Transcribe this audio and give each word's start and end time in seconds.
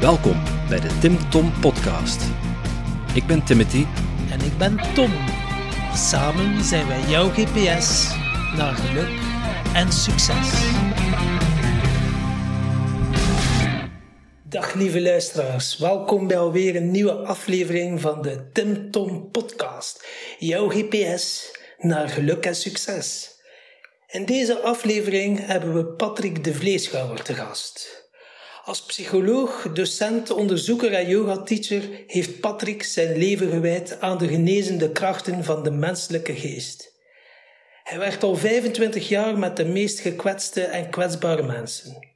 Welkom 0.00 0.42
bij 0.68 0.80
de 0.80 0.98
Tim 1.00 1.30
Tom 1.30 1.52
Podcast. 1.60 2.22
Ik 3.14 3.26
ben 3.26 3.44
Timothy. 3.44 3.84
En 4.30 4.40
ik 4.40 4.58
ben 4.58 4.76
Tom. 4.94 5.12
Samen 5.94 6.64
zijn 6.64 6.86
wij 6.86 7.00
jouw 7.00 7.28
GPS 7.28 8.14
naar 8.56 8.74
geluk 8.74 9.08
en 9.74 9.92
succes. 9.92 10.50
Dag 14.42 14.74
lieve 14.74 15.00
luisteraars, 15.00 15.78
welkom 15.78 16.26
bij 16.26 16.38
alweer 16.38 16.76
een 16.76 16.90
nieuwe 16.90 17.12
aflevering 17.12 18.00
van 18.00 18.22
de 18.22 18.50
Tim 18.52 18.90
Tom 18.90 19.30
Podcast. 19.30 20.06
Jouw 20.38 20.68
GPS 20.68 21.56
naar 21.78 22.08
geluk 22.08 22.46
en 22.46 22.54
succes. 22.54 23.36
In 24.06 24.24
deze 24.24 24.60
aflevering 24.60 25.46
hebben 25.46 25.74
we 25.74 25.84
Patrick 25.84 26.44
de 26.44 26.54
Vleeschouwer 26.54 27.22
te 27.22 27.34
gast. 27.34 27.97
Als 28.68 28.82
psycholoog, 28.82 29.72
docent, 29.72 30.30
onderzoeker 30.30 30.92
en 30.92 31.08
yoga-teacher 31.08 31.82
heeft 32.06 32.40
Patrick 32.40 32.82
zijn 32.82 33.16
leven 33.16 33.50
gewijd 33.50 34.00
aan 34.00 34.18
de 34.18 34.28
genezende 34.28 34.92
krachten 34.92 35.44
van 35.44 35.62
de 35.62 35.70
menselijke 35.70 36.34
geest. 36.34 36.92
Hij 37.82 37.98
werkt 37.98 38.22
al 38.22 38.36
25 38.36 39.08
jaar 39.08 39.38
met 39.38 39.56
de 39.56 39.64
meest 39.64 40.00
gekwetste 40.00 40.62
en 40.62 40.90
kwetsbare 40.90 41.42
mensen. 41.42 42.08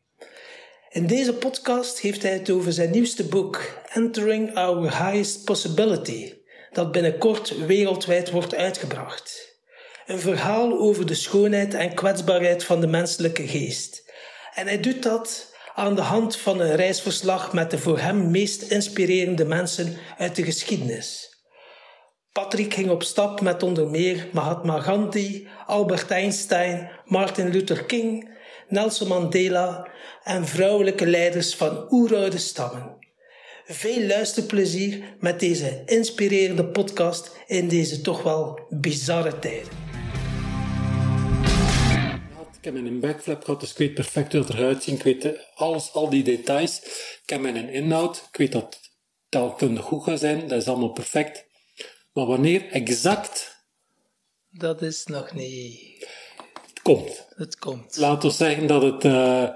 In 0.88 1.06
deze 1.06 1.34
podcast 1.34 2.01
heeft 2.01 2.23
hij 2.23 2.33
het 2.33 2.51
over 2.51 2.73
zijn 2.73 2.91
nieuwste 2.91 3.25
boek, 3.25 3.83
Entering 3.92 4.55
Our 4.55 4.80
Highest 4.80 5.45
Possibility, 5.45 6.34
dat 6.73 6.92
binnenkort 6.92 7.66
wereldwijd 7.66 8.30
wordt 8.30 8.55
uitgebracht. 8.55 9.56
Een 10.06 10.20
verhaal 10.20 10.78
over 10.78 11.06
de 11.06 11.14
schoonheid 11.14 11.75
en 11.75 11.95
kwetsbaarheid 11.95 12.64
van 12.64 12.80
de 12.80 12.87
menselijke 12.87 13.48
geest. 13.48 14.11
En 14.55 14.66
hij 14.66 14.80
doet 14.80 15.03
dat 15.03 15.50
aan 15.75 15.95
de 15.95 16.01
hand 16.01 16.37
van 16.37 16.61
een 16.61 16.77
reisverslag 16.77 17.53
met 17.53 17.70
de 17.70 17.78
voor 17.78 17.98
hem 17.98 18.31
meest 18.31 18.62
inspirerende 18.62 19.45
mensen 19.45 19.97
uit 20.19 20.37
de 20.37 20.42
geschiedenis. 20.42 21.31
Patrick 22.33 22.75
ging 22.75 22.91
op 22.91 23.03
stap 23.03 23.41
met 23.41 23.62
onder 23.62 23.91
meer 23.91 24.28
Mahatma 24.33 24.81
Gandhi, 24.81 25.48
Albert 25.67 26.11
Einstein, 26.11 26.91
Martin 27.05 27.48
Luther 27.48 27.84
King, 27.84 28.31
Nelson 28.69 29.09
Mandela 29.09 29.89
en 30.23 30.47
vrouwelijke 30.47 31.06
leiders 31.06 31.55
van 31.55 31.87
oeroude 31.91 32.39
stammen. 32.39 32.97
Veel 33.65 34.06
luisterplezier 34.06 35.03
met 35.20 35.41
deze 35.41 35.83
inspirerende 35.87 36.65
podcast 36.65 37.37
in 37.47 37.69
deze 37.69 38.00
toch 38.00 38.23
wel 38.23 38.61
bizarre 38.69 39.39
tijden. 39.39 39.81
Ik 42.63 42.73
heb 42.73 42.83
mijn 42.83 43.01
backflap 43.01 43.45
gehad, 43.45 43.61
dus 43.61 43.71
ik 43.71 43.77
weet 43.77 43.95
perfect 43.95 44.33
hoe 44.33 44.41
het 44.41 44.51
eruit 44.51 44.83
ziet. 44.83 44.95
Ik 44.95 45.03
weet 45.03 45.39
alles, 45.55 45.93
al 45.93 46.11
die 46.11 46.23
details. 46.23 46.79
Ik 47.23 47.31
heb 47.31 47.41
mijn 47.41 47.69
inhoud. 47.69 48.17
Ik 48.17 48.37
weet 48.37 48.53
dat 48.53 48.81
taalkundig 49.29 49.85
goed 49.85 50.05
gaat 50.05 50.19
zijn. 50.19 50.49
Dat 50.49 50.61
is 50.61 50.69
allemaal 50.69 50.93
perfect. 50.93 51.45
Maar 52.13 52.27
wanneer 52.27 52.71
exact... 52.71 53.65
Dat 54.51 54.83
is 54.83 55.07
nog 55.07 55.33
niet... 55.33 56.09
Het 56.67 56.83
komt. 56.83 57.27
Het 57.29 57.59
komt. 57.59 57.97
Laten 57.97 58.29
we 58.29 58.35
zeggen 58.35 58.67
dat 58.67 58.83
het... 58.83 59.05
Uh, 59.05 59.49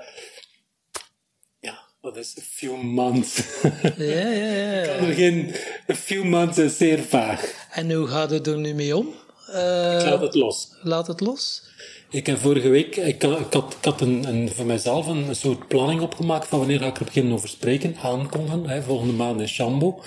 ja, 1.58 1.88
dat 2.00 2.16
is 2.16 2.38
a 2.38 2.42
few 2.42 2.82
months. 2.82 3.36
ja, 3.96 4.28
ja, 4.28 4.52
ja. 4.52 4.82
Ik 4.82 4.98
kan 4.98 5.08
er 5.08 5.14
geen... 5.14 5.54
A 5.90 5.94
few 5.94 6.24
months 6.24 6.58
is 6.58 6.76
zeer 6.76 7.02
vaag. 7.02 7.68
En 7.70 7.92
hoe 7.92 8.06
gaat 8.06 8.30
het 8.30 8.46
er 8.46 8.58
nu 8.58 8.74
mee 8.74 8.96
om? 8.96 9.14
Uh, 9.50 9.98
ik 9.98 10.06
laat 10.06 10.20
het 10.20 10.34
los. 10.34 10.68
Laat 10.82 11.06
het 11.06 11.20
los? 11.20 11.65
Ik 12.10 12.26
heb 12.26 12.38
vorige 12.38 12.68
week, 12.68 12.96
ik, 12.96 13.22
ik 13.22 13.22
had, 13.52 13.72
ik 13.74 13.84
had 13.84 14.00
een, 14.00 14.28
een, 14.28 14.50
voor 14.50 14.66
mezelf 14.66 15.06
een, 15.06 15.36
soort 15.36 15.68
planning 15.68 16.00
opgemaakt 16.00 16.46
van 16.46 16.58
wanneer 16.58 16.78
ga 16.78 16.86
ik 16.86 16.98
er 16.98 17.04
beginnen 17.04 17.32
over 17.32 17.48
spreken, 17.48 17.96
aankondigen. 18.02 18.68
Hè, 18.68 18.82
volgende 18.82 19.12
maand 19.12 19.40
in 19.40 19.46
Chambo. 19.46 20.02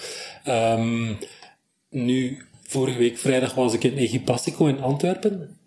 Um, 0.48 1.18
nu, 1.90 2.46
vorige 2.64 2.98
week 2.98 3.18
vrijdag 3.18 3.54
was 3.54 3.74
ik 3.74 3.84
in 3.84 3.98
Egipastico 3.98 4.66
in 4.66 4.82
Antwerpen. 4.82 5.58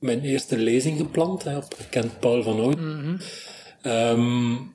Mijn 0.00 0.20
eerste 0.20 0.56
lezing 0.56 0.98
gepland, 0.98 1.44
hè, 1.44 1.56
op 1.56 1.76
Kent 1.90 2.20
Paul 2.20 2.42
van 2.42 2.60
Oud. 2.60 2.80
Mm 2.80 3.00
-hmm. 3.00 3.18
um, 3.92 4.72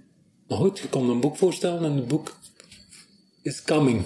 maar 0.47 0.57
goed, 0.57 0.79
je 0.79 0.87
kon 0.87 1.09
een 1.09 1.19
boek 1.19 1.37
voorstellen 1.37 1.83
en 1.83 1.95
het 1.95 2.07
boek 2.07 2.37
is 3.41 3.63
coming. 3.63 4.05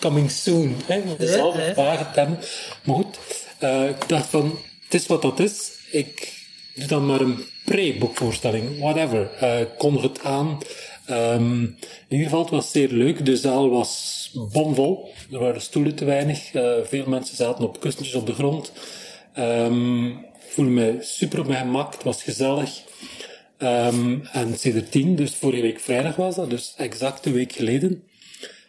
Coming 0.00 0.30
soon. 0.30 0.74
Hè. 0.86 1.04
Dat 1.04 1.20
is 1.20 1.38
al 1.38 1.54
een 1.54 1.74
vage 1.74 2.06
term. 2.14 2.38
Maar 2.84 2.96
goed, 2.96 3.18
uh, 3.62 3.88
ik 3.88 4.08
dacht 4.08 4.26
van, 4.26 4.58
het 4.84 4.94
is 4.94 5.06
wat 5.06 5.22
dat 5.22 5.38
is 5.38 5.78
ik 5.90 6.32
doe 6.74 6.86
dan 6.86 7.06
maar 7.06 7.20
een 7.20 7.44
pre-boekvoorstelling, 7.64 8.78
whatever. 8.78 9.30
Uh, 9.42 9.56
kon 9.78 10.02
het 10.02 10.24
aan. 10.24 10.58
Um, 11.10 11.62
in 11.62 11.76
ieder 12.08 12.26
geval, 12.26 12.40
het 12.40 12.50
was 12.50 12.70
zeer 12.70 12.88
leuk. 12.88 13.24
De 13.24 13.36
zaal 13.36 13.70
was 13.70 14.30
bomvol. 14.52 15.12
Er 15.32 15.38
waren 15.38 15.60
stoelen 15.60 15.94
te 15.94 16.04
weinig. 16.04 16.54
Uh, 16.54 16.72
veel 16.84 17.06
mensen 17.06 17.36
zaten 17.36 17.64
op 17.64 17.80
kussentjes 17.80 18.14
op 18.14 18.26
de 18.26 18.34
grond. 18.34 18.72
Um, 19.38 20.08
ik 20.08 20.56
voelde 20.56 20.70
me 20.70 20.96
super 21.00 21.40
op 21.40 21.46
mijn 21.46 21.60
gemak. 21.60 21.92
Het 21.92 22.02
was 22.02 22.22
gezellig. 22.22 22.82
Um, 23.58 24.28
en 24.32 24.54
CD10, 24.56 25.14
dus 25.14 25.34
vorige 25.34 25.62
week 25.62 25.80
vrijdag 25.80 26.16
was 26.16 26.34
dat, 26.34 26.50
dus 26.50 26.74
exact 26.76 27.26
een 27.26 27.32
week 27.32 27.52
geleden. 27.52 28.02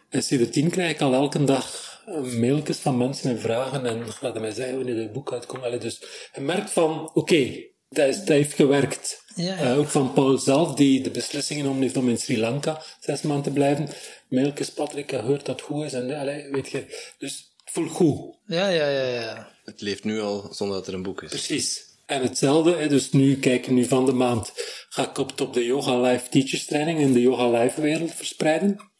En 0.08 0.22
CD10 0.22 0.70
krijg 0.70 0.90
ik 0.90 1.00
al 1.00 1.14
elke 1.14 1.44
dag 1.44 1.91
mailtjes 2.38 2.78
van 2.78 2.96
mensen 2.96 3.30
en 3.30 3.40
vragen 3.40 3.86
en 3.86 4.04
laten 4.20 4.40
mij 4.40 4.50
zeggen 4.50 4.76
wanneer 4.76 4.96
het 4.96 5.12
boek 5.12 5.32
uitkomt. 5.32 5.62
Allee, 5.62 5.78
dus 5.78 6.02
je 6.34 6.40
merkt 6.40 6.70
van, 6.70 7.00
oké, 7.00 7.18
okay, 7.18 7.72
dat, 7.88 8.14
dat, 8.14 8.28
heeft 8.28 8.54
gewerkt. 8.54 9.22
Ja, 9.34 9.44
ja. 9.44 9.70
Uh, 9.70 9.78
ook 9.78 9.88
van 9.88 10.12
Paul 10.12 10.38
zelf, 10.38 10.74
die 10.74 11.00
de 11.00 11.10
beslissing 11.10 11.60
genomen 11.60 11.82
heeft 11.82 11.96
om 11.96 12.08
in 12.08 12.18
Sri 12.18 12.38
Lanka 12.38 12.82
zes 13.00 13.22
maanden 13.22 13.44
te 13.44 13.50
blijven. 13.50 13.88
Mailtjes, 14.28 14.70
Patrick, 14.70 15.10
je 15.10 15.16
hoort 15.16 15.46
dat 15.46 15.60
het 15.60 15.64
goed 15.64 15.84
is. 15.84 15.92
En, 15.92 16.10
allee, 16.10 16.50
weet 16.50 16.70
je, 16.70 17.12
dus 17.18 17.52
het 17.64 17.72
voelt 17.72 17.90
goed. 17.90 18.36
Ja, 18.46 18.68
ja, 18.68 18.88
ja, 18.88 19.04
ja. 19.04 19.50
Het 19.64 19.80
leeft 19.80 20.04
nu 20.04 20.20
al 20.20 20.48
zonder 20.50 20.76
dat 20.76 20.86
er 20.86 20.94
een 20.94 21.02
boek 21.02 21.22
is. 21.22 21.28
Precies. 21.28 21.90
En 22.06 22.22
hetzelfde, 22.22 22.76
hè, 22.76 22.88
dus 22.88 23.10
nu, 23.10 23.36
kijk, 23.36 23.68
nu 23.68 23.84
van 23.84 24.06
de 24.06 24.12
maand 24.12 24.52
ga 24.88 25.08
ik 25.08 25.18
op, 25.18 25.40
op 25.40 25.54
de 25.54 25.64
Yoga 25.64 26.00
Live 26.00 26.28
Teachers 26.28 26.64
Training 26.64 26.98
in 26.98 27.12
de 27.12 27.20
Yoga 27.20 27.48
Live 27.48 27.80
wereld 27.80 28.14
verspreiden. 28.14 28.91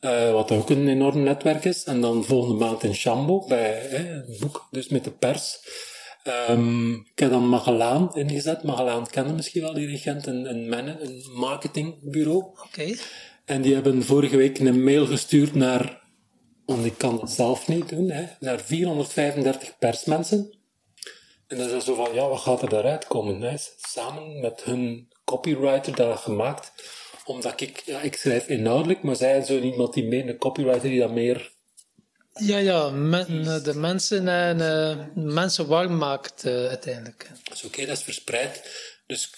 Uh, 0.00 0.32
wat 0.32 0.50
ook 0.50 0.70
een 0.70 0.88
enorm 0.88 1.22
netwerk 1.22 1.64
is. 1.64 1.84
En 1.84 2.00
dan 2.00 2.24
volgende 2.24 2.64
maand 2.64 2.82
in 2.82 2.94
Chambo, 2.94 3.44
bij 3.46 3.86
hè, 3.88 3.96
het 3.96 4.38
boek, 4.40 4.68
dus 4.70 4.88
met 4.88 5.04
de 5.04 5.10
pers. 5.10 5.58
Um, 6.50 6.94
ik 6.94 7.18
heb 7.18 7.30
dan 7.30 7.48
Magellaan 7.48 8.14
ingezet. 8.14 8.62
Magellaan 8.62 9.06
kennen 9.06 9.34
misschien 9.34 9.62
wel, 9.62 9.74
die 9.74 9.86
regent, 9.86 10.26
een, 10.26 10.48
een, 10.50 10.88
een 11.02 11.24
marketingbureau. 11.32 12.36
Oké. 12.36 12.60
Okay. 12.64 12.98
En 13.44 13.62
die 13.62 13.74
hebben 13.74 14.02
vorige 14.02 14.36
week 14.36 14.58
een 14.58 14.84
mail 14.84 15.06
gestuurd 15.06 15.54
naar, 15.54 16.02
want 16.64 16.84
ik 16.84 16.98
kan 16.98 17.20
het 17.20 17.30
zelf 17.30 17.68
niet 17.68 17.88
doen, 17.88 18.10
hè, 18.10 18.24
naar 18.40 18.60
435 18.60 19.78
persmensen. 19.78 20.58
En 21.46 21.58
dan 21.58 21.68
is 21.68 21.84
zo 21.84 21.94
van, 21.94 22.14
ja, 22.14 22.28
wat 22.28 22.40
gaat 22.40 22.62
er 22.62 22.68
daaruit 22.68 23.06
komen? 23.06 23.40
Hè? 23.40 23.54
Samen 23.76 24.40
met 24.40 24.64
hun 24.64 25.08
copywriter 25.24 25.94
dat 25.94 26.18
gemaakt 26.18 26.72
omdat 27.28 27.60
ik, 27.60 27.82
ja, 27.84 28.00
ik 28.00 28.16
schrijf 28.16 28.46
inhoudelijk, 28.46 29.02
maar 29.02 29.16
zij 29.16 29.42
zo 29.42 29.58
iemand 29.58 29.94
die 29.94 30.04
meer, 30.04 30.28
een 30.28 30.38
copywriter 30.38 30.88
die 30.88 31.00
dat 31.00 31.10
meer... 31.10 31.52
Ja, 32.32 32.58
ja, 32.58 32.90
men, 32.90 33.62
de 33.62 33.74
mensen 33.74 34.28
en 34.28 34.58
uh, 34.58 35.24
mensen 35.34 35.66
warm 35.66 35.96
maakt 35.96 36.44
uh, 36.44 36.66
uiteindelijk. 36.66 37.30
Dus 37.50 37.64
oké, 37.64 37.74
okay, 37.74 37.86
dat 37.86 37.96
is 37.96 38.02
verspreid. 38.02 38.62
Dus 39.06 39.30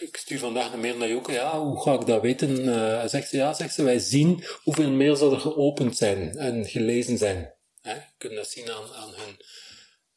ik 0.00 0.16
stuur 0.16 0.38
vandaag 0.38 0.72
een 0.72 0.80
mail 0.80 0.96
naar 0.96 1.08
Joke, 1.08 1.32
ja, 1.32 1.58
hoe 1.60 1.82
ga 1.82 1.92
ik 1.92 2.06
dat 2.06 2.22
weten? 2.22 2.64
Uh, 2.64 3.06
zegt 3.06 3.28
ze, 3.28 3.36
ja, 3.36 3.52
zegt 3.52 3.74
ze, 3.74 3.82
wij 3.82 3.98
zien 3.98 4.44
hoeveel 4.62 4.90
mails 4.90 5.20
er 5.20 5.40
geopend 5.40 5.96
zijn 5.96 6.36
en 6.38 6.66
gelezen 6.66 7.18
zijn. 7.18 7.54
Hè? 7.80 7.94
Je 7.94 8.00
kunt 8.18 8.34
dat 8.34 8.48
zien 8.48 8.70
aan, 8.70 8.94
aan 8.94 9.14
hun 9.14 9.36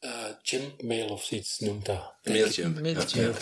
uh, 0.06 0.24
chimp 0.42 0.82
mail 0.82 1.08
of 1.08 1.24
zoiets 1.24 1.58
noemt 1.58 1.86
dat. 1.86 2.14
Mailtje. 2.22 2.68
Mailtje. 2.68 3.32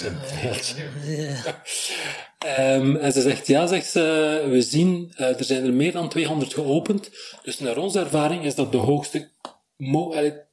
um, 2.59 2.97
en 2.97 3.13
ze 3.13 3.21
zegt, 3.21 3.47
ja, 3.47 3.67
zegt 3.67 3.91
ze, 3.91 4.45
we 4.49 4.63
zien, 4.63 5.13
uh, 5.19 5.39
er 5.39 5.45
zijn 5.45 5.65
er 5.65 5.73
meer 5.73 5.93
dan 5.93 6.09
200 6.09 6.55
geopend. 6.55 7.11
Dus 7.43 7.59
naar 7.59 7.77
onze 7.77 7.99
ervaring 7.99 8.45
is 8.45 8.55
dat 8.55 8.73
de 8.73 8.79
hoogste, 8.79 9.31
mo 9.77 10.15
het 10.15 10.47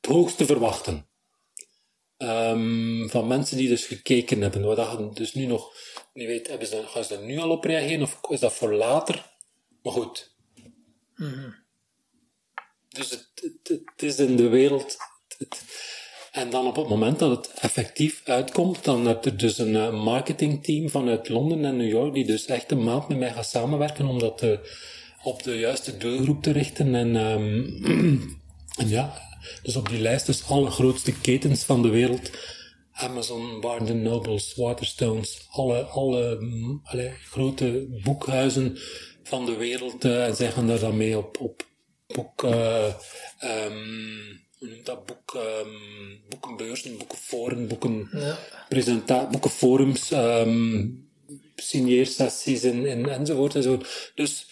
hoogste 0.00 0.46
verwachten. 0.46 1.06
Um, 2.18 3.10
van 3.10 3.26
mensen 3.26 3.56
die 3.56 3.68
dus 3.68 3.86
gekeken 3.86 4.40
hebben. 4.40 4.62
Wat 4.62 4.76
dat 4.76 5.16
dus 5.16 5.34
nu 5.34 5.46
nog 5.46 5.74
niet 6.12 6.26
weet, 6.26 6.48
hebben 6.48 6.66
ze, 6.66 6.82
gaan 6.86 7.04
ze 7.04 7.14
er 7.14 7.22
nu 7.22 7.38
al 7.38 7.50
op 7.50 7.64
reageren 7.64 8.02
of 8.02 8.20
is 8.28 8.40
dat 8.40 8.52
voor 8.52 8.74
later? 8.74 9.30
Maar 9.82 9.92
goed. 9.92 10.34
Mm 11.16 11.32
-hmm. 11.32 11.54
Dus 12.88 13.10
het, 13.10 13.30
het, 13.34 13.68
het 13.68 14.02
is 14.02 14.18
in 14.18 14.36
de 14.36 14.48
wereld 14.48 14.96
en 16.32 16.50
dan 16.50 16.66
op 16.66 16.76
het 16.76 16.88
moment 16.88 17.18
dat 17.18 17.30
het 17.30 17.60
effectief 17.60 18.22
uitkomt, 18.24 18.84
dan 18.84 19.06
heb 19.06 19.24
je 19.24 19.36
dus 19.36 19.58
een 19.58 19.94
marketingteam 19.94 20.88
vanuit 20.88 21.28
Londen 21.28 21.64
en 21.64 21.76
New 21.76 21.90
York, 21.90 22.14
die 22.14 22.26
dus 22.26 22.46
echt 22.46 22.70
een 22.70 22.84
maand 22.84 23.08
met 23.08 23.18
mij 23.18 23.32
gaat 23.32 23.46
samenwerken 23.46 24.06
om 24.06 24.18
dat 24.18 24.38
te, 24.38 24.58
op 25.22 25.42
de 25.42 25.58
juiste 25.58 25.96
doelgroep 25.96 26.42
te 26.42 26.50
richten. 26.50 26.94
En, 26.94 27.16
um, 27.16 27.64
en 28.80 28.88
ja, 28.88 29.20
dus 29.62 29.76
op 29.76 29.88
die 29.88 30.00
lijst 30.00 30.26
dus 30.26 30.48
alle 30.48 30.70
grootste 30.70 31.20
ketens 31.20 31.64
van 31.64 31.82
de 31.82 31.88
wereld. 31.88 32.30
Amazon, 32.92 33.60
Barnes 33.60 34.02
Nobles, 34.02 34.54
Waterstones, 34.54 35.46
alle, 35.50 35.82
alle, 35.82 36.38
alle 36.82 37.12
grote 37.30 38.00
boekhuizen 38.02 38.78
van 39.22 39.46
de 39.46 39.56
wereld. 39.56 40.04
eh, 40.04 40.26
en 40.26 40.36
zij 40.36 40.52
gaan 40.52 40.66
daar 40.66 40.78
dan 40.78 40.96
mee 40.96 41.18
op, 41.18 41.40
op 41.40 41.66
boek... 42.06 42.44
eh, 42.44 42.86
ehm, 43.38 44.40
noemt 44.70 44.86
dat? 44.86 45.06
Boek, 45.06 45.34
ehm, 45.34 45.68
boekenbeurzen, 46.28 46.98
boekenforum, 46.98 47.68
boeken, 47.68 48.08
Ja. 48.68 49.28
boekenforums, 49.30 50.10
ehm 50.10 50.88
signeersessies 51.56 52.62
en, 52.62 52.86
en, 52.86 53.08
enzovoort 53.08 53.54
enzovoort. 53.54 54.12
Dus 54.14 54.46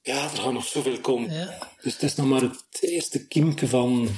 ja, 0.00 0.22
er 0.22 0.38
gaan 0.38 0.54
nog 0.54 0.66
zoveel 0.66 1.00
komen. 1.00 1.32
Ja. 1.32 1.58
Dus 1.82 1.92
het 1.92 2.02
is 2.02 2.14
nog 2.14 2.26
maar 2.26 2.40
het 2.40 2.64
eerste 2.80 3.26
kiemke 3.26 3.68
van, 3.68 4.08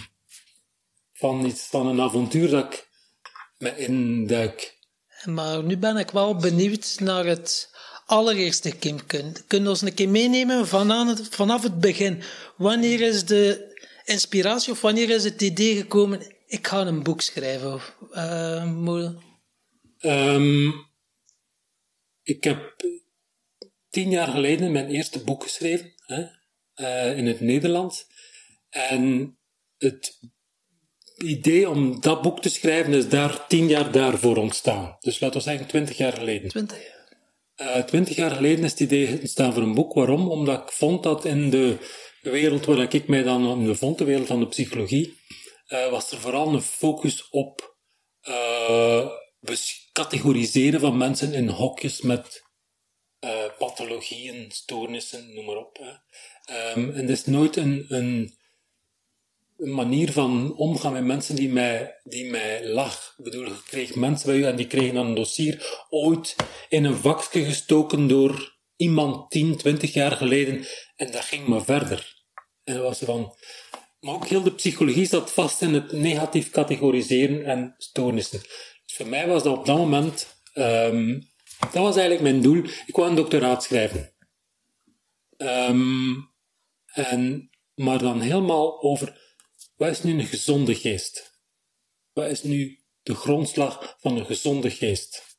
van 1.12 1.46
iets 1.46 1.62
van 1.62 1.86
een 1.86 2.00
avontuur 2.00 2.50
dat 2.50 2.64
ik 2.64 2.88
me 3.58 3.76
induik. 3.76 4.78
Maar 5.24 5.62
nu 5.62 5.76
ben 5.76 5.96
ik 5.96 6.10
wel 6.10 6.36
benieuwd 6.36 6.96
naar 7.00 7.24
het 7.24 7.70
allereerste 8.06 8.70
Kim. 8.70 9.06
Kun 9.06 9.36
kun 9.46 9.62
je 9.62 9.68
ons 9.68 9.80
een 9.80 9.94
keer 9.94 10.08
meenemen 10.08 10.66
vanaf 10.68 11.18
het, 11.18 11.34
vanaf 11.34 11.62
het 11.62 11.80
begin? 11.80 12.22
Wanneer 12.56 13.00
is 13.00 13.24
de 13.24 13.72
inspiratie 14.04 14.72
of 14.72 14.80
wanneer 14.80 15.10
is 15.10 15.24
het 15.24 15.42
idee 15.42 15.76
gekomen? 15.76 16.34
Ik 16.46 16.66
ga 16.66 16.80
een 16.80 17.02
boek 17.02 17.20
schrijven. 17.20 17.80
Ehm, 19.98 20.70
ik 22.22 22.44
heb 22.44 22.76
tien 23.90 24.10
jaar 24.10 24.28
geleden 24.28 24.72
mijn 24.72 24.90
eerste 24.90 25.24
boek 25.24 25.42
geschreven 25.42 25.92
hè, 26.06 26.24
eh, 26.74 27.18
in 27.18 27.26
het 27.26 27.40
Nederlands. 27.40 28.06
En 28.70 29.36
het 29.78 30.18
idee 31.16 31.68
om 31.68 32.00
dat 32.00 32.22
boek 32.22 32.42
te 32.42 32.48
schrijven 32.48 32.92
is 32.92 33.08
daar 33.08 33.46
tien 33.46 33.68
jaar 33.68 33.92
daarvoor 33.92 34.36
ontstaan. 34.36 34.96
Dus 35.00 35.20
laten 35.20 35.36
we 35.36 35.42
zeggen 35.42 35.66
twintig 35.66 35.96
jaar 35.96 36.12
geleden. 36.12 36.48
20 36.48 36.78
jaar. 36.78 36.92
Eh, 37.54 37.82
Twintig 37.82 38.16
jaar 38.16 38.30
geleden 38.30 38.64
is 38.64 38.70
het 38.70 38.80
idee 38.80 39.18
ontstaan 39.20 39.52
voor 39.52 39.62
een 39.62 39.74
boek. 39.74 39.94
Waarom? 39.94 40.30
Omdat 40.30 40.62
ik 40.62 40.70
vond 40.70 41.02
dat 41.02 41.24
in 41.24 41.50
de 41.50 41.78
wereld 42.30 42.64
waar 42.64 42.94
ik 42.94 43.08
mij 43.08 43.22
dan 43.22 43.66
bevond, 43.66 43.98
de 43.98 44.04
wereld 44.04 44.26
van 44.26 44.40
de 44.40 44.48
psychologie, 44.48 45.18
eh, 45.66 45.90
was 45.90 46.10
er 46.10 46.18
vooral 46.18 46.54
een 46.54 46.62
focus 46.62 47.28
op 47.28 47.76
bes- 49.40 49.84
categoriseren 49.92 50.80
van 50.80 50.96
mensen 50.96 51.32
in 51.32 51.48
hokjes 51.48 52.00
met 52.00 52.42
eh, 53.18 53.44
pathologieën, 53.58 54.50
stoornissen, 54.50 55.34
noem 55.34 55.44
maar 55.44 55.56
op. 55.56 55.78
Ehm, 56.44 56.90
en 56.90 57.02
er 57.02 57.10
is 57.10 57.24
nooit 57.24 57.56
een, 57.56 57.84
een, 57.88 58.34
manier 59.56 60.12
van 60.12 60.56
omgaan 60.56 60.92
met 60.92 61.04
mensen 61.04 61.36
die 61.36 61.48
mij, 61.48 62.00
die 62.04 62.30
mij 62.30 62.66
lag. 62.66 63.14
Ik 63.18 63.24
bedoel, 63.24 63.44
je 63.44 63.62
kreeg 63.66 63.94
mensen 63.94 64.26
bij 64.26 64.36
u 64.36 64.44
en 64.44 64.56
die 64.56 64.66
kregen 64.66 64.94
dan 64.94 65.06
een 65.06 65.14
dossier 65.14 65.84
ooit 65.88 66.36
in 66.68 66.84
een 66.84 66.96
vakje 66.96 67.44
gestoken 67.44 68.08
door 68.08 68.58
iemand 68.76 69.30
10, 69.30 69.56
20 69.56 69.92
jaar 69.92 70.12
geleden 70.12 70.66
en 70.96 71.10
dat 71.10 71.24
ging 71.24 71.46
maar 71.46 71.64
verder. 71.64 72.13
En 72.64 72.82
was 72.82 72.98
van... 72.98 73.36
Maar 74.00 74.14
ook 74.14 74.26
heel 74.26 74.42
de 74.42 74.54
psychologie 74.54 75.06
zat 75.06 75.32
vast 75.32 75.62
in 75.62 75.74
het 75.74 75.92
negatief 75.92 76.50
categoriseren 76.50 77.44
en 77.44 77.74
stoornissen. 77.78 78.40
Dus 78.86 78.96
voor 78.96 79.06
mij 79.06 79.26
was 79.26 79.42
dat 79.42 79.58
op 79.58 79.66
dat 79.66 79.76
moment... 79.76 80.42
ehm, 80.52 81.20
dat 81.58 81.82
was 81.82 81.96
eigenlijk 81.96 82.20
mijn 82.20 82.42
doel. 82.42 82.64
Ik 82.86 82.96
wou 82.96 83.08
een 83.08 83.16
doctoraat 83.16 83.62
schrijven. 83.62 84.14
Ehm, 85.36 86.12
en, 86.86 87.50
maar 87.74 87.98
dan 87.98 88.20
helemaal 88.20 88.82
over... 88.82 89.22
Wat 89.76 89.90
is 89.90 90.02
nu 90.02 90.18
een 90.18 90.26
gezonde 90.26 90.74
geest? 90.74 91.40
Wat 92.12 92.30
is 92.30 92.42
nu 92.42 92.78
de 93.02 93.14
grondslag 93.14 93.96
van 94.00 94.16
een 94.16 94.26
gezonde 94.26 94.70
geest? 94.70 95.33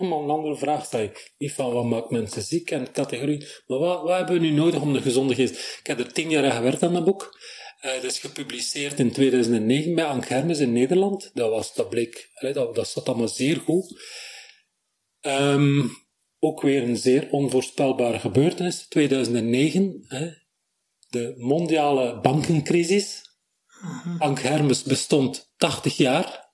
Helemaal 0.00 0.22
een 0.22 0.30
andere 0.30 0.56
vraag 0.56 0.84
stel 0.84 1.00
ik. 1.00 1.32
Niet 1.38 1.52
van 1.52 1.72
wat 1.72 1.84
maakt 1.84 2.10
mensen 2.10 2.42
ziek 2.42 2.70
en 2.70 2.92
categorie, 2.92 3.46
maar 3.66 3.78
wat, 3.78 4.02
wat 4.02 4.16
hebben 4.16 4.34
we 4.34 4.40
nu 4.40 4.50
nodig 4.50 4.80
om 4.80 4.92
de 4.92 5.02
gezonde 5.02 5.34
geest? 5.34 5.78
Ik 5.80 5.86
heb 5.86 5.98
er 5.98 6.12
tien 6.12 6.30
jaar 6.30 6.44
aan 6.44 6.56
gewerkt 6.56 6.82
aan 6.82 6.92
dat 6.92 7.04
boek. 7.04 7.38
Dat 7.80 8.04
is 8.04 8.18
gepubliceerd 8.18 8.98
in 8.98 9.12
2009 9.12 9.94
bij 9.94 10.04
Ank 10.04 10.28
Hermes 10.28 10.58
in 10.58 10.72
Nederland. 10.72 11.30
Dat, 11.34 11.50
was, 11.50 11.74
dat 11.74 11.88
bleek, 11.88 12.30
dat, 12.52 12.74
dat 12.74 12.88
zat 12.88 13.08
allemaal 13.08 13.28
zeer 13.28 13.56
goed. 13.56 14.02
Ehm, 15.20 15.86
ook 16.38 16.62
weer 16.62 16.82
een 16.82 16.96
zeer 16.96 17.30
onvoorspelbare 17.30 18.18
gebeurtenis. 18.18 18.86
2009, 18.88 20.04
hè, 20.08 20.30
de 21.08 21.34
mondiale 21.36 22.20
bankencrisis. 22.20 23.22
Ank 24.18 24.40
Hermes 24.40 24.82
bestond 24.82 25.52
80 25.56 25.96
jaar, 25.96 26.52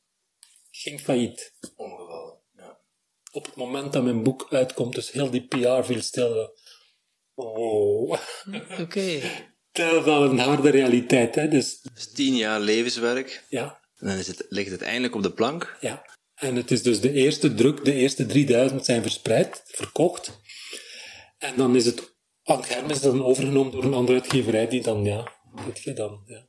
ging 0.70 1.00
failliet. 1.00 1.54
Op 3.37 3.44
het 3.47 3.55
moment 3.56 3.93
dat 3.93 4.03
mijn 4.03 4.23
boek 4.23 4.47
uitkomt, 4.50 4.94
dus 4.94 5.11
heel 5.12 5.31
die 5.31 5.47
PR 5.47 5.83
viel 5.83 6.03
stil. 6.03 6.59
Wow. 7.35 8.19
Oké. 8.81 9.21
Dat 9.73 9.93
is 9.94 10.05
wel 10.05 10.25
een 10.25 10.38
harde 10.38 10.71
realiteit, 10.71 11.35
hè. 11.35 11.49
Dus 11.49 11.81
Dus 11.94 12.12
tien 12.12 12.37
jaar 12.37 12.61
levenswerk. 12.61 13.44
ja, 13.49 13.81
En 13.99 14.06
dan 14.06 14.17
is 14.17 14.27
het, 14.27 14.47
ligt 14.49 14.71
het 14.71 14.83
eindelijk 14.83 15.15
op 15.15 15.23
de 15.23 15.33
plank. 15.33 15.77
ja. 15.81 16.15
En 16.35 16.56
het 16.56 16.71
is 16.71 16.83
dus 16.83 17.00
de 17.00 17.12
eerste 17.12 17.55
druk, 17.55 17.85
de 17.85 17.93
eerste 17.93 18.27
3000 18.27 18.85
zijn 18.85 19.03
verspreid, 19.03 19.62
verkocht. 19.67 20.39
En 21.39 21.56
dan 21.56 21.77
is 21.77 21.87
het, 21.87 22.15
Ank 22.43 22.67
Hermes 22.67 23.00
dan 23.00 23.25
overgenomen 23.25 23.73
door 23.73 23.85
een 23.85 23.94
andere 23.94 24.19
uitgeverij 24.21 24.69
die 24.69 24.82
dan, 24.82 25.05
ja, 25.05 25.32
weet 25.67 25.82
je 25.82 25.93
dan, 25.93 26.23
ja. 26.27 26.47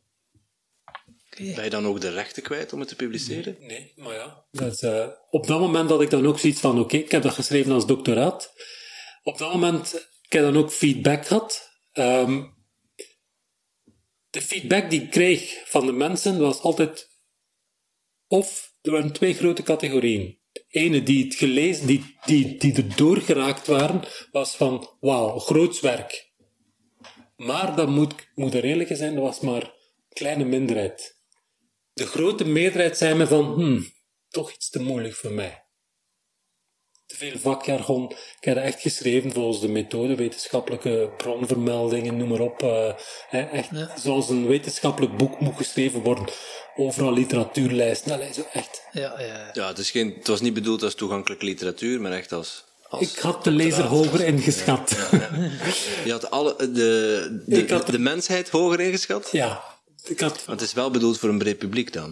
Ben 1.38 1.64
je 1.64 1.70
dan 1.70 1.86
ook 1.86 2.02
de 2.02 2.10
rechten 2.10 2.44
kwijt 2.44 2.74
om 2.74 2.80
het 2.80 2.88
te 2.88 2.96
publiceren? 2.96 3.58
Nee, 3.60 3.94
maar 3.96 4.14
ja. 4.14 4.46
Eh, 4.80 5.08
op 5.30 5.48
dat 5.48 5.60
moment 5.60 5.90
had 5.90 6.02
ik 6.02 6.10
dan 6.10 6.28
ook 6.28 6.40
zoiets 6.40 6.60
van, 6.60 6.80
oké, 6.80 6.98
ik 6.98 7.12
heb 7.12 7.22
dat 7.22 7.34
geschreven 7.34 7.72
als 7.72 7.86
doctoraat. 7.86 8.54
Op 9.24 9.38
dat 9.38 9.54
moment, 9.54 9.94
ik 10.22 10.32
heb 10.32 10.44
dan 10.44 10.58
ook 10.58 10.72
feedback 10.72 11.26
gehad. 11.26 11.70
Ehm, 11.92 12.44
de 14.30 14.42
feedback 14.42 14.90
die 14.90 15.02
ik 15.02 15.12
kreeg 15.12 15.62
van 15.66 15.86
de 15.86 15.92
mensen 15.92 16.40
was 16.40 16.62
altijd, 16.62 17.10
of 18.28 18.74
er 18.82 18.92
waren 18.92 19.12
twee 19.12 19.34
grote 19.34 19.64
categorieën. 19.64 20.40
De 20.52 20.66
ene 20.68 21.04
die 21.04 21.24
het 21.24 21.36
gelezen, 21.36 21.88
die, 21.88 22.18
die, 22.26 22.58
die 22.58 22.76
er 22.76 22.96
doorgeraakt 22.96 23.68
waren, 23.68 24.02
was 24.32 24.56
van, 24.56 24.90
wauw, 25.00 25.40
groots 25.40 25.80
werk. 25.80 26.32
Maar 27.36 27.76
dat 27.76 27.90
moet, 27.90 28.14
moet 28.36 28.54
er 28.54 28.64
eerlijk 28.64 28.96
zijn, 28.96 29.14
dat 29.14 29.24
was 29.24 29.40
maar 29.40 29.64
een 29.64 29.72
kleine 30.14 30.46
minderheid. 30.46 31.17
De 31.98 32.06
grote 32.08 32.46
meerderheid 32.46 32.98
zei 32.98 33.14
me 33.16 33.28
van, 33.28 33.54
hmm, 33.54 33.92
toch 34.30 34.52
iets 34.52 34.70
te 34.70 34.80
moeilijk 34.82 35.16
voor 35.16 35.32
mij. 35.32 35.62
Te 37.06 37.16
veel 37.16 37.38
vakjargon. 37.40 38.10
Ik 38.12 38.18
heb 38.40 38.56
dat 38.56 38.64
echt 38.64 38.82
geschreven 38.82 39.32
volgens 39.32 39.62
de 39.62 39.68
methode, 39.68 40.16
wetenschappelijke 40.16 41.12
bronvermeldingen, 41.18 42.18
noem 42.18 42.30
maar 42.30 42.40
op. 42.40 42.62
eh, 42.64 42.94
hè, 43.30 43.42
echt 43.42 43.70
Ja. 43.72 43.98
zoals 44.00 44.30
een 44.30 44.48
wetenschappelijk 44.48 45.18
boek 45.18 45.40
moet 45.40 45.56
geschreven 45.58 46.02
worden. 46.02 46.26
Overal 46.76 47.14
literatuurlijsten, 47.14 48.12
allee, 48.12 48.34
zo 48.34 48.46
echt. 48.54 48.82
Ja, 48.92 49.20
ja. 49.22 49.50
Ja, 49.54 49.68
het, 49.68 49.78
is 49.78 49.92
geen, 49.92 50.14
het 50.18 50.28
was 50.28 50.42
niet 50.42 50.54
bedoeld 50.54 50.84
als 50.84 50.96
toegankelijke 50.96 51.46
literatuur, 51.46 52.02
maar 52.02 52.12
echt 52.12 52.32
als... 52.32 52.64
als 52.90 53.12
Ik 53.14 53.20
had 53.20 53.44
de 53.44 53.52
lezer 53.52 53.84
hoger 53.84 54.22
ingeschat. 54.26 54.90
Je 56.06 56.12
had 56.12 56.30
alle, 56.32 56.56
de, 56.72 57.44
de, 57.46 57.62
Ik 57.62 57.70
had- 57.70 57.88
de 57.88 58.00
mensheid 58.00 58.50
hoger 58.50 58.80
ingeschat? 58.80 59.30
Ja, 59.32 59.64
ik 60.10 60.20
had 60.20 60.46
Want 60.46 60.60
het 60.60 60.70
is 60.70 60.76
wel 60.76 60.92
bedoeld 60.92 61.20
voor 61.20 61.30
een 61.30 61.38
breed 61.38 61.58
publiek 61.58 61.94
dan. 61.94 62.12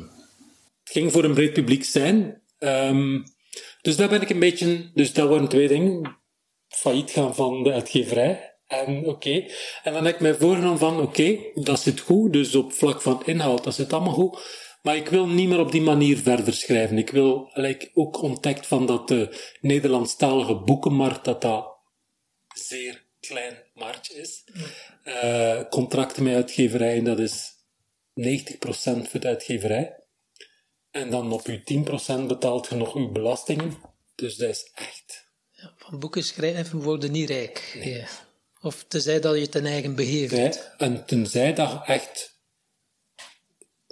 het 0.83 0.93
ging 0.93 1.11
voor 1.11 1.23
een 1.23 1.33
breed 1.33 1.53
publiek 1.53 1.83
zijn. 1.83 2.41
Ehm, 2.57 3.21
dus 3.81 3.95
daar 3.95 4.09
ben 4.09 4.21
ik 4.21 4.29
een 4.29 4.39
beetje... 4.39 4.91
Dus 4.93 5.13
dat 5.13 5.29
waren 5.29 5.47
twee 5.47 5.67
dingen. 5.67 6.17
Failliet 6.67 7.11
gaan 7.11 7.35
van 7.35 7.63
de 7.63 7.71
uitgeverij. 7.71 8.55
En 8.67 9.05
oké. 9.05 9.45
En 9.83 9.93
dan 9.93 10.05
heb 10.05 10.15
ik 10.15 10.21
mij 10.21 10.35
voorgenomen 10.35 10.79
van, 10.79 10.99
oké, 10.99 11.37
dat 11.53 11.79
zit 11.79 11.99
goed. 11.99 12.33
Dus 12.33 12.55
op 12.55 12.73
vlak 12.73 13.01
van 13.01 13.21
inhoud, 13.25 13.63
dat 13.63 13.75
zit 13.75 13.93
allemaal 13.93 14.13
goed. 14.13 14.63
Maar 14.81 14.95
ik 14.95 15.07
wil 15.07 15.27
niet 15.27 15.49
meer 15.49 15.59
op 15.59 15.71
die 15.71 15.81
manier 15.81 16.17
verder 16.17 16.53
schrijven. 16.53 16.97
Ik 16.97 17.09
wil 17.09 17.49
like, 17.53 17.89
ook 17.93 18.21
ontdekt 18.21 18.67
van 18.67 18.85
dat 18.85 19.07
de 19.07 19.51
Nederlandstalige 19.61 20.55
boekenmarkt, 20.55 21.25
dat 21.25 21.41
dat 21.41 21.77
zeer 22.55 23.05
klein 23.19 23.63
marktje 23.73 24.13
is. 24.13 24.43
Eh, 25.03 25.59
contracten 25.69 26.23
met 26.23 26.35
uitgeverijen, 26.35 27.03
dat 27.03 27.19
is 27.19 27.54
90% 28.15 29.09
voor 29.09 29.19
de 29.19 29.27
uitgeverij. 29.27 29.95
En 30.91 31.09
dan 31.09 31.31
op 31.31 31.45
je 31.45 31.61
10% 32.23 32.25
betaalt 32.27 32.67
je 32.69 32.75
nog 32.75 32.95
uw 32.95 33.11
belastingen. 33.11 33.77
Dus 34.15 34.35
dat 34.35 34.49
is 34.49 34.71
echt. 34.73 35.27
Van 35.77 35.99
boeken 35.99 36.23
schrijven 36.23 36.81
worden 36.81 37.11
niet 37.11 37.29
rijk. 37.29 37.79
Ja. 37.83 38.07
Of 38.61 38.85
tenzij 38.87 39.19
dat 39.19 39.35
je 39.35 39.41
het 39.41 39.55
in 39.55 39.65
eigen 39.65 39.95
beheer 39.95 40.31
hebt. 40.31 40.71
En 40.77 41.05
tenzij 41.05 41.53
dat 41.53 41.69
je 41.71 41.93
echt 41.93 42.39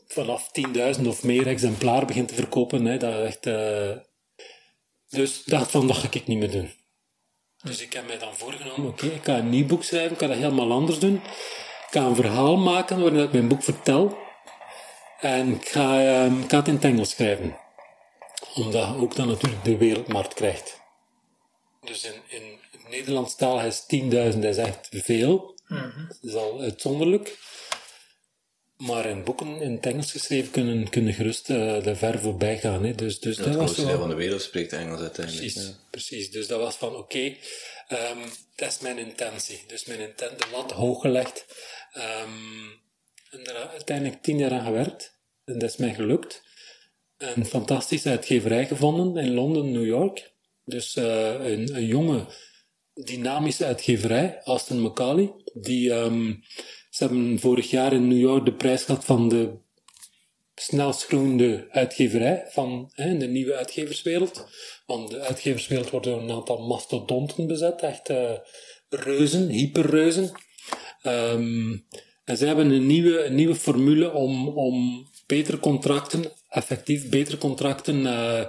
vanaf 0.07 0.49
10.000 0.97 1.07
of 1.07 1.23
meer 1.23 1.47
exemplaar 1.47 2.05
begint 2.05 2.27
te 2.27 2.33
verkopen, 2.35 2.85
hè, 2.85 2.97
dat 2.97 3.25
echt. 3.25 3.45
eh, 3.45 3.91
Dus 5.09 5.43
dacht 5.43 5.71
van, 5.71 5.87
dat 5.87 5.97
ga 5.97 6.07
ik 6.11 6.27
niet 6.27 6.37
meer 6.37 6.51
doen. 6.51 6.73
Dus 7.63 7.81
ik 7.81 7.93
heb 7.93 8.07
mij 8.07 8.17
dan 8.19 8.35
voorgenomen, 8.35 8.87
oké, 8.89 9.05
ik 9.05 9.23
ga 9.23 9.37
een 9.37 9.49
nieuw 9.49 9.65
boek 9.65 9.83
schrijven, 9.83 10.11
ik 10.11 10.19
ga 10.19 10.27
dat 10.27 10.37
helemaal 10.37 10.71
anders 10.71 10.99
doen. 10.99 11.21
Ik 11.93 11.99
ga 11.99 12.05
een 12.05 12.15
verhaal 12.15 12.57
maken 12.57 13.01
waarin 13.01 13.23
ik 13.23 13.31
mijn 13.31 13.47
boek 13.47 13.63
vertel. 13.63 14.17
En 15.19 15.53
ik 15.53 15.67
ga, 15.67 16.05
ehm, 16.05 16.41
ik 16.41 16.49
ga 16.49 16.57
het 16.57 16.67
in 16.67 16.73
het 16.73 16.83
Engels 16.83 17.09
schrijven. 17.09 17.57
Omdat 18.55 18.87
je 18.87 18.95
ook 18.95 19.15
dan 19.15 19.27
natuurlijk 19.27 19.63
de 19.63 19.77
wereldmarkt 19.77 20.33
krijgt. 20.33 20.79
Dus 21.85 22.03
in, 22.03 22.13
in 22.27 22.59
het 22.71 22.89
Nederlands 22.89 23.35
taal 23.35 23.61
is 23.61 23.85
10.000 24.33 24.39
is 24.39 24.57
echt 24.57 24.89
veel. 24.91 25.55
Dat 26.07 26.17
is 26.21 26.33
al 26.33 26.61
uitzonderlijk. 26.61 27.37
Maar 28.77 29.05
in 29.05 29.23
boeken 29.23 29.61
in 29.61 29.71
het 29.71 29.85
Engels 29.85 30.11
geschreven 30.11 30.51
kunnen, 30.51 30.89
kunnen 30.89 31.13
gerust 31.13 31.49
uh, 31.49 31.83
de 31.83 31.95
ver 31.95 32.19
voorbij 32.19 32.57
gaan. 32.57 32.83
Hè. 32.83 32.95
Dus, 32.95 33.19
dus 33.19 33.37
Ja, 33.37 33.43
dat 33.43 33.53
het 33.53 33.61
was 33.61 33.77
wel... 33.77 33.99
van 33.99 34.09
de 34.09 34.15
wereld 34.15 34.41
spreekt 34.41 34.73
Engels 34.73 35.01
uiteindelijk. 35.01 35.45
Precies, 35.45 35.67
ja. 35.67 35.75
precies. 35.89 36.31
Dus 36.31 36.47
dat 36.47 36.59
was 36.59 36.75
van, 36.75 36.95
oké, 36.95 37.35
ehm, 37.87 38.19
dat 38.55 38.71
is 38.71 38.79
mijn 38.79 38.97
intentie. 38.97 39.63
Dus 39.67 39.85
mijn 39.85 39.99
intent, 39.99 40.39
de 40.39 40.47
lat 40.51 40.71
hoog 40.71 41.01
gelegd. 41.01 41.45
Ehm, 41.93 42.69
en 43.29 43.43
daar 43.43 43.67
uiteindelijk 43.67 44.23
tien 44.23 44.37
jaar 44.37 44.51
aan 44.51 44.65
gewerkt. 44.65 45.19
En 45.45 45.59
dat 45.59 45.69
is 45.69 45.77
mij 45.77 45.93
gelukt. 45.93 46.43
Een 47.17 47.45
fantastische 47.45 48.09
uitgeverij 48.09 48.67
gevonden 48.67 49.23
in 49.23 49.33
Londen, 49.33 49.71
New 49.71 49.85
York. 49.85 50.33
Dus 50.65 50.95
eh, 50.95 51.51
een, 51.51 51.75
een 51.75 51.85
jonge, 51.85 52.25
dynamische 52.93 53.65
uitgeverij, 53.65 54.41
Aston 54.43 54.81
Macaulay. 54.81 55.33
Die, 55.53 55.93
ehm, 55.93 56.33
ze 56.89 57.03
hebben 57.03 57.39
vorig 57.39 57.69
jaar 57.69 57.93
in 57.93 58.07
New 58.07 58.19
York 58.19 58.45
de 58.45 58.53
prijs 58.53 58.83
gehad 58.83 59.05
van 59.05 59.29
de 59.29 59.51
snelst 60.55 61.05
groeiende 61.05 61.67
uitgeverij 61.69 62.45
van 62.49 62.91
hè, 62.93 63.17
de 63.17 63.27
nieuwe 63.27 63.55
uitgeverswereld. 63.55 64.47
Want 64.85 65.09
de 65.09 65.19
uitgeverswereld 65.19 65.89
wordt 65.89 66.05
door 66.05 66.21
een 66.21 66.31
aantal 66.31 66.67
mastodonten 66.67 67.47
bezet, 67.47 67.81
echt 67.81 68.09
eh, 68.09 68.31
reuzen, 68.89 69.47
hyperreuzen. 69.47 70.31
Ehm, 71.03 71.77
en 72.23 72.37
ze 72.37 72.45
hebben 72.45 72.71
een 72.71 72.85
nieuwe, 72.85 73.23
een 73.23 73.35
nieuwe 73.35 73.55
formule 73.55 74.11
om, 74.11 74.47
om 74.47 75.07
betere 75.25 75.59
contracten, 75.59 76.31
effectief 76.49 77.09
betere 77.09 77.37
contracten, 77.37 78.05
eh, 78.05 78.45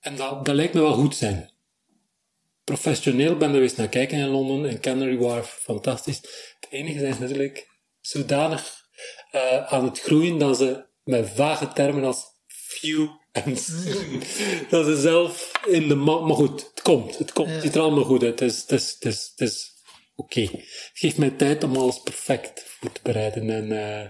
en 0.00 0.16
dat, 0.16 0.44
dat 0.44 0.54
lijkt 0.54 0.74
me 0.74 0.80
wel 0.80 0.92
goed 0.92 1.16
zijn. 1.16 1.50
Professioneel 2.64 3.36
ben 3.36 3.48
er 3.48 3.54
geweest 3.54 3.76
naar 3.76 3.88
kijken 3.88 4.18
in 4.18 4.28
Londen, 4.28 4.70
in 4.70 4.80
Canary 4.80 5.18
Wharf, 5.18 5.46
fantastisch. 5.62 6.20
Het 6.60 6.66
enige 6.70 6.98
zijn 6.98 7.14
ze 7.14 7.20
natuurlijk 7.20 7.68
zodanig 8.00 8.80
eh, 9.30 9.72
aan 9.72 9.84
het 9.84 10.00
groeien 10.00 10.38
dat 10.38 10.56
ze 10.56 10.84
met 11.04 11.30
vage 11.34 11.72
termen 11.72 12.04
als 12.04 12.24
few 12.46 13.08
en 13.32 13.54
dat 14.70 14.86
ze 14.86 14.96
zelf 15.00 15.50
in 15.66 15.88
de 15.88 15.94
ma- 15.94 16.20
Maar 16.20 16.36
goed, 16.36 16.70
het 16.70 16.82
komt, 16.82 17.18
het 17.18 17.32
komt. 17.32 17.50
Het 17.50 17.62
ziet 17.62 17.74
er 17.74 17.80
allemaal 17.80 18.04
goed 18.04 18.22
uit. 18.22 18.40
Het 18.40 18.50
is, 18.50 18.60
het 18.60 18.70
is, 18.72 18.90
het 18.90 19.04
is, 19.04 19.32
het 19.36 19.48
is 19.48 19.79
oké. 20.20 20.40
Het 20.40 20.90
geeft 20.92 21.18
mij 21.18 21.30
tijd 21.30 21.64
om 21.64 21.76
alles 21.76 22.02
perfect 22.02 22.64
voor 22.66 22.92
te 22.92 23.00
bereiden. 23.02 23.50
En, 23.50 23.72
eh, 23.72 24.08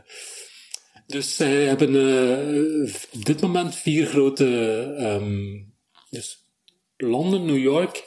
dus 1.06 1.36
zij 1.36 1.64
hebben 1.64 1.94
eh, 1.94 2.94
op 3.12 3.24
dit 3.24 3.40
moment 3.40 3.74
vier 3.74 4.06
grote... 4.06 4.46
ehm, 4.98 5.58
dus 6.10 6.44
Londen, 6.96 7.46
New 7.46 7.58
York, 7.58 8.04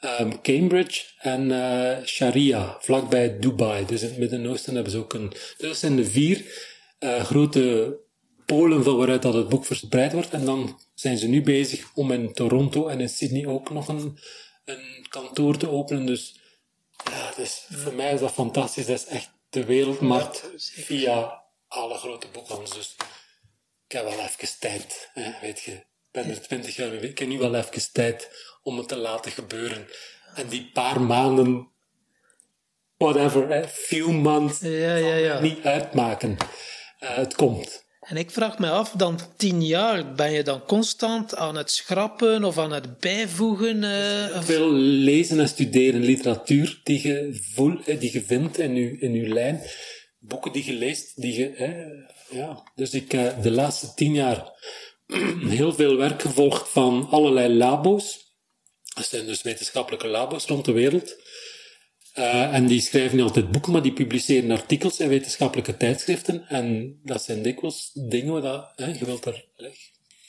ehm, 0.00 0.32
Cambridge 0.42 1.02
en 1.18 1.50
eh, 1.50 2.04
Sharia, 2.04 2.76
vlakbij 2.80 3.38
Dubai. 3.38 3.86
Dus 3.86 4.02
in 4.02 4.08
het 4.08 4.18
Midden-Oosten 4.18 4.74
hebben 4.74 4.92
ze 4.92 4.98
ook 4.98 5.12
een... 5.12 5.32
Dus 5.58 5.80
zijn 5.80 5.96
de 5.96 6.04
vier 6.04 6.72
grote 7.22 7.96
polen 8.46 8.84
van 8.84 8.96
waaruit 8.96 9.22
dat 9.22 9.34
het 9.34 9.48
boek 9.48 9.66
verspreid 9.66 10.12
wordt. 10.12 10.30
En 10.30 10.44
dan 10.44 10.80
zijn 10.94 11.18
ze 11.18 11.26
nu 11.26 11.42
bezig 11.42 11.90
om 11.94 12.12
in 12.12 12.32
Toronto 12.32 12.88
en 12.88 13.00
in 13.00 13.08
Sydney 13.08 13.46
ook 13.46 13.70
nog 13.70 13.88
een, 13.88 14.18
een 14.64 15.06
kantoor 15.08 15.56
te 15.56 15.68
openen. 15.68 16.06
Dus 16.06 16.36
ja, 17.10 17.32
dus 17.36 17.66
voor 17.70 17.92
mij 17.92 18.12
is 18.12 18.20
dat 18.20 18.32
fantastisch. 18.32 18.86
Dat 18.86 18.98
is 18.98 19.06
echt 19.06 19.30
de 19.48 19.64
wereldmarkt 19.64 20.50
via 20.56 21.42
alle 21.68 21.94
grote 21.98 22.28
boekhandels. 22.28 22.74
Dus 22.74 22.96
ik 23.86 23.92
heb 23.92 24.04
wel 24.04 24.18
even 24.18 24.58
tijd, 24.58 25.10
hè, 25.12 25.32
weet 25.40 25.60
je. 25.60 25.72
Ik 25.72 25.86
ben 26.10 26.30
er 26.30 26.42
twintig 26.42 26.76
jaar 26.76 26.90
mee. 26.90 27.00
Ik 27.00 27.18
heb 27.18 27.28
nu 27.28 27.38
wel 27.38 27.54
even 27.54 27.92
tijd 27.92 28.30
om 28.62 28.78
het 28.78 28.88
te 28.88 28.96
laten 28.96 29.32
gebeuren. 29.32 29.88
En 30.34 30.48
die 30.48 30.70
paar 30.72 31.00
maanden, 31.00 31.68
whatever, 32.96 33.48
hè, 33.48 33.68
few 33.68 34.10
months, 34.10 34.60
Ja, 34.60 34.96
ja, 34.96 35.14
ja. 35.14 35.40
niet 35.40 35.64
uitmaken. 35.64 36.36
Eh, 36.98 37.16
het 37.16 37.34
komt. 37.34 37.83
En 38.04 38.16
ik 38.16 38.30
vraag 38.30 38.58
me 38.58 38.70
af, 38.70 38.90
dan 38.90 39.18
tien 39.36 39.66
jaar, 39.66 40.14
ben 40.14 40.32
je 40.32 40.42
dan 40.42 40.64
constant 40.64 41.36
aan 41.36 41.56
het 41.56 41.70
schrappen 41.70 42.44
of 42.44 42.58
aan 42.58 42.72
het 42.72 42.98
bijvoegen? 42.98 43.84
eh, 43.84 44.42
Veel 44.42 44.72
lezen 44.72 45.40
en 45.40 45.48
studeren, 45.48 46.00
literatuur 46.00 46.80
die 46.82 47.08
je, 47.08 47.40
eh, 47.86 48.00
die 48.00 48.12
je 48.12 48.22
vindt 48.22 48.58
in 48.58 48.74
je, 48.74 48.98
in 48.98 49.14
je 49.14 49.28
lijn, 49.28 49.60
boeken 50.18 50.52
die 50.52 50.64
je 50.64 50.72
leest, 50.72 51.20
die 51.20 51.38
je, 51.38 51.52
ja. 52.30 52.62
Dus 52.74 52.90
ik 52.90 53.12
heb 53.12 53.42
de 53.42 53.50
laatste 53.50 53.94
tien 53.94 54.14
jaar 54.14 54.52
heel 55.56 55.72
veel 55.72 55.96
werk 55.96 56.22
gevolgd 56.22 56.68
van 56.68 57.08
allerlei 57.10 57.54
labo's. 57.54 58.22
Dat 58.94 59.04
zijn 59.06 59.26
dus 59.26 59.42
wetenschappelijke 59.42 60.06
labo's 60.06 60.46
rond 60.46 60.64
de 60.64 60.72
wereld. 60.72 61.16
Eh, 62.14 62.54
en 62.54 62.66
die 62.66 62.80
schrijven 62.80 63.16
niet 63.16 63.24
altijd 63.24 63.50
boeken, 63.50 63.72
maar 63.72 63.82
die 63.82 63.92
publiceren 63.92 64.50
artikels 64.50 65.00
in 65.00 65.08
wetenschappelijke 65.08 65.76
tijdschriften. 65.76 66.48
En 66.48 66.98
dat 67.02 67.22
zijn 67.22 67.42
dikwijls 67.42 67.90
dingen 67.94 68.42
waar 68.42 68.72
je 68.76 69.04
wilt 69.04 69.24
er, 69.24 69.44
je 69.56 69.72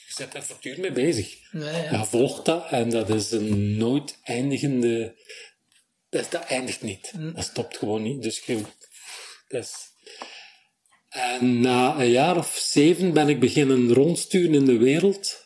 zit 0.06 0.34
er 0.34 0.42
voortdurend 0.42 0.80
mee 0.80 0.92
bezig. 0.92 1.38
Ja, 1.52 1.70
ja. 1.70 1.98
Je 1.98 2.04
volgt 2.04 2.44
dat 2.44 2.70
en 2.70 2.90
dat 2.90 3.08
is 3.08 3.30
een 3.30 3.76
nooit 3.76 4.18
eindigende. 4.22 5.14
Dat, 6.08 6.30
dat 6.30 6.44
eindigt 6.44 6.82
niet. 6.82 7.12
Dat 7.34 7.44
stopt 7.44 7.76
gewoon 7.76 8.02
niet. 8.02 8.22
Dus 8.22 8.38
je, 8.38 8.60
dat 9.48 9.62
is... 9.62 9.74
En 11.08 11.60
na 11.60 12.00
een 12.00 12.10
jaar 12.10 12.36
of 12.36 12.56
zeven 12.56 13.12
ben 13.12 13.28
ik 13.28 13.40
beginnen 13.40 13.92
rondsturen 13.92 14.54
in 14.54 14.64
de 14.64 14.76
wereld. 14.76 15.44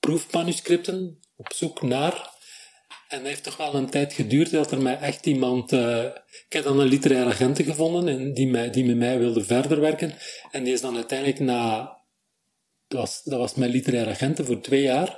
Proefmanuscripten 0.00 1.20
op 1.36 1.52
zoek 1.52 1.82
naar. 1.82 2.31
En 3.12 3.18
dat 3.18 3.26
heeft 3.26 3.42
toch 3.42 3.56
wel 3.56 3.74
een 3.74 3.90
tijd 3.90 4.12
geduurd 4.12 4.50
dat 4.50 4.70
er 4.70 4.82
mij 4.82 4.98
echt 4.98 5.26
iemand. 5.26 5.72
eh, 5.72 6.04
ik 6.46 6.52
heb 6.52 6.64
dan 6.64 6.80
een 6.80 6.86
literaire 6.86 7.30
agent 7.30 7.62
gevonden 7.62 8.08
en 8.08 8.34
die, 8.34 8.46
mij, 8.46 8.70
die 8.70 8.84
met 8.84 8.96
mij 8.96 9.18
wilde 9.18 9.44
verder 9.44 9.80
werken. 9.80 10.14
En 10.50 10.64
die 10.64 10.72
is 10.72 10.80
dan 10.80 10.96
uiteindelijk 10.96 11.38
na 11.38 11.96
dat 12.88 13.00
was, 13.00 13.22
dat 13.24 13.38
was 13.38 13.54
mijn 13.54 13.70
literaire 13.70 14.10
agenten 14.10 14.44
voor 14.44 14.60
twee 14.60 14.82
jaar. 14.82 15.08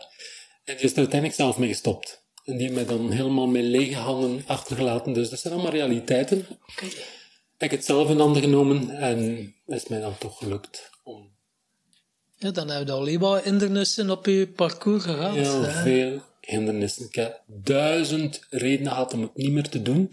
En 0.64 0.76
die 0.76 0.84
is 0.84 0.92
er 0.92 0.98
uiteindelijk 0.98 1.40
zelf 1.40 1.58
mee 1.58 1.68
gestopt. 1.68 2.24
En 2.44 2.52
die 2.56 2.62
heeft 2.62 2.74
mij 2.74 2.96
dan 2.96 3.10
helemaal 3.10 3.46
met 3.46 3.62
lege 3.62 3.94
handen 3.96 4.42
achtergelaten. 4.46 5.12
Dus 5.12 5.28
dat 5.30 5.38
zijn 5.38 5.54
allemaal 5.54 5.72
realiteiten. 5.72 6.46
Oké. 6.72 6.84
Ik 7.58 7.70
heb 7.70 7.70
het 7.70 7.84
zelf 7.84 8.10
in 8.10 8.18
handen 8.18 8.42
genomen 8.42 8.90
en 8.90 9.18
het 9.66 9.82
is 9.82 9.88
mij 9.88 10.00
dan 10.00 10.18
toch 10.18 10.38
gelukt 10.38 10.90
om 11.04 11.30
Ja, 12.36 12.50
dan 12.50 12.70
heb 12.70 12.86
je 12.86 12.92
al 12.92 13.18
wat 13.18 13.44
hindernissen 13.44 14.10
op 14.10 14.26
je 14.26 14.48
parcours 14.48 15.04
gehad. 15.04 15.34
heel 15.34 15.62
hè. 15.62 15.82
veel 15.82 16.22
hindernissen. 16.46 17.06
Ik 17.06 17.14
heb 17.14 17.42
duizend 17.46 18.46
redenen 18.50 18.92
gehad 18.92 19.12
om 19.12 19.22
het 19.22 19.36
niet 19.36 19.52
meer 19.52 19.68
te 19.68 19.82
doen. 19.82 20.10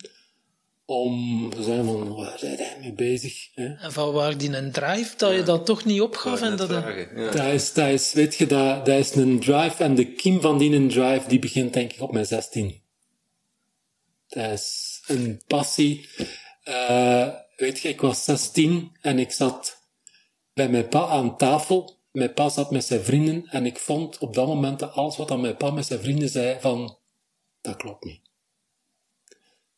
Om 0.85 1.50
te 1.50 1.63
zeggen 1.63 1.85
van, 1.85 2.15
waar 2.15 2.39
zijn 2.39 2.57
jij 2.57 2.77
mee 2.79 2.93
bezig? 2.93 3.50
Hè? 3.53 3.73
En 3.73 3.91
van 3.91 4.13
waar 4.13 4.38
die 4.38 4.57
een 4.57 4.71
drive, 4.71 5.17
dat 5.17 5.33
je 5.33 5.43
dat 5.43 5.65
toch 5.65 5.85
niet 5.85 6.01
opgaf. 6.01 6.41
En 6.41 6.55
dat, 6.57 6.67
vragen, 6.67 7.21
ja. 7.21 7.31
Dat 7.31 7.53
is, 7.53 7.73
dat 7.73 7.88
is, 7.88 8.13
weet 8.13 8.35
je, 8.35 8.45
dat, 8.45 8.85
dat 8.85 9.00
is 9.00 9.15
een 9.15 9.39
drive 9.39 9.83
en 9.83 9.95
de 9.95 10.13
kiem 10.13 10.41
van 10.41 10.57
die 10.57 10.75
een 10.75 10.89
drive, 10.89 11.27
die 11.27 11.39
begint 11.39 11.73
denk 11.73 11.93
ik 11.93 12.01
op 12.01 12.11
mijn 12.11 12.25
16. 12.25 12.81
Dat 14.27 14.51
is 14.51 15.01
een 15.07 15.41
passie. 15.47 16.09
Eh, 16.63 17.27
weet 17.55 17.79
je, 17.79 17.89
ik 17.89 18.01
was 18.01 18.23
16 18.23 18.97
en 19.01 19.19
ik 19.19 19.31
zat 19.31 19.81
bij 20.53 20.69
mijn 20.69 20.88
pa 20.88 21.07
aan 21.07 21.38
tafel. 21.38 22.00
Mijn 22.11 22.33
pa 22.33 22.49
zat 22.49 22.71
met 22.71 22.85
zijn 22.85 23.03
vrienden 23.03 23.47
en 23.49 23.65
ik 23.65 23.79
vond 23.79 24.17
op 24.17 24.33
dat 24.33 24.47
moment 24.47 24.79
dat 24.79 24.93
alles 24.93 25.17
wat 25.17 25.31
aan 25.31 25.41
mijn 25.41 25.57
pa 25.57 25.71
met 25.71 25.85
zijn 25.85 25.99
vrienden 25.99 26.29
zei 26.29 26.59
van, 26.59 26.97
dat 27.61 27.75
klopt 27.75 28.03
niet. 28.03 28.21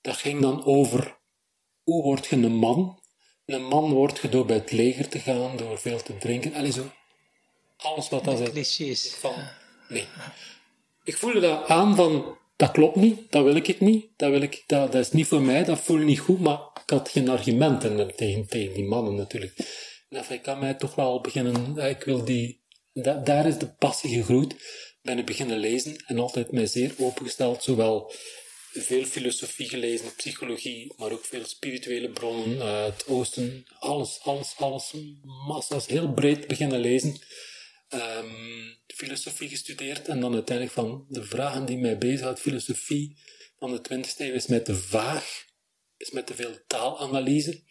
Dat 0.01 0.15
ging 0.15 0.41
dan 0.41 0.65
over, 0.65 1.17
hoe 1.83 2.03
word 2.03 2.25
je 2.25 2.35
een 2.35 2.55
man? 2.55 3.01
Een 3.45 3.63
man 3.63 3.91
word 3.91 4.19
je 4.19 4.29
door 4.29 4.45
bij 4.45 4.55
het 4.55 4.71
leger 4.71 5.09
te 5.09 5.19
gaan, 5.19 5.57
door 5.57 5.79
veel 5.79 6.01
te 6.01 6.17
drinken. 6.17 6.53
Allee, 6.53 6.71
zo. 6.71 6.91
Alles 7.77 8.09
wat 8.09 8.23
dat 8.23 8.37
zei. 8.37 8.49
clichés. 8.51 9.13
Van, 9.13 9.33
nee. 9.89 10.07
Ik 11.03 11.17
voelde 11.17 11.39
dat 11.39 11.67
aan 11.67 11.95
van, 11.95 12.37
dat 12.55 12.71
klopt 12.71 12.95
niet, 12.95 13.31
dat 13.31 13.43
wil 13.43 13.55
ik 13.55 13.79
niet, 13.79 14.05
dat, 14.15 14.29
wil 14.29 14.41
ik, 14.41 14.63
dat, 14.67 14.91
dat 14.91 15.01
is 15.01 15.11
niet 15.11 15.27
voor 15.27 15.41
mij, 15.41 15.63
dat 15.63 15.79
voel 15.79 15.99
ik 15.99 16.05
niet 16.05 16.19
goed, 16.19 16.39
maar 16.39 16.59
ik 16.83 16.89
had 16.89 17.09
geen 17.09 17.29
argumenten 17.29 18.15
tegen, 18.15 18.47
tegen 18.47 18.73
die 18.73 18.85
mannen 18.85 19.15
natuurlijk. 19.15 19.53
Dacht, 20.13 20.29
ik 20.29 20.41
kan 20.41 20.59
mij 20.59 20.73
toch 20.73 20.95
wel 20.95 21.21
beginnen, 21.21 21.77
eh, 21.77 21.89
ik 21.89 22.03
wil 22.03 22.25
die, 22.25 22.63
da- 22.93 23.21
daar 23.23 23.47
is 23.47 23.57
de 23.57 23.73
passie 23.73 24.13
gegroeid, 24.13 24.55
ben 25.01 25.17
ik 25.17 25.25
beginnen 25.25 25.57
lezen 25.57 25.95
en 26.05 26.19
altijd 26.19 26.51
mij 26.51 26.65
zeer 26.65 26.93
opengesteld, 26.97 27.63
zowel 27.63 28.11
veel 28.71 29.05
filosofie 29.05 29.69
gelezen, 29.69 30.15
psychologie, 30.15 30.93
maar 30.97 31.11
ook 31.11 31.25
veel 31.25 31.45
spirituele 31.45 32.09
bronnen, 32.09 32.61
eh, 32.61 32.85
het 32.85 33.07
oosten, 33.07 33.65
alles, 33.79 34.19
alles, 34.21 34.53
alles, 34.57 34.93
massa's, 35.47 35.87
heel 35.87 36.13
breed 36.13 36.47
beginnen 36.47 36.79
lezen 36.79 37.19
ehm, 37.87 38.73
filosofie 38.87 39.49
gestudeerd 39.49 40.07
en 40.07 40.19
dan 40.19 40.33
uiteindelijk 40.33 40.75
van 40.75 41.05
de 41.09 41.23
vragen 41.23 41.65
die 41.65 41.77
mij 41.77 41.97
bezighouden, 41.97 42.43
filosofie 42.43 43.17
van 43.59 43.71
de 43.71 43.81
20e 43.81 44.25
eeuw 44.25 44.33
is 44.33 44.47
mij 44.47 44.59
te 44.59 44.75
vaag, 44.75 45.45
is 45.97 46.11
met 46.11 46.27
te 46.27 46.33
veel 46.33 46.57
taalanalyse. 46.67 47.61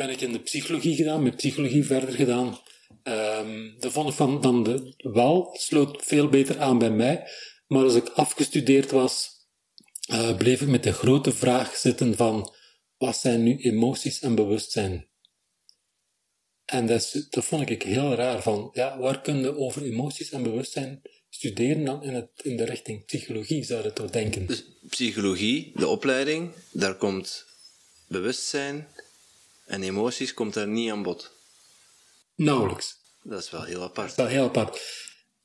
Ben 0.00 0.10
ik 0.10 0.20
in 0.20 0.32
de 0.32 0.40
psychologie 0.40 0.96
gedaan, 0.96 1.22
met 1.22 1.36
psychologie 1.36 1.84
verder 1.84 2.14
gedaan. 2.14 2.58
Ehm 3.02 3.78
dat 3.78 3.92
vond 3.92 4.08
ik 4.08 4.14
van, 4.14 4.40
dan 4.40 4.62
de 4.62 4.94
wel, 4.96 5.56
sloot 5.58 6.04
veel 6.04 6.28
beter 6.28 6.60
aan 6.60 6.78
bij 6.78 6.90
mij. 6.90 7.28
Maar 7.66 7.84
als 7.84 7.94
ik 7.94 8.08
afgestudeerd 8.08 8.90
was, 8.90 9.30
uh, 10.10 10.36
bleef 10.36 10.60
ik 10.60 10.68
met 10.68 10.82
de 10.82 10.92
grote 10.92 11.32
vraag 11.32 11.76
zitten 11.76 12.16
van 12.16 12.54
wat 12.96 13.16
zijn 13.16 13.42
nu 13.42 13.56
emoties 13.56 14.20
en 14.20 14.34
bewustzijn? 14.34 15.08
En 16.64 16.86
dat, 16.86 17.26
vond 17.30 17.70
ik 17.70 17.82
heel 17.82 18.14
raar. 18.14 18.42
Van, 18.42 18.70
ja, 18.72 18.98
waar 18.98 19.20
kun 19.20 19.40
je 19.40 19.56
over 19.56 19.82
emoties 19.82 20.30
en 20.30 20.42
bewustzijn 20.42 21.02
studeren 21.28 21.84
dan 21.84 22.02
in, 22.02 22.14
het, 22.14 22.30
in 22.42 22.56
de 22.56 22.64
richting 22.64 23.04
psychologie, 23.04 23.64
zou 23.64 23.82
je 23.82 23.92
toch 23.92 24.10
denken? 24.10 24.46
Dus 24.46 24.64
psychologie, 24.88 25.72
de 25.74 25.86
opleiding, 25.86 26.52
daar 26.72 26.94
komt 26.94 27.46
bewustzijn 28.08 28.88
en 29.70 29.82
emoties 29.82 30.34
komt 30.34 30.54
daar 30.54 30.68
niet 30.68 30.90
aan 30.90 31.02
bod. 31.02 31.32
Nauwelijks. 32.34 32.96
Dat 33.22 33.42
is 33.42 33.50
wel 33.50 33.62
heel 33.62 33.82
apart. 33.82 34.16
Dat 34.16 34.26
is 34.26 34.32
wel 34.32 34.42
heel 34.42 34.44
apart. 34.44 34.80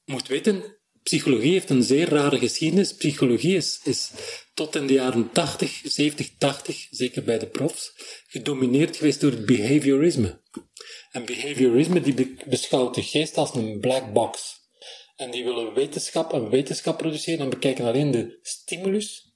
Je 0.06 0.12
moet 0.12 0.28
weten, 0.28 0.78
psychologie 1.04 1.52
heeft 1.52 1.70
een 1.70 1.84
zeer 1.84 2.10
rare 2.10 2.38
geschiedenis. 2.38 2.94
Psychologie 2.94 3.56
is, 3.56 3.80
is 3.84 4.12
tot 4.54 4.76
in 4.76 4.88
de 4.88 4.94
jaren 4.94 5.32
80, 5.32 5.82
70, 5.84 6.30
80, 6.38 6.88
zeker 6.90 7.24
bij 7.24 7.40
de 7.40 7.48
profs, 7.48 7.92
gedomineerd 8.28 8.96
geweest 8.96 9.20
door 9.20 9.32
het 9.32 9.46
behaviorisme. 9.46 10.42
En 11.12 11.26
behaviorisme 11.26 12.02
die 12.02 12.38
beschouwt 12.46 12.96
de 12.96 13.04
geest 13.04 13.38
als 13.38 13.56
een 13.56 13.80
black 13.80 14.14
box. 14.14 14.64
En 15.16 15.32
die 15.32 15.44
willen 15.44 15.74
wetenschap 15.74 16.34
en 16.34 16.50
wetenschap 16.50 16.98
produceren 16.98 17.40
en 17.40 17.50
bekijken 17.50 17.86
alleen 17.86 18.12
de 18.12 18.40
stimulus 18.42 19.34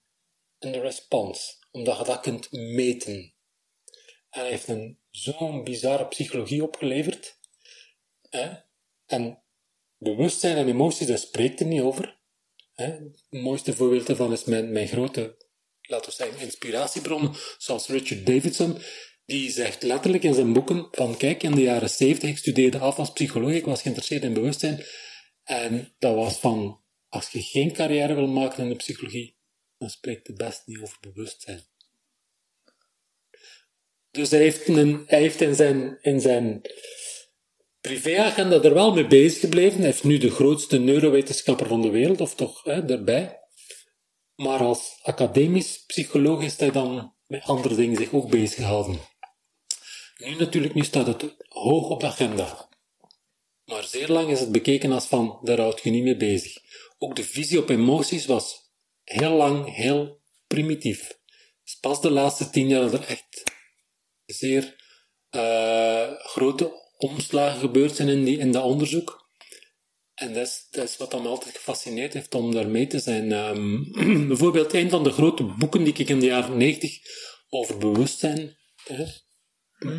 en 0.60 0.72
de 0.72 0.80
respons, 0.80 1.60
omdat 1.72 1.98
je 1.98 2.04
dat 2.04 2.20
kunt 2.20 2.52
meten. 2.52 3.34
En 4.30 4.42
hij 4.42 4.50
heeft 4.50 4.68
een 4.68 5.00
zo'n 5.10 5.64
bizarre 5.64 6.08
psychologie 6.08 6.64
opgeleverd. 6.64 7.40
Hè? 8.30 8.50
En 9.06 9.44
bewustzijn 9.98 10.58
en 10.58 10.68
emoties, 10.68 11.08
daar 11.08 11.18
spreekt 11.18 11.60
er 11.60 11.66
niet 11.66 11.82
over. 11.82 12.20
Hè? 12.74 12.86
Het 12.86 13.26
mooiste 13.30 13.76
voorbeeld 13.76 14.08
daarvan 14.08 14.32
is 14.32 14.44
mijn, 14.44 14.72
mijn 14.72 14.88
grote, 14.88 15.38
laten 15.82 16.10
we 16.10 16.16
zeggen, 16.16 16.40
inspiratiebronnen, 16.40 17.34
zoals 17.58 17.88
Richard 17.88 18.26
Davidson, 18.26 18.78
die 19.26 19.52
zegt 19.52 19.84
letterlijk 19.84 20.24
in 20.24 20.34
zijn 20.34 20.54
boeken 20.54 20.88
van 20.92 21.18
kijk, 21.18 21.44
in 21.44 21.56
de 21.56 21.62
jaren 21.62 21.90
70, 21.90 22.30
ik 22.30 22.38
studeerde 22.38 22.80
af 22.80 22.98
als 22.98 23.12
psycholoog, 23.12 23.52
ik 23.52 23.66
was 23.66 23.82
geïnteresseerd 23.82 24.24
in 24.24 24.34
bewustzijn, 24.34 24.86
en 25.44 25.96
dat 26.00 26.16
was 26.16 26.38
van, 26.38 26.82
als 27.08 27.30
je 27.30 27.42
geen 27.42 27.74
carrière 27.74 28.14
wil 28.14 28.28
maken 28.28 28.64
in 28.64 28.70
de 28.70 28.76
psychologie, 28.76 29.38
dan 29.78 29.90
spreekt 29.90 30.28
het 30.28 30.38
best 30.38 30.62
niet 30.66 30.80
over 30.80 30.98
bewustzijn. 31.02 31.64
Dus 34.12 34.32
hij 34.32 34.40
heeft, 34.40 34.68
hij 34.68 35.20
heeft 35.20 35.42
in 35.42 35.56
zijn, 35.56 35.98
in 36.02 36.22
zijn 36.22 36.62
privéagenda 37.82 38.62
er 38.62 38.74
wel 38.74 38.94
mee 38.94 39.08
bezig 39.08 39.40
gebleven. 39.40 39.78
Hij 39.78 39.86
heeft 39.86 40.04
nu 40.04 40.18
de 40.18 40.32
grootste 40.32 40.80
neurowetenschapper 40.80 41.68
van 41.68 41.82
de 41.82 41.90
wereld, 41.90 42.22
of 42.22 42.36
toch 42.36 42.64
hè. 42.64 42.82
Maar 44.36 44.60
als 44.60 45.00
academisch 45.02 45.84
psycholoog 45.86 46.44
is 46.44 46.58
hij 46.58 46.72
dan 46.72 47.14
met 47.28 47.44
andere 47.44 47.76
dingen 47.76 47.98
zich 47.98 48.14
ook 48.14 48.30
bezig 48.30 48.56
gehouden. 48.56 49.00
Nu 50.18 50.36
natuurlijk, 50.36 50.74
nu 50.74 50.84
staat 50.84 51.08
het 51.08 51.36
hoog 51.48 51.90
op 51.90 52.00
de 52.00 52.08
agenda. 52.08 52.70
Maar 53.66 53.84
zeer 53.84 54.08
lang 54.08 54.30
is 54.30 54.40
het 54.40 54.52
bekeken 54.52 54.92
als 54.92 55.06
van, 55.06 55.40
daar 55.44 55.60
houd 55.60 55.82
je 55.84 55.90
niet 55.90 56.04
mee 56.04 56.18
bezig. 56.18 56.58
Ook 56.98 57.16
de 57.16 57.24
visie 57.24 57.60
op 57.60 57.70
emoties 57.70 58.26
was 58.26 58.72
heel 59.04 59.32
lang 59.32 59.76
heel 59.76 60.22
primitief. 60.48 61.20
Dus 61.64 61.76
pas 61.76 62.02
de 62.02 62.10
laatste 62.10 62.50
tien 62.50 62.68
jaar 62.68 62.82
dat 62.82 62.94
er 62.94 63.08
echt 63.08 63.49
zeer 64.32 64.76
uh, 65.32 66.12
grote 66.12 66.72
omslagen 66.98 67.60
gebeurd 67.60 67.96
zijn 67.96 68.08
in, 68.08 68.24
die, 68.24 68.38
in 68.38 68.52
dat 68.52 68.64
onderzoek. 68.64 69.28
En 70.14 70.34
dat 70.34 70.48
is, 70.48 70.68
dat 70.72 70.84
is 70.84 70.98
wat 70.98 71.22
me 71.22 71.28
altijd 71.28 71.56
gefascineerd 71.56 72.14
heeft 72.14 72.36
om 72.36 72.54
daar 72.54 72.68
mee 72.68 72.88
te 72.88 73.00
zijn. 73.00 73.32
Um, 73.32 73.92
bijvoorbeeld 74.28 74.74
een 74.74 74.90
van 74.90 75.04
de 75.04 75.12
grote 75.12 75.44
boeken 75.44 75.84
die 75.84 75.94
ik 75.94 76.10
in 76.10 76.20
de 76.20 76.26
jaren 76.26 76.58
90 76.58 76.98
over 77.50 77.78
bewustzijn 77.78 78.58
hè, 78.84 79.06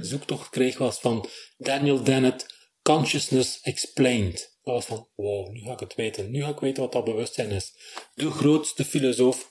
zoektocht 0.01 0.49
kreeg, 0.49 0.79
was 0.79 1.01
van 1.01 1.29
Daniel 1.57 2.03
Dennett, 2.03 2.47
Consciousness 2.83 3.61
Explained. 3.61 4.59
Dat 4.62 4.75
was 4.75 4.85
van, 4.85 5.09
wow, 5.14 5.51
nu 5.53 5.61
ga 5.61 5.73
ik 5.73 5.81
het 5.81 5.95
weten. 5.95 6.31
Nu 6.31 6.43
ga 6.43 6.49
ik 6.49 6.61
weten 6.61 6.83
wat 6.83 6.93
dat 6.93 7.05
bewustzijn 7.05 7.51
is. 7.51 7.73
De 8.14 8.31
grootste 8.31 8.85
filosoof. 8.85 9.51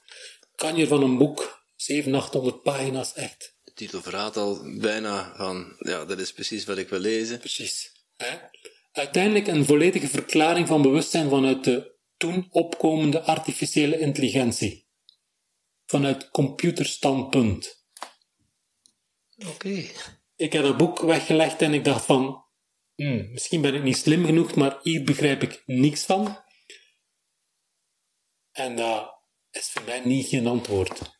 Kan 0.56 0.76
je 0.76 0.88
van 0.88 1.04
een 1.04 1.18
boek, 1.18 1.63
700, 1.76 2.24
800 2.24 2.62
pagina's, 2.62 3.13
echt. 3.13 3.58
De 3.80 3.86
titel 3.86 4.02
verraadt 4.02 4.38
al 4.38 4.78
bijna 4.78 5.34
van, 5.36 5.76
ja, 5.80 6.06
dat 6.06 6.20
is 6.20 6.34
precies 6.34 6.65
wat 6.65 6.78
ik 6.78 6.89
wil 6.89 7.00
lezen. 7.00 7.39
Precies. 7.39 7.92
Hè? 8.18 8.38
Uiteindelijk 8.92 9.48
een 9.48 9.65
volledige 9.65 10.08
verklaring 10.08 10.68
van 10.68 10.82
bewustzijn 10.82 11.30
vanuit 11.30 11.63
de 11.63 11.96
toen 12.18 12.48
opkomende 12.52 13.22
artificiële 13.22 14.00
intelligentie. 14.00 14.88
Vanuit 15.86 16.30
computerstandpunt. 16.30 17.86
Oké. 19.48 19.86
Ik 20.36 20.54
heb 20.54 20.63
dat 20.63 20.78
boek 20.78 21.00
weggelegd 21.00 21.62
en 21.62 21.74
ik 21.74 21.84
dacht 21.84 22.06
van, 22.06 22.46
hmm, 22.96 23.32
misschien 23.32 23.62
ben 23.62 23.76
ik 23.76 23.84
niet 23.84 23.98
slim 23.98 24.26
genoeg, 24.26 24.56
maar 24.56 24.80
hier 24.82 25.04
begrijp 25.04 25.42
ik 25.42 25.63
niks 25.65 26.04
van. 26.04 26.44
En 28.52 28.76
dat 28.76 29.13
is 29.52 29.70
voor 29.70 29.84
mij 29.84 30.02
niet 30.06 30.28
geen 30.28 30.48
antwoord. 30.48 31.18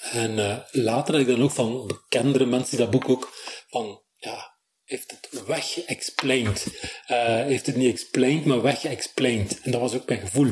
En 0.00 0.38
uh, 0.38 0.58
later 0.70 1.14
heb 1.14 1.22
ik 1.22 1.28
dan 1.28 1.42
ook 1.42 1.50
van 1.50 1.86
bekendere 1.86 2.46
mensen 2.46 2.76
die 2.76 2.86
dat 2.86 2.90
boek 2.90 3.08
ook 3.08 3.32
van, 3.68 4.02
ja, 4.16 4.58
heeft 4.84 5.10
het 5.10 5.46
weggeexplained. 5.46 6.66
Uh, 7.08 7.44
heeft 7.44 7.66
het 7.66 7.76
niet 7.76 7.92
explained, 7.92 8.44
maar 8.44 8.62
weggeexplained. 8.62 9.60
En 9.60 9.70
dat 9.70 9.80
was 9.80 9.94
ook 9.94 10.08
mijn 10.08 10.20
gevoel. 10.20 10.50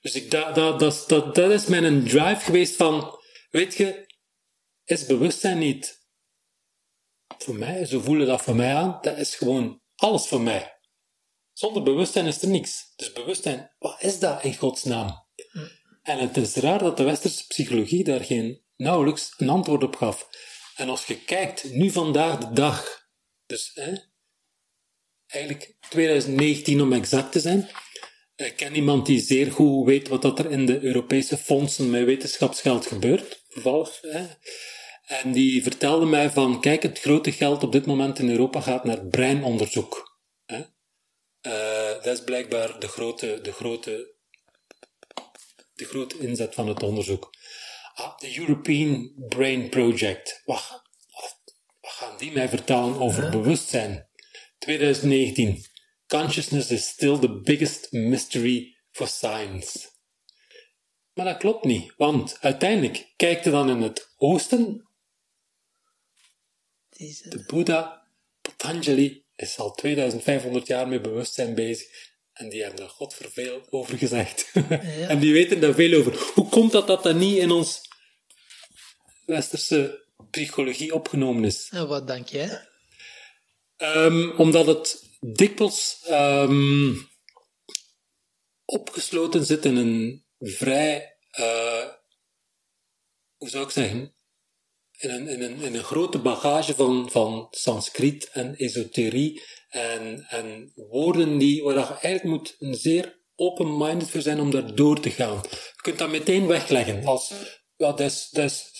Dus 0.00 0.14
ik, 0.14 0.30
dat, 0.30 0.54
dat, 0.54 0.80
dat, 0.80 1.04
dat, 1.08 1.34
dat 1.34 1.50
is 1.50 1.66
mijn 1.66 2.04
drive 2.04 2.40
geweest 2.40 2.76
van, 2.76 3.18
weet 3.50 3.74
je, 3.74 4.08
is 4.84 5.06
bewustzijn 5.06 5.58
niet 5.58 5.98
voor 7.38 7.54
mij, 7.54 7.84
zo 7.84 8.00
voelen 8.00 8.26
dat 8.26 8.42
voor 8.42 8.56
mij 8.56 8.74
aan, 8.74 8.98
dat 9.00 9.18
is 9.18 9.34
gewoon 9.34 9.82
alles 9.94 10.26
voor 10.26 10.40
mij. 10.40 10.78
Zonder 11.52 11.82
bewustzijn 11.82 12.26
is 12.26 12.42
er 12.42 12.48
niks. 12.48 12.92
Dus 12.96 13.12
bewustzijn, 13.12 13.74
wat 13.78 14.02
is 14.02 14.18
dat 14.18 14.44
in 14.44 14.56
godsnaam? 14.56 15.26
En 16.02 16.18
het 16.18 16.36
is 16.36 16.54
raar 16.54 16.78
dat 16.78 16.96
de 16.96 17.02
westerse 17.02 17.46
psychologie 17.46 18.04
daar 18.04 18.24
geen, 18.24 18.62
nauwelijks 18.80 19.34
een 19.36 19.48
antwoord 19.48 19.82
op 19.82 19.96
gaf. 19.96 20.28
En 20.76 20.88
als 20.88 21.06
je 21.06 21.24
kijkt, 21.24 21.72
nu 21.72 21.90
vandaag 21.90 22.38
de 22.38 22.52
dag, 22.52 23.06
dus 23.46 23.70
hè, 23.74 23.92
eigenlijk 25.26 25.76
2019 25.88 26.80
om 26.80 26.92
exact 26.92 27.32
te 27.32 27.40
zijn, 27.40 27.68
ik 28.36 28.56
ken 28.56 28.74
iemand 28.74 29.06
die 29.06 29.20
zeer 29.20 29.52
goed 29.52 29.86
weet 29.86 30.08
wat 30.08 30.22
dat 30.22 30.38
er 30.38 30.50
in 30.50 30.66
de 30.66 30.80
Europese 30.80 31.36
fondsen 31.36 31.90
met 31.90 32.04
wetenschapsgeld 32.04 32.86
gebeurt, 32.86 33.44
toevallig. 33.48 33.98
Hè. 34.00 34.26
En 35.06 35.32
die 35.32 35.62
vertelde 35.62 36.06
mij 36.06 36.30
van, 36.30 36.60
kijk, 36.60 36.82
het 36.82 37.00
grote 37.00 37.32
geld 37.32 37.62
op 37.62 37.72
dit 37.72 37.86
moment 37.86 38.18
in 38.18 38.30
Europa 38.30 38.60
gaat 38.60 38.84
naar 38.84 39.06
breinonderzoek. 39.06 40.18
Hè? 40.46 40.58
Uh, 41.42 42.02
dat 42.02 42.18
is 42.18 42.24
blijkbaar 42.24 42.80
de 42.80 42.88
grote, 42.88 43.38
de, 43.42 43.52
grote, 43.52 44.14
de 45.74 45.84
grote 45.84 46.18
inzet 46.18 46.54
van 46.54 46.68
het 46.68 46.82
onderzoek. 46.82 47.30
Ah, 48.00 48.18
de 48.18 48.38
European 48.38 49.12
Brain 49.28 49.68
Project. 49.68 50.42
Wat, 50.44 50.82
wat, 51.10 51.38
gaan 51.80 52.16
die 52.18 52.32
mij 52.32 52.48
vertellen 52.48 53.00
over 53.00 53.30
bewustzijn? 53.30 54.08
2019. 54.58 55.64
Consciousness 56.06 56.70
is 56.70 56.88
still 56.88 57.18
the 57.18 57.40
biggest 57.40 57.92
mystery 57.92 58.76
for 58.90 59.06
science. 59.08 59.88
Maar 61.14 61.24
dat 61.24 61.36
klopt 61.36 61.64
niet, 61.64 61.92
want 61.96 62.36
uiteindelijk 62.40 63.12
kijkt 63.16 63.44
je 63.44 63.50
dan 63.50 63.70
in 63.70 63.82
het 63.82 64.14
oosten 64.16 64.88
de 66.98 67.44
Boeddha, 67.46 68.02
Patanjali, 68.40 69.24
is 69.36 69.58
al 69.58 69.74
2500 69.74 70.66
jaar 70.66 70.88
met 70.88 71.02
bewustzijn 71.02 71.54
bezig. 71.54 71.88
En 72.32 72.48
die 72.48 72.62
hebben 72.62 72.84
er 72.84 72.88
God 72.88 73.14
voor 73.14 73.30
veel 73.30 73.66
over 73.70 73.98
gezegd. 73.98 74.52
en 75.08 75.18
die 75.18 75.32
weten 75.32 75.60
daar 75.60 75.74
veel 75.74 75.98
over. 75.98 76.32
Hoe 76.34 76.48
komt 76.48 76.72
dat 76.72 76.86
dat 76.86 77.02
dat 77.02 77.16
niet 77.16 77.36
in 77.36 77.50
ons 77.50 77.88
westerse 79.30 80.04
psychologie 80.30 80.94
opgenomen 80.94 81.44
is? 81.44 81.68
En 81.70 81.88
wat 81.88 82.06
denk 82.06 82.28
jij? 82.28 82.68
Um, 83.78 84.30
omdat 84.30 84.66
het 84.66 85.08
dikwijls 85.20 86.06
um, 86.10 87.08
opgesloten 88.64 89.44
zit 89.44 89.64
in 89.64 89.76
een 89.76 90.24
vrij, 90.38 91.16
uh, 91.38 91.86
hoe 93.36 93.48
zou 93.48 93.64
ik 93.64 93.70
zeggen, 93.70 94.14
in 94.98 95.10
een, 95.10 95.28
in 95.28 95.42
een, 95.42 95.60
in 95.60 95.74
een 95.74 95.84
grote 95.84 96.18
bagage 96.18 96.74
van, 96.74 97.10
van 97.10 97.48
Sanskriet 97.50 98.30
en 98.32 98.54
esoterie 98.54 99.42
en, 99.68 100.26
en 100.28 100.72
woorden 100.74 101.38
die, 101.38 101.62
waar 101.62 101.74
je 101.74 101.86
eigenlijk 101.86 102.24
moet 102.24 102.56
een 102.58 102.74
zeer 102.74 103.18
open-minded 103.36 104.10
voor 104.10 104.20
zijn 104.20 104.40
om 104.40 104.50
daar 104.50 104.74
door 104.74 105.00
te 105.00 105.10
gaan. 105.10 105.40
Je 105.50 105.82
kunt 105.82 105.98
dat 105.98 106.10
meteen 106.10 106.46
wegleggen 106.46 107.04
als, 107.04 107.28
ja, 107.76 107.86
dat 107.92 108.00
is, 108.00 108.28
dat 108.30 108.44
is 108.44 108.79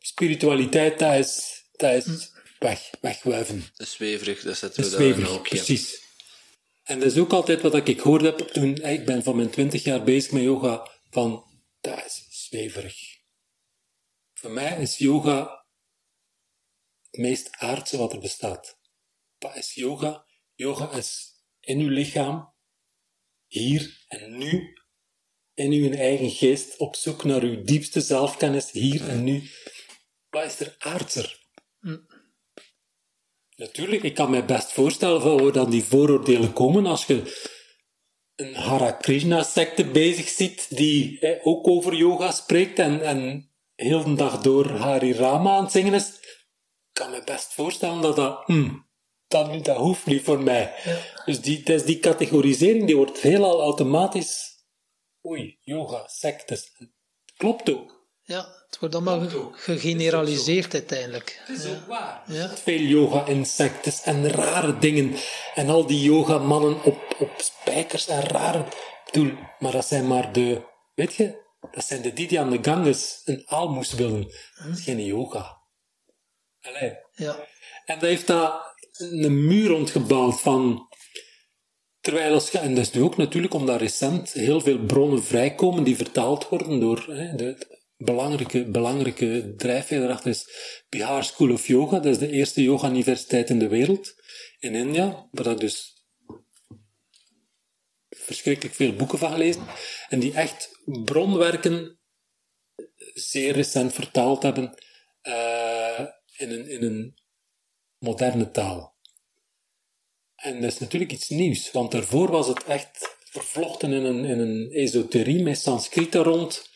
spiritualiteit, 0.00 0.98
dat 0.98 1.14
is, 1.14 1.62
dat 1.76 2.06
is 2.06 2.32
weg, 2.58 2.90
wegwuiven. 3.00 3.64
Dat 3.76 3.86
is 3.86 3.92
zweverig, 3.92 4.42
dat 4.42 4.56
zetten 4.56 4.82
we 4.82 4.88
zweverig, 4.88 5.28
daar 5.28 5.40
precies. 5.40 6.02
En 6.82 6.98
dat 6.98 7.08
is 7.12 7.18
ook 7.18 7.32
altijd 7.32 7.60
wat 7.60 7.88
ik 7.88 8.00
gehoord 8.00 8.22
heb 8.22 8.38
toen, 8.38 8.76
ik 8.76 9.06
ben 9.06 9.22
van 9.22 9.36
mijn 9.36 9.50
twintig 9.50 9.84
jaar 9.84 10.04
bezig 10.04 10.32
met 10.32 10.42
yoga, 10.42 10.90
van, 11.10 11.44
dat 11.80 12.04
is 12.04 12.26
zweverig. 12.30 13.18
Voor 14.34 14.50
mij 14.50 14.80
is 14.80 14.98
yoga 14.98 15.66
het 17.10 17.20
meest 17.20 17.50
aardse 17.50 17.96
wat 17.96 18.12
er 18.12 18.18
bestaat. 18.18 18.78
Wat 19.38 19.56
is 19.56 19.74
yoga? 19.74 20.24
Yoga 20.54 20.92
is 20.92 21.30
in 21.60 21.78
uw 21.78 21.88
lichaam, 21.88 22.54
hier 23.46 24.04
en 24.08 24.38
nu, 24.38 24.78
in 25.54 25.72
uw 25.72 25.90
eigen 25.92 26.30
geest, 26.30 26.76
op 26.76 26.96
zoek 26.96 27.24
naar 27.24 27.42
uw 27.42 27.62
diepste 27.62 28.00
zelfkennis, 28.00 28.70
hier 28.70 29.08
en 29.08 29.24
nu. 29.24 29.50
Wat 30.30 30.44
is 30.44 30.60
er 30.60 30.74
aardser? 30.78 31.38
Natuurlijk, 33.56 34.02
ik 34.02 34.14
kan 34.14 34.30
me 34.30 34.44
best 34.44 34.72
voorstellen 34.72 35.20
van 35.20 35.42
waar 35.42 35.52
dan 35.52 35.70
die 35.70 35.84
vooroordelen 35.84 36.52
komen 36.52 36.86
als 36.86 37.06
je 37.06 37.48
een 38.34 38.54
Hare 38.54 38.96
Krishna-secte 38.96 39.84
bezig 39.84 40.28
ziet 40.28 40.76
die 40.76 41.20
eh, 41.20 41.46
ook 41.46 41.68
over 41.68 41.94
yoga 41.94 42.30
spreekt 42.30 42.78
en, 42.78 43.02
en 43.02 43.50
heel 43.74 44.04
de 44.04 44.14
dag 44.14 44.40
door 44.40 44.70
Hari 44.70 45.12
Rama 45.12 45.56
aan 45.56 45.62
het 45.62 45.72
zingen 45.72 45.94
is. 45.94 46.08
Ik 46.08 46.90
kan 46.92 47.10
me 47.10 47.22
best 47.24 47.52
voorstellen 47.52 48.00
dat 48.02 48.16
dat... 48.16 48.42
Hmm, 48.46 48.88
dat, 49.26 49.64
dat 49.64 49.76
hoeft 49.76 50.06
niet 50.06 50.22
voor 50.22 50.42
mij. 50.42 50.74
Dus 51.24 51.40
die, 51.40 51.62
dus 51.62 51.84
die 51.84 51.98
categorisering 51.98 52.86
die 52.86 52.96
wordt 52.96 53.18
veelal 53.18 53.60
automatisch... 53.60 54.48
Oei, 55.26 55.58
yoga, 55.60 56.06
sectes. 56.06 56.72
Klopt 57.36 57.70
ook. 57.70 57.99
Ja, 58.30 58.48
het 58.66 58.78
wordt 58.78 58.94
allemaal 58.94 59.20
ge- 59.20 59.48
gegeneraliseerd 59.52 60.74
uiteindelijk. 60.74 61.40
Het 61.44 61.58
is 61.58 61.70
ook 61.70 61.86
waar. 61.86 62.22
Ja. 62.26 62.48
Veel 62.48 62.80
yoga-insectes 62.80 64.02
en 64.02 64.28
rare 64.30 64.78
dingen. 64.78 65.14
En 65.54 65.68
al 65.68 65.86
die 65.86 66.02
yogamannen 66.02 66.84
op, 66.84 67.16
op 67.18 67.30
spijkers 67.36 68.08
en 68.08 68.22
rare... 68.22 68.58
Ik 68.58 69.12
bedoel, 69.12 69.32
maar 69.58 69.72
dat 69.72 69.86
zijn 69.86 70.06
maar 70.06 70.32
de... 70.32 70.62
Weet 70.94 71.14
je? 71.14 71.38
Dat 71.70 71.84
zijn 71.84 72.02
de 72.02 72.12
die 72.12 72.28
die 72.28 72.40
aan 72.40 72.50
de 72.50 72.58
Ganges 72.62 73.22
een 73.24 73.42
aalmoes 73.46 73.92
willen. 73.92 74.22
Dat 74.64 74.78
is 74.78 74.84
geen 74.84 75.04
yoga. 75.04 75.62
Allee. 76.60 76.94
Ja. 77.14 77.36
En 77.84 77.98
dat 77.98 78.08
heeft 78.08 78.26
daar 78.26 78.52
een 78.98 79.46
muur 79.46 79.68
rondgebouwd 79.68 80.40
van... 80.40 80.88
Terwijl 82.00 82.34
als 82.34 82.50
je, 82.50 82.58
en 82.58 82.74
dat 82.74 82.84
is 82.84 82.92
nu 82.92 83.02
ook 83.02 83.16
natuurlijk 83.16 83.54
omdat 83.54 83.80
recent 83.80 84.32
heel 84.32 84.60
veel 84.60 84.78
bronnen 84.78 85.22
vrijkomen 85.24 85.84
die 85.84 85.96
vertaald 85.96 86.48
worden 86.48 86.80
door 86.80 87.04
hè, 87.06 87.34
de 87.34 87.78
belangrijke, 88.04 88.64
belangrijke 88.64 89.54
drijfveer 89.56 90.02
erachter 90.02 90.30
is 90.30 90.48
Bihar 90.88 91.24
School 91.24 91.52
of 91.52 91.66
Yoga. 91.66 91.96
Dat 91.96 92.12
is 92.12 92.18
de 92.18 92.30
eerste 92.30 92.62
yoga-universiteit 92.62 93.50
in 93.50 93.58
de 93.58 93.68
wereld 93.68 94.14
in 94.58 94.74
India, 94.74 95.28
waar 95.30 95.46
ik 95.46 95.60
dus 95.60 96.04
verschrikkelijk 98.08 98.74
veel 98.74 98.92
boeken 98.92 99.18
van 99.18 99.32
gelezen 99.32 99.66
en 100.08 100.20
die 100.20 100.34
echt 100.34 100.80
bronwerken 100.84 101.98
zeer 103.14 103.52
recent 103.52 103.92
vertaald 103.92 104.42
hebben 104.42 104.74
eh, 105.20 106.06
in, 106.36 106.50
een, 106.50 106.68
in 106.68 106.82
een 106.82 107.14
moderne 107.98 108.50
taal. 108.50 108.98
En 110.34 110.60
dat 110.60 110.72
is 110.72 110.78
natuurlijk 110.78 111.12
iets 111.12 111.28
nieuws, 111.28 111.70
want 111.70 111.90
daarvoor 111.90 112.30
was 112.30 112.46
het 112.46 112.64
echt 112.64 113.16
vervlochten 113.24 113.92
in 113.92 114.04
een, 114.04 114.24
in 114.24 114.38
een 114.38 114.70
esoterie 114.70 115.42
met 115.42 115.58
Sanskriet 115.58 116.14
er 116.14 116.22
rond, 116.22 116.69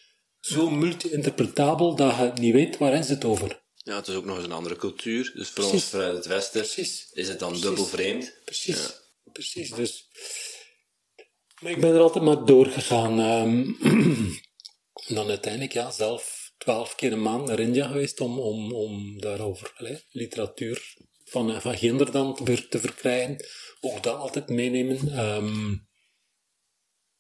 zo 0.45 0.71
multi-interpretabel 0.71 1.95
dat 1.95 2.17
je 2.17 2.31
niet 2.35 2.53
weet 2.53 2.79
waar 2.79 2.93
is 2.93 3.09
het 3.09 3.25
over. 3.25 3.63
Ja, 3.77 3.97
het 3.97 4.09
is 4.09 4.15
ook 4.15 4.25
nog 4.25 4.37
eens 4.37 4.45
een 4.45 4.53
andere 4.53 4.77
cultuur. 4.77 5.33
Dus 5.35 5.49
voor 5.49 5.55
Precies. 5.55 5.73
ons 5.73 5.85
vanuit 5.85 6.17
het 6.17 6.27
Westen 6.27 6.61
Precies. 6.61 7.09
is 7.13 7.29
het 7.29 7.39
dan 7.39 7.49
Precies. 7.49 7.67
dubbel 7.67 7.85
vreemd. 7.87 8.33
Precies, 8.45 8.93
precies. 9.33 9.71
Dus, 9.71 10.09
maar 11.61 11.73
ik 11.73 11.81
ben 11.81 11.95
er 11.95 12.01
altijd 12.01 12.25
maar 12.25 12.45
doorgegaan. 12.45 13.21
ehm. 13.21 13.73
en 15.09 15.15
dan 15.15 15.29
uiteindelijk, 15.29 15.73
ja, 15.73 15.91
zelf 15.91 16.53
twaalf 16.59 16.95
keer 16.95 17.13
een 17.13 17.23
maand 17.23 17.47
naar 17.47 17.59
India 17.61 17.87
geweest 17.87 18.21
om, 18.21 18.39
om, 18.39 18.73
om 18.73 19.21
daarover 19.21 19.73
allee, 19.77 20.05
literatuur 20.11 20.95
van, 21.25 21.61
van 21.61 21.77
Ginder 21.77 22.11
dan 22.11 22.35
te, 22.35 22.69
te 22.69 22.79
verkrijgen. 22.79 23.47
Ook 23.81 24.03
dat 24.03 24.17
altijd 24.17 24.49
meenemen. 24.49 25.13
Ehm, 25.13 25.75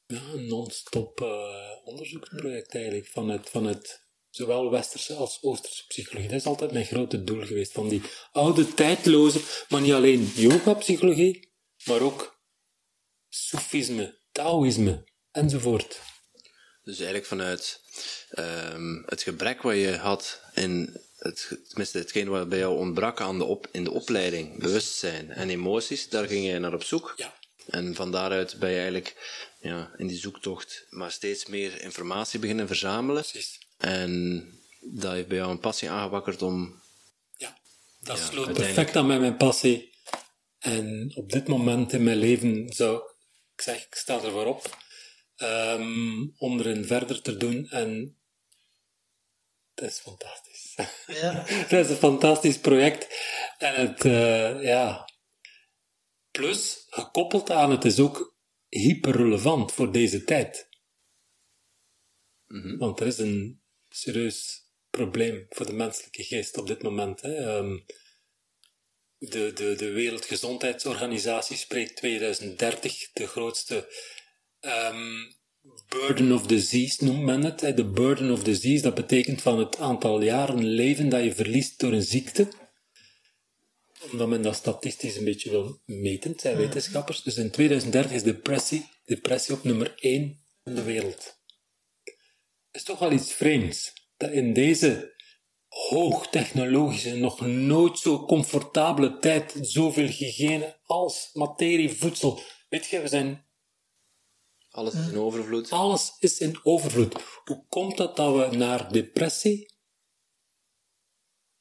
ja, 0.06 0.22
een 0.32 0.46
non-stop 0.46 1.20
eh, 1.20 1.70
onderzoeksproject 1.84 2.74
eigenlijk. 2.74 3.06
Vanuit, 3.06 3.50
vanuit 3.50 4.02
zowel 4.30 4.70
westerse 4.70 5.14
als 5.14 5.38
oosterse 5.42 5.86
psychologie. 5.86 6.28
Dat 6.28 6.40
is 6.40 6.46
altijd 6.46 6.72
mijn 6.72 6.84
grote 6.84 7.24
doel 7.24 7.46
geweest. 7.46 7.72
Van 7.72 7.88
die 7.88 8.02
oude, 8.32 8.74
tijdloze, 8.74 9.40
maar 9.68 9.80
niet 9.80 9.92
alleen 9.92 10.30
yoga-psychologie, 10.34 11.52
maar 11.84 12.00
ook 12.00 12.34
Soefisme, 13.28 14.18
Taoïsme 14.32 15.04
enzovoort. 15.30 16.00
Dus 16.82 16.96
eigenlijk 16.96 17.26
vanuit 17.26 17.80
ehm, 18.30 19.02
het 19.06 19.22
gebrek 19.22 19.62
wat 19.62 19.74
je 19.74 19.96
had 19.96 20.40
in 20.54 21.00
het, 21.16 21.58
tenminste 21.68 21.98
hetgeen 21.98 22.28
wat 22.28 22.48
bij 22.48 22.58
jou 22.58 22.78
ontbrak 22.78 23.20
aan 23.20 23.38
de 23.38 23.44
op, 23.44 23.68
in 23.72 23.84
de 23.84 23.90
opleiding, 23.90 24.58
bewustzijn 24.58 25.30
en 25.30 25.50
emoties, 25.50 26.08
daar 26.08 26.26
ging 26.26 26.46
je 26.46 26.58
naar 26.58 26.74
op 26.74 26.84
zoek. 26.84 27.12
Ja. 27.16 27.34
En 27.66 27.94
van 27.94 28.12
daaruit 28.12 28.58
ben 28.58 28.70
je 28.70 28.76
eigenlijk 28.76 29.14
ja, 29.64 29.90
in 29.96 30.06
die 30.06 30.18
zoektocht 30.18 30.86
maar 30.90 31.10
steeds 31.10 31.46
meer 31.46 31.80
informatie 31.80 32.38
beginnen 32.38 32.66
verzamelen. 32.66 33.22
Precies. 33.22 33.58
En 33.78 34.44
dat 34.80 35.12
heeft 35.12 35.28
bij 35.28 35.36
jou 35.36 35.50
een 35.50 35.60
passie 35.60 35.90
aangewakkerd 35.90 36.42
om... 36.42 36.82
Ja, 37.36 37.58
dat 38.00 38.18
Ja, 38.18 38.24
sloot 38.24 38.46
uiteindelijk. 38.46 38.74
perfect 38.74 38.96
aan 38.96 39.06
met 39.06 39.20
mijn 39.20 39.36
passie. 39.36 39.92
En 40.58 41.12
op 41.14 41.32
dit 41.32 41.48
moment 41.48 41.92
in 41.92 42.02
mijn 42.02 42.16
leven 42.16 42.72
zou 42.72 43.02
ik 43.56 43.60
zeg, 43.62 43.86
ik 43.86 43.94
sta 43.94 44.22
er 44.22 44.30
voor 44.30 44.46
op 44.46 44.78
ehm, 45.36 46.26
om 46.36 46.58
erin 46.58 46.84
verder 46.84 47.22
te 47.22 47.36
doen. 47.36 47.68
En 47.68 48.16
dat 49.74 49.88
is 49.90 49.98
fantastisch. 49.98 50.74
Ja. 51.06 51.32
dat 51.68 51.84
is 51.84 51.88
een 51.90 51.96
fantastisch 51.96 52.58
project. 52.58 53.06
En 53.58 53.74
het, 53.74 54.04
eh, 54.04 54.62
ja. 54.62 55.08
Plus, 56.30 56.86
gekoppeld 56.90 57.50
aan 57.50 57.70
het 57.70 57.84
is 57.84 58.00
ook 58.00 58.33
hyperrelevant 58.78 59.72
voor 59.72 59.92
deze 59.92 60.24
tijd. 60.24 60.68
Want 62.78 63.00
er 63.00 63.06
is 63.06 63.18
een 63.18 63.62
serieus 63.88 64.62
probleem 64.90 65.46
voor 65.48 65.66
de 65.66 65.72
menselijke 65.72 66.22
geest 66.22 66.58
op 66.58 66.66
dit 66.66 66.82
moment. 66.82 67.20
Hè. 67.20 67.34
Ehm, 67.34 67.78
de, 69.18 69.52
de, 69.52 69.74
de 69.76 69.90
Wereldgezondheidsorganisatie 69.90 71.56
spreekt 71.56 71.96
2030 71.96 73.12
de 73.12 73.26
grootste 73.26 73.88
ehm, 74.60 75.32
burden 75.88 76.32
of 76.32 76.46
disease, 76.46 77.04
noemt 77.04 77.22
men 77.22 77.44
het. 77.44 77.58
De 77.76 77.90
burden 77.90 78.30
of 78.30 78.42
disease, 78.42 78.82
dat 78.82 78.94
betekent 78.94 79.42
van 79.42 79.58
het 79.58 79.78
aantal 79.78 80.22
jaren 80.22 80.64
leven 80.64 81.08
dat 81.08 81.24
je 81.24 81.34
verliest 81.34 81.80
door 81.80 81.92
een 81.92 82.02
ziekte. 82.02 82.48
Omdat 84.12 84.28
men 84.28 84.42
dat 84.42 84.54
statistisch 84.54 85.16
een 85.16 85.24
beetje 85.24 85.50
wil 85.50 85.80
meten, 85.84 86.30
het 86.30 86.40
zijn 86.40 86.56
wetenschappers. 86.56 87.22
Dus 87.22 87.36
in 87.36 87.50
2030 87.50 88.12
is 88.12 88.22
depressie, 88.22 88.88
depressie 89.04 89.54
op 89.54 89.64
nummer 89.64 89.94
1 89.96 90.40
in 90.64 90.74
de 90.74 90.82
wereld 90.82 91.42
is 92.74 92.82
toch 92.82 92.98
wel 92.98 93.12
iets 93.12 93.32
vreemds. 93.32 93.92
Dat 94.16 94.30
in 94.30 94.52
deze 94.52 95.14
hoogtechnologische, 95.68 97.16
nog 97.16 97.40
nooit 97.40 97.98
zo 97.98 98.24
comfortabele 98.24 99.18
tijd 99.18 99.58
zoveel 99.60 100.06
hygiëne 100.06 100.80
als 100.84 101.30
materie, 101.32 101.92
voedsel. 101.92 102.40
Weet 102.68 102.86
je, 102.86 103.00
we 103.00 103.08
zijn, 103.08 103.46
Alles 104.70 104.94
is 104.94 105.08
in 105.08 105.18
overvloed. 105.18 105.70
alles 105.70 106.16
is 106.18 106.38
in 106.38 106.58
overvloed. 106.62 107.14
Hoe 107.44 107.64
komt 107.68 107.98
het 107.98 108.16
dat 108.16 108.50
we 108.50 108.56
naar 108.56 108.92
depressie 108.92 109.72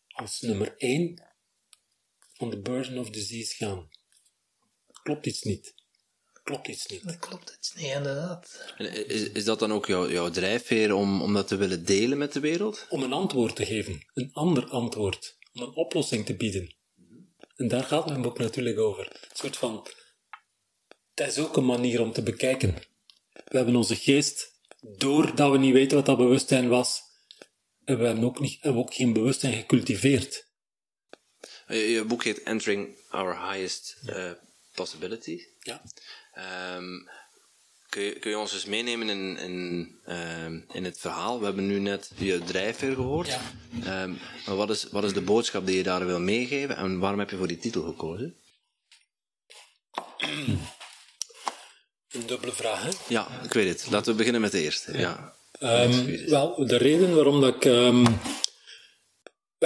als 0.08 0.42
nummer 0.42 0.78
1 0.78 1.33
van 2.44 2.52
de 2.52 2.70
burden 2.70 2.98
of 2.98 3.10
disease 3.10 3.56
gaan? 3.56 3.90
Klopt 5.04 5.26
iets 5.26 5.42
niet. 5.42 5.74
Klopt 6.44 6.68
iets 6.68 6.86
niet. 6.86 7.04
Dat 7.04 7.20
klopt 7.20 7.52
het 7.52 7.74
niet, 7.76 7.86
inderdaad. 7.86 8.74
En 8.78 9.08
is, 9.08 9.30
is 9.30 9.46
dat 9.46 9.60
dan 9.60 9.72
ook 9.74 9.86
jouw, 9.86 10.10
jouw 10.10 10.30
drijfveer 10.30 10.94
om, 10.94 11.22
om 11.22 11.34
dat 11.34 11.48
te 11.48 11.56
willen 11.56 11.86
delen 11.86 12.18
met 12.18 12.34
de 12.34 12.40
wereld? 12.40 12.86
om 12.90 13.04
een 13.04 13.14
antwoord 13.14 13.56
te 13.56 13.66
geven, 13.66 14.06
een 14.14 14.30
ander 14.34 14.66
antwoord, 14.70 15.38
om 15.54 15.62
een 15.62 15.76
oplossing 15.76 16.26
te 16.26 16.36
bieden. 16.36 16.76
En 17.56 17.68
daar 17.68 17.84
gaat 17.84 18.08
mijn 18.08 18.22
boek 18.22 18.38
natuurlijk 18.38 18.80
over. 18.80 19.08
Een 19.08 19.38
soort 19.38 19.58
van, 19.58 19.88
dat 21.14 21.28
is 21.28 21.40
ook 21.40 21.58
een 21.58 21.66
manier 21.66 22.02
om 22.02 22.12
te 22.12 22.24
bekijken. 22.24 22.76
We 23.34 23.58
hebben 23.58 23.76
onze 23.76 23.96
geest, 23.96 24.60
doordat 24.98 25.52
we 25.52 25.58
niet 25.58 25.74
weten 25.74 25.98
wat 25.98 26.06
dat 26.06 26.18
bewustzijn 26.18 26.68
was, 26.68 27.02
en 27.84 27.98
we 27.98 28.06
hebben 28.06 28.24
ook, 28.24 28.40
niet, 28.40 28.58
hebben 28.62 28.82
ook 28.82 28.94
geen 28.94 29.14
bewustzijn 29.14 29.54
gecultiveerd. 29.54 30.52
Je, 31.68 31.92
je 31.92 32.04
boek 32.04 32.24
heet 32.24 32.44
Entering 32.44 32.96
Our 33.10 33.52
Highest 33.52 33.98
eh, 34.06 34.32
Possibility. 34.74 35.42
Ja. 35.60 35.82
Ehm, 36.34 37.00
kun, 37.90 38.02
je, 38.02 38.20
kun 38.20 38.30
je 38.30 38.38
ons 38.38 38.54
eens 38.54 38.66
meenemen 38.66 39.10
in, 39.10 39.38
in, 39.38 39.96
ehm, 40.06 40.60
in 40.72 40.84
het 40.84 41.00
verhaal? 41.00 41.40
We 41.40 41.46
hebben 41.46 41.68
nu 41.68 41.80
net 41.80 42.12
je 42.16 42.44
drijfveer 42.44 42.96
gehoord. 42.96 43.28
Ja. 43.28 43.42
Ehm, 43.84 44.14
maar 44.46 44.56
wat 44.56 44.70
is, 44.70 44.88
wat 44.92 45.04
is 45.04 45.14
de 45.14 45.22
boodschap 45.22 45.66
die 45.66 45.78
je 45.78 45.84
daar 45.84 46.06
wil 46.06 46.20
meegeven 46.20 46.76
en 46.76 47.00
waarom 47.00 47.20
heb 47.20 47.30
je 47.30 47.38
voor 47.38 47.48
die 47.48 47.58
titel 47.58 47.84
gekozen? 47.84 48.36
Een 52.12 52.28
dubbele 52.28 52.52
vraag, 52.52 52.84
hè? 52.84 52.90
Ja, 53.08 53.28
ik 53.44 53.54
weet 53.54 53.70
het. 53.70 53.92
Laten 53.92 54.12
we 54.12 54.18
beginnen 54.18 54.42
met 54.42 54.52
de 54.52 54.62
eerste. 54.62 54.98
Ja. 54.98 55.36
Ehm, 55.60 56.30
wel, 56.30 56.68
de 56.68 56.78
reden 56.78 57.16
waarom 57.16 57.42
dat 57.42 57.56
ik... 57.56 57.66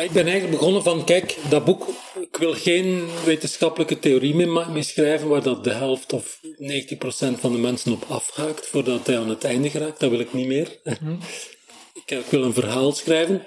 ik 0.03 0.11
ben 0.11 0.27
eigenlijk 0.27 0.59
begonnen 0.59 0.83
van, 0.83 1.05
kijk, 1.05 1.37
dat 1.49 1.65
boek, 1.65 1.87
ik 2.21 2.37
wil 2.37 2.53
geen 2.53 3.07
wetenschappelijke 3.25 3.99
theorie 3.99 4.35
mee, 4.35 4.45
ma- 4.45 4.69
mee 4.69 4.83
schrijven 4.83 5.27
waar 5.27 5.43
dat 5.43 5.63
de 5.63 5.73
helft 5.73 6.13
of 6.13 6.39
90% 6.43 7.39
van 7.39 7.51
de 7.51 7.57
mensen 7.57 7.91
op 7.91 8.03
afhaakt 8.07 8.67
voordat 8.67 9.07
hij 9.07 9.19
aan 9.19 9.29
het 9.29 9.43
einde 9.43 9.69
geraakt. 9.69 9.99
Dat 9.99 10.09
wil 10.09 10.19
ik 10.19 10.33
niet 10.33 10.47
meer. 10.47 10.79
ik, 12.05 12.11
ik 12.11 12.25
wil 12.29 12.43
een 12.43 12.53
verhaal 12.53 12.91
schrijven. 12.91 13.45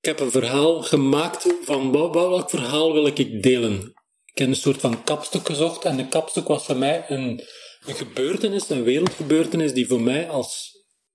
Ik 0.00 0.08
heb 0.08 0.20
een 0.20 0.30
verhaal 0.30 0.82
gemaakt 0.82 1.46
van 1.62 1.92
wat, 1.92 2.14
welk 2.14 2.50
verhaal 2.50 2.92
wil 2.92 3.06
ik 3.06 3.42
delen. 3.42 3.92
Ik 4.24 4.38
heb 4.38 4.48
een 4.48 4.56
soort 4.56 4.80
van 4.80 5.04
kapstuk 5.04 5.46
gezocht 5.46 5.84
en 5.84 5.96
de 5.96 6.08
kapstuk 6.08 6.46
was 6.46 6.64
voor 6.64 6.76
mij 6.76 7.04
een, 7.08 7.42
een 7.86 7.94
gebeurtenis, 7.94 8.70
een 8.70 8.82
wereldgebeurtenis 8.82 9.72
die 9.72 9.86
voor 9.86 10.00
mij 10.00 10.28
als 10.28 10.70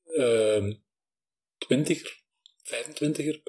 ehm 0.05 0.73
twintiger, 1.57 2.21
25er, 2.63 3.41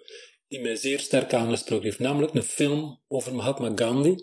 die 0.49 0.61
mij 0.61 0.77
zeer 0.77 1.01
sterk 1.01 1.33
aangesproken 1.33 1.85
heeft. 1.85 1.99
Namelijk 1.99 2.35
een 2.35 2.43
film 2.43 3.03
over 3.09 3.35
Mahatma 3.35 3.73
Gandhi, 3.75 4.15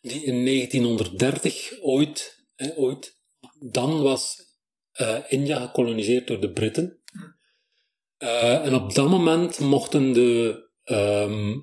die 0.00 0.24
in 0.24 0.44
1930 0.44 1.80
ooit, 1.80 2.44
hè, 2.54 2.76
ooit 2.76 3.20
dan 3.58 4.02
was 4.02 4.50
eh, 4.92 5.18
India 5.28 5.60
gekoloniseerd 5.60 6.26
door 6.26 6.40
de 6.40 6.52
Britten. 6.52 7.02
Eh, 8.16 8.66
en 8.66 8.74
op 8.74 8.94
dat 8.94 9.08
moment 9.08 9.58
mochten 9.58 10.12
de 10.12 10.62
ehm 10.82 11.60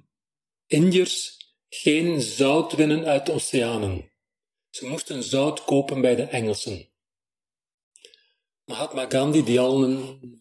Indiërs 0.65 1.37
geen 1.69 2.21
zout 2.21 2.73
winnen 2.73 3.05
uit 3.05 3.25
de 3.25 3.31
oceanen. 3.31 4.11
Ze 4.69 4.87
moesten 4.87 5.23
zout 5.23 5.63
kopen 5.63 6.01
bij 6.01 6.15
de 6.15 6.23
Engelsen. 6.23 6.89
Mahatma 8.65 9.05
Gandhi, 9.09 9.43
die 9.43 9.59
al 9.59 9.83
een 9.83 10.38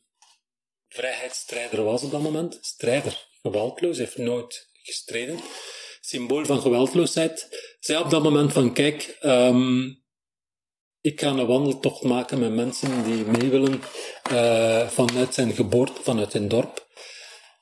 vrijheidsstrijder 0.89 1.85
was 1.85 2.03
op 2.03 2.11
dat 2.11 2.23
moment, 2.23 2.59
strijder, 2.61 3.27
geweldloos, 3.43 3.99
heeft 3.99 4.17
nooit 4.17 4.69
gestreden, 4.83 5.41
symbool 6.01 6.45
van 6.45 6.61
geweldloosheid, 6.61 7.49
zei 7.81 8.03
op 8.03 8.11
dat 8.11 8.23
moment 8.23 8.53
van, 8.53 8.73
kijk, 8.73 9.17
ehm, 9.21 9.83
ik 11.01 11.21
ga 11.21 11.29
een 11.29 11.47
wandeltocht 11.47 12.03
maken 12.03 12.39
met 12.39 12.55
mensen 12.55 13.05
die 13.05 13.25
mee 13.25 13.51
willen 13.51 13.81
eh, 14.23 14.89
vanuit 14.89 15.35
zijn 15.35 15.53
geboorte, 15.53 16.03
vanuit 16.03 16.31
zijn 16.31 16.49
dorp. 16.49 16.87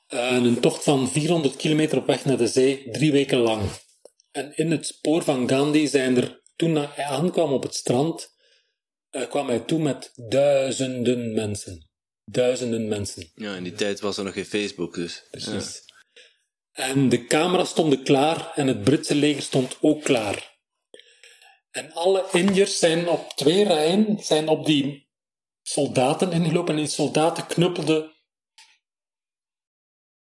Een 0.07 0.59
tocht 0.59 0.83
van 0.83 1.09
400 1.09 1.55
kilometer 1.55 1.97
op 1.97 2.05
weg 2.05 2.25
naar 2.25 2.37
de 2.37 2.47
zee, 2.47 2.91
drie 2.91 3.11
weken 3.11 3.37
lang. 3.37 3.61
En 4.31 4.55
in 4.55 4.71
het 4.71 4.87
spoor 4.87 5.23
van 5.23 5.49
Gandhi 5.49 5.87
zijn 5.87 6.17
er, 6.17 6.41
toen 6.55 6.75
hij 6.75 7.05
aankwam 7.05 7.53
op 7.53 7.63
het 7.63 7.75
strand, 7.75 8.35
eh, 9.09 9.29
kwam 9.29 9.47
hij 9.47 9.59
toe 9.59 9.79
met 9.79 10.11
duizenden 10.15 11.33
mensen. 11.33 11.89
Duizenden 12.31 12.87
mensen. 12.87 13.31
Ja, 13.35 13.55
in 13.55 13.63
die 13.63 13.73
tijd 13.73 13.99
was 13.99 14.17
er 14.17 14.23
nog 14.23 14.33
geen 14.33 14.45
Facebook, 14.45 14.93
dus. 14.93 15.23
Precies. 15.31 15.85
En 16.71 17.09
de 17.09 17.25
camera's 17.25 17.69
stonden 17.69 18.03
klaar 18.03 18.51
en 18.55 18.67
het 18.67 18.83
Britse 18.83 19.15
leger 19.15 19.41
stond 19.41 19.77
ook 19.81 20.03
klaar. 20.03 20.57
En 21.71 21.93
alle 21.93 22.25
Indiërs 22.31 22.79
zijn 22.79 23.07
op 23.07 23.29
twee 23.35 23.63
rijen 23.63 24.19
zijn 24.19 24.47
op 24.47 24.65
die 24.65 25.09
soldaten 25.61 26.31
ingelopen 26.31 26.73
en 26.73 26.79
die 26.79 26.89
soldaten 26.89 27.47
knuppelden 27.47 28.15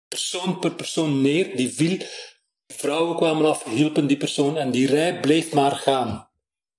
persoon 0.07 0.59
per 0.59 0.75
persoon 0.75 1.21
neer. 1.21 1.55
Die 1.55 1.69
viel, 1.69 1.97
vrouwen 2.67 3.15
kwamen 3.15 3.45
af, 3.45 3.63
hielpen 3.63 4.07
die 4.07 4.17
persoon 4.17 4.57
en 4.57 4.71
die 4.71 4.87
rij 4.87 5.19
bleef 5.19 5.53
maar 5.53 5.75
gaan. 5.75 6.29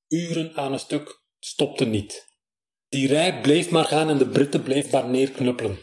Uren 0.09 0.57
aan 0.57 0.73
een 0.73 0.79
stuk 0.79 1.23
stopte 1.39 1.85
niet. 1.85 2.30
Die 2.91 3.09
rij 3.09 3.41
bleef 3.41 3.71
maar 3.71 3.85
gaan 3.85 4.09
en 4.09 4.19
de 4.19 4.29
Britten 4.29 4.63
bleef 4.63 4.91
maar 4.91 5.09
neerknuppelen. 5.09 5.79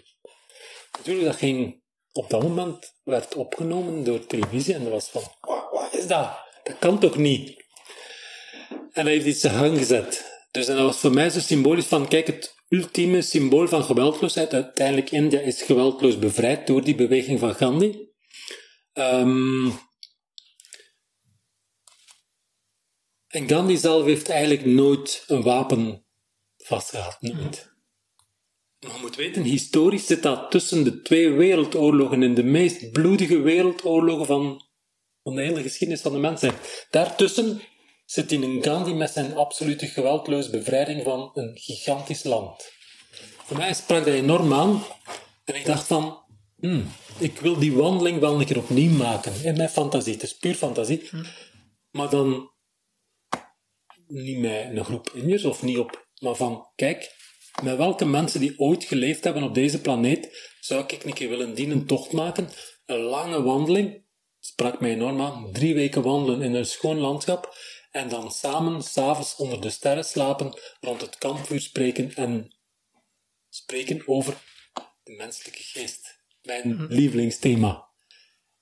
Natuurlijk, 0.98 1.26
dat 1.26 1.36
ging 1.36 1.82
op 2.12 2.30
dat 2.30 2.42
moment 2.42 2.94
werd 3.04 3.36
opgenomen 3.36 4.04
door 4.04 4.26
televisie 4.26 4.74
en 4.74 4.84
dat 4.84 4.92
was 4.92 5.10
van, 5.10 5.22
wat, 5.72 5.94
is 5.94 6.08
dat? 6.08 6.40
Dat 6.64 6.80
kan 6.80 7.00
toch 7.00 7.18
niet? 7.18 7.66
En 8.92 9.04
hij 9.04 9.14
heeft 9.14 9.26
iets 9.26 9.44
in 9.44 9.50
gang 9.50 9.78
gezet. 9.78 10.36
Dus 10.52 10.68
en 10.68 10.76
dat 10.76 10.86
was 10.86 11.00
voor 11.00 11.12
mij 11.12 11.30
zo 11.30 11.40
symbolisch 11.40 11.86
van, 11.86 12.08
kijk, 12.08 12.28
het 12.28 12.56
ultieme 12.70 13.22
symbool 13.22 13.68
van 13.68 13.84
geweldloosheid. 13.84 14.54
Uiteindelijk, 14.54 15.12
India 15.12 15.40
is 15.40 15.62
geweldloos 15.62 16.20
bevrijd 16.20 16.68
door 16.68 16.84
die 16.84 16.96
beweging 16.96 17.40
van 17.40 17.56
Gandhi. 17.56 18.10
Ehm, 18.94 19.70
en 23.28 23.50
Gandhi 23.50 23.78
zelf 23.78 24.06
heeft 24.06 24.30
eigenlijk 24.30 24.66
nooit 24.66 25.24
een 25.28 25.42
wapen 25.42 26.07
vastgehad, 26.68 27.18
nooit. 27.20 27.76
Maar 28.80 28.96
je 28.96 29.02
moet 29.02 29.16
weten, 29.16 29.44
historisch 29.44 30.06
zit 30.06 30.24
dat 30.24 30.52
tussen 30.52 30.84
de 30.84 31.02
twee 31.02 31.32
wereldoorlogen 31.32 32.24
in 32.24 32.34
de 32.34 32.44
meest 32.44 32.92
bloedige 32.92 33.40
wereldoorlogen 33.40 34.26
van, 34.26 34.66
van 35.24 35.36
de 35.36 35.42
hele 35.42 35.62
geschiedenis 35.62 36.02
van 36.02 36.12
de 36.12 36.18
mensheid. 36.18 36.88
Daartussen 36.90 37.62
zit 38.06 38.32
in 38.32 38.44
een 38.44 38.64
Gandhi 38.64 38.94
met 38.94 39.12
zijn 39.12 39.36
absolute 39.36 39.88
geweldloze 39.88 40.50
bevrijding 40.50 41.04
van 41.04 41.32
een 41.34 41.58
gigantisch 41.58 42.24
land. 42.24 42.72
Voor 43.46 43.58
mij 43.58 43.74
sprak 43.74 44.06
dat 44.06 44.14
enorm 44.14 44.54
aan 44.54 44.84
en 45.44 45.56
ik 45.56 45.66
dacht 45.66 45.88
van, 45.88 46.24
hmm, 46.60 46.92
ik 47.20 47.40
wil 47.40 47.60
die 47.60 47.74
wandeling 47.74 48.20
wel 48.20 48.40
een 48.40 48.46
keer 48.46 48.58
opnieuw 48.58 48.92
maken 48.98 49.44
in 49.44 49.58
mijn 49.58 49.70
fantasie. 49.70 50.14
Het 50.14 50.24
is 50.24 50.38
puur 50.38 50.56
fantasie. 50.56 51.10
Maar 51.92 52.10
dan 52.10 52.52
niet 54.08 54.38
met 54.38 54.78
een 54.78 54.86
groep 54.86 55.12
Indiërs 55.14 55.46
of 55.46 55.64
niet 55.64 55.78
op, 55.78 56.07
maar 56.20 56.36
van, 56.36 56.68
kijk, 56.76 57.16
met 57.64 57.78
welke 57.78 58.06
mensen 58.06 58.40
die 58.40 58.60
ooit 58.60 58.84
geleefd 58.84 59.24
hebben 59.24 59.44
op 59.44 59.54
deze 59.54 59.82
planeet 59.82 60.56
zou 60.60 60.84
ik 60.84 61.04
een 61.04 61.14
keer 61.14 61.30
willen 61.30 61.54
die 61.54 61.70
een 61.70 61.86
tocht 61.86 62.12
maken? 62.12 62.50
Een 62.86 63.00
lange 63.00 63.42
wandeling, 63.42 64.04
sprak 64.40 64.80
mij 64.80 64.92
enorm 64.92 65.22
aan, 65.22 65.52
drie 65.52 65.74
weken 65.74 66.02
wandelen 66.02 66.42
in 66.42 66.54
een 66.54 66.66
schoon 66.66 66.98
landschap 66.98 67.56
en 67.92 68.10
dan 68.10 68.32
samen 68.32 68.84
s'avonds 68.84 69.36
onder 69.36 69.62
de 69.62 69.70
sterren 69.70 70.06
slapen, 70.06 70.60
rond 70.80 71.02
het 71.02 71.18
kampvuur 71.18 71.60
spreken 71.60 72.16
en 72.16 72.56
spreken 73.50 74.08
over 74.08 74.38
de 75.04 75.12
menselijke 75.12 75.64
geest. 75.64 76.20
Mijn 76.42 76.86
lievelingsthema. 76.90 77.88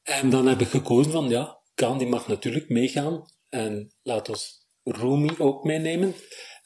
En 0.03 0.29
dan 0.29 0.47
heb 0.47 0.61
ik 0.61 0.67
gekozen 0.67 1.11
van, 1.11 1.29
ja, 1.29 1.59
Gandhi 1.75 2.05
mag 2.05 2.27
natuurlijk 2.27 2.69
meegaan 2.69 3.25
en 3.49 3.93
laat 4.03 4.29
ons 4.29 4.67
Rumi 4.83 5.29
ook 5.37 5.63
meenemen. 5.63 6.15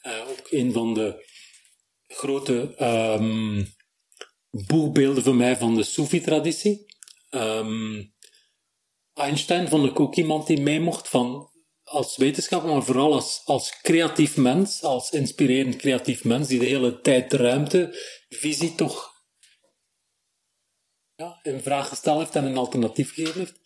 Eh, 0.00 0.28
ook 0.28 0.46
een 0.50 0.72
van 0.72 0.94
de 0.94 1.28
grote 2.06 2.74
ehm 2.76 3.64
boegbeelden 4.50 5.22
voor 5.22 5.34
mij 5.34 5.56
van 5.56 5.74
de 5.74 5.82
Soefi-traditie. 5.82 6.86
Ehm, 7.30 8.04
Einstein 9.14 9.68
vond 9.68 9.90
ik 9.90 10.00
ook 10.00 10.14
iemand 10.14 10.46
die 10.46 10.60
mee 10.60 10.80
mocht 10.80 11.08
van, 11.08 11.50
als 11.82 12.16
wetenschapper, 12.16 12.70
maar 12.70 12.82
vooral 12.82 13.12
als, 13.12 13.40
als 13.44 13.80
creatief 13.82 14.36
mens, 14.36 14.82
als 14.82 15.10
inspirerend 15.10 15.76
creatief 15.76 16.24
mens, 16.24 16.48
die 16.48 16.58
de 16.58 16.66
hele 16.66 17.00
tijd 17.00 17.32
ruimte, 17.32 17.98
visie 18.28 18.74
toch 18.74 19.10
ja, 21.14 21.40
in 21.42 21.60
vraag 21.60 21.88
gesteld 21.88 22.18
heeft 22.18 22.36
en 22.36 22.44
een 22.44 22.56
alternatief 22.56 23.14
gegeven 23.14 23.40
heeft. 23.40 23.59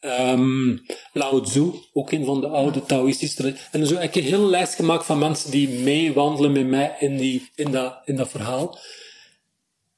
Ehm 0.00 0.76
Lao 1.12 1.40
Tzu, 1.40 1.72
ook 1.92 2.10
een 2.10 2.24
van 2.24 2.40
de 2.40 2.48
oude 2.48 2.86
Taoïstische. 2.86 3.54
En 3.72 3.86
zo 3.86 3.94
heb 3.94 4.14
ik 4.14 4.14
een 4.14 4.30
hele 4.30 4.46
lijst 4.46 4.74
gemaakt 4.74 5.04
van 5.04 5.18
mensen 5.18 5.50
die 5.50 5.68
meewandelen 5.68 6.52
met 6.52 6.66
mij 6.66 6.96
in, 6.98 7.16
die, 7.16 7.50
in, 7.54 7.70
dat, 7.70 7.98
in 8.04 8.16
dat 8.16 8.28
verhaal. 8.28 8.78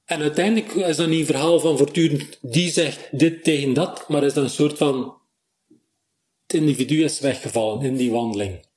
En 0.04 0.20
uiteindelijk 0.20 0.72
is 0.72 0.96
dat 0.96 1.08
niet 1.08 1.20
een 1.20 1.26
verhaal 1.26 1.60
van 1.60 1.76
voortdurend 1.76 2.38
die 2.42 2.70
zegt 2.70 3.08
dit 3.10 3.44
tegen 3.44 3.72
dat, 3.72 4.08
maar 4.08 4.24
is 4.24 4.34
dat 4.34 4.44
een 4.44 4.50
soort 4.50 4.76
van 4.76 5.14
het 6.42 6.54
individu 6.60 7.04
is 7.04 7.20
weggevallen 7.20 7.82
in 7.82 7.96
die 7.96 8.10
wandeling. 8.10 8.68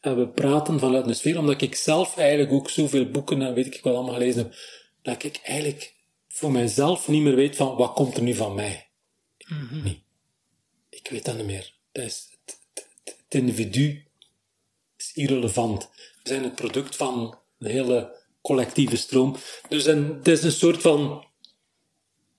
En 0.00 0.16
we 0.16 0.28
praten 0.28 0.78
vanuit 0.78 1.06
een 1.06 1.14
sfeer, 1.14 1.38
omdat 1.38 1.62
ik 1.62 1.74
zelf 1.74 2.16
eigenlijk 2.16 2.52
ook 2.52 2.70
zoveel 2.70 3.10
boeken 3.10 3.42
en 3.42 3.54
weet 3.54 3.66
ik 3.66 3.80
wat 3.82 3.94
allemaal 3.94 4.14
gelezen 4.14 4.42
heb, 4.42 4.54
dat 5.02 5.22
ik 5.22 5.40
eigenlijk 5.42 5.94
voor 6.28 6.52
mijzelf 6.52 7.08
niet 7.08 7.22
meer 7.22 7.34
weet 7.34 7.56
van 7.56 7.76
wat 7.76 7.92
komt 7.92 8.16
er 8.16 8.22
nu 8.22 8.34
van 8.34 8.54
mij. 8.54 8.86
Nee. 9.82 10.02
Ik 11.02 11.10
weet 11.10 11.24
dat 11.24 11.36
niet 11.36 11.46
meer. 11.46 11.72
Dat 11.92 12.28
het, 13.04 13.16
individu 13.28 14.04
is 14.96 15.10
irrelevant. 15.14 15.88
We 16.22 16.28
zijn 16.28 16.42
het 16.42 16.54
product 16.54 16.96
van 16.96 17.38
een 17.58 17.70
hele 17.70 18.20
collectieve 18.40 18.96
stroom. 18.96 19.36
Dus 19.68 19.84
het 19.84 20.28
is 20.28 20.42
een 20.42 20.52
soort 20.52 20.80
van 20.80 21.24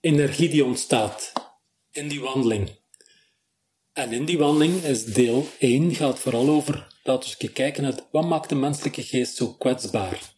energie 0.00 0.48
die 0.48 0.64
ontstaat 0.64 1.32
in 1.90 2.08
die 2.08 2.20
wandeling. 2.20 2.70
En 3.92 4.12
in 4.12 4.24
die 4.24 4.38
wandeling 4.38 4.82
is 4.82 5.04
deel 5.04 5.46
1 5.58 5.94
gaat 5.94 6.18
vooral 6.18 6.48
over, 6.48 6.86
laten 7.02 7.34
we 7.38 7.48
kijken 7.48 7.82
naar 7.82 8.00
wat 8.10 8.24
maakt 8.24 8.48
de 8.48 8.54
menselijke 8.54 9.02
geest 9.02 9.36
zo 9.36 9.52
kwetsbaar. 9.52 10.32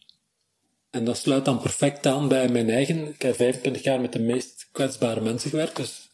En 0.89 1.05
dat 1.05 1.17
sluit 1.17 1.45
dan 1.45 1.59
perfect 1.59 2.05
aan 2.05 2.27
bij 2.27 2.49
mijn 2.49 2.69
eigen. 2.69 3.07
Ik 3.07 3.21
heb 3.21 3.35
25 3.35 3.83
jaar 3.83 4.01
met 4.01 4.13
de 4.13 4.19
meest 4.19 4.67
kwetsbare 4.71 5.21
mensen 5.21 5.49
gewerkt, 5.49 5.75
dus 5.75 6.06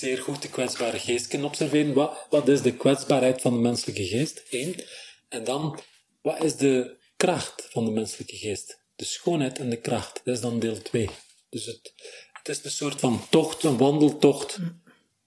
zeer 0.00 0.18
goed 0.18 0.42
de 0.42 0.48
kwetsbare 0.48 0.98
geest 0.98 1.26
kunnen 1.26 1.46
observeren. 1.48 1.94
Wat, 1.94 2.26
wat 2.30 2.48
is 2.48 2.62
de 2.62 2.76
kwetsbaarheid 2.76 3.40
van 3.40 3.52
de 3.52 3.60
menselijke 3.60 4.06
geest? 4.06 4.42
Eén. 4.50 4.84
En 5.28 5.44
dan, 5.44 5.80
wat 6.22 6.44
is 6.44 6.56
de 6.56 6.96
kracht 7.16 7.68
van 7.70 7.84
de 7.84 7.90
menselijke 7.90 8.36
geest? 8.36 8.80
de 9.00 9.06
schoonheid 9.06 9.58
en 9.58 9.70
de 9.70 9.80
kracht. 9.80 10.20
Dat 10.24 10.34
is 10.34 10.40
dan 10.40 10.58
deel 10.58 10.82
2. 10.82 11.08
Dus 11.48 11.66
het, 11.66 11.92
het 12.32 12.48
is 12.48 12.64
een 12.64 12.70
soort 12.70 13.00
van 13.00 13.28
tocht, 13.28 13.62
een 13.62 13.76
wandeltocht 13.76 14.58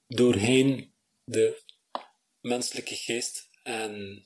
doorheen 0.07 0.93
de 1.23 1.61
menselijke 2.41 2.95
geest. 2.95 3.49
En 3.63 4.21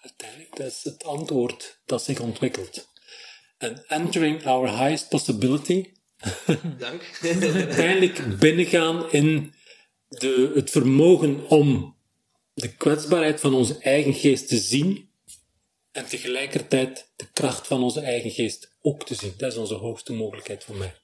uiteindelijk, 0.00 0.56
dat 0.56 0.66
is 0.66 0.84
het 0.84 1.04
antwoord 1.04 1.80
dat 1.84 2.02
zich 2.02 2.20
ontwikkelt. 2.20 2.88
En 3.58 3.86
entering 3.86 4.46
our 4.46 4.68
highest 4.68 5.08
possibility, 5.08 5.92
Dank. 6.78 7.18
uiteindelijk 7.54 8.38
binnengaan 8.38 9.10
in 9.10 9.54
de, 10.08 10.52
het 10.54 10.70
vermogen 10.70 11.48
om 11.48 11.96
de 12.54 12.74
kwetsbaarheid 12.74 13.40
van 13.40 13.54
onze 13.54 13.78
eigen 13.78 14.14
geest 14.14 14.48
te 14.48 14.56
zien 14.56 15.10
en 15.92 16.06
tegelijkertijd 16.06 17.12
de 17.16 17.26
kracht 17.32 17.66
van 17.66 17.82
onze 17.82 18.00
eigen 18.00 18.30
geest 18.30 18.76
ook 18.80 19.06
te 19.06 19.14
zien. 19.14 19.34
Dat 19.36 19.52
is 19.52 19.58
onze 19.58 19.74
hoogste 19.74 20.12
mogelijkheid 20.12 20.64
voor 20.64 20.76
mij. 20.76 20.94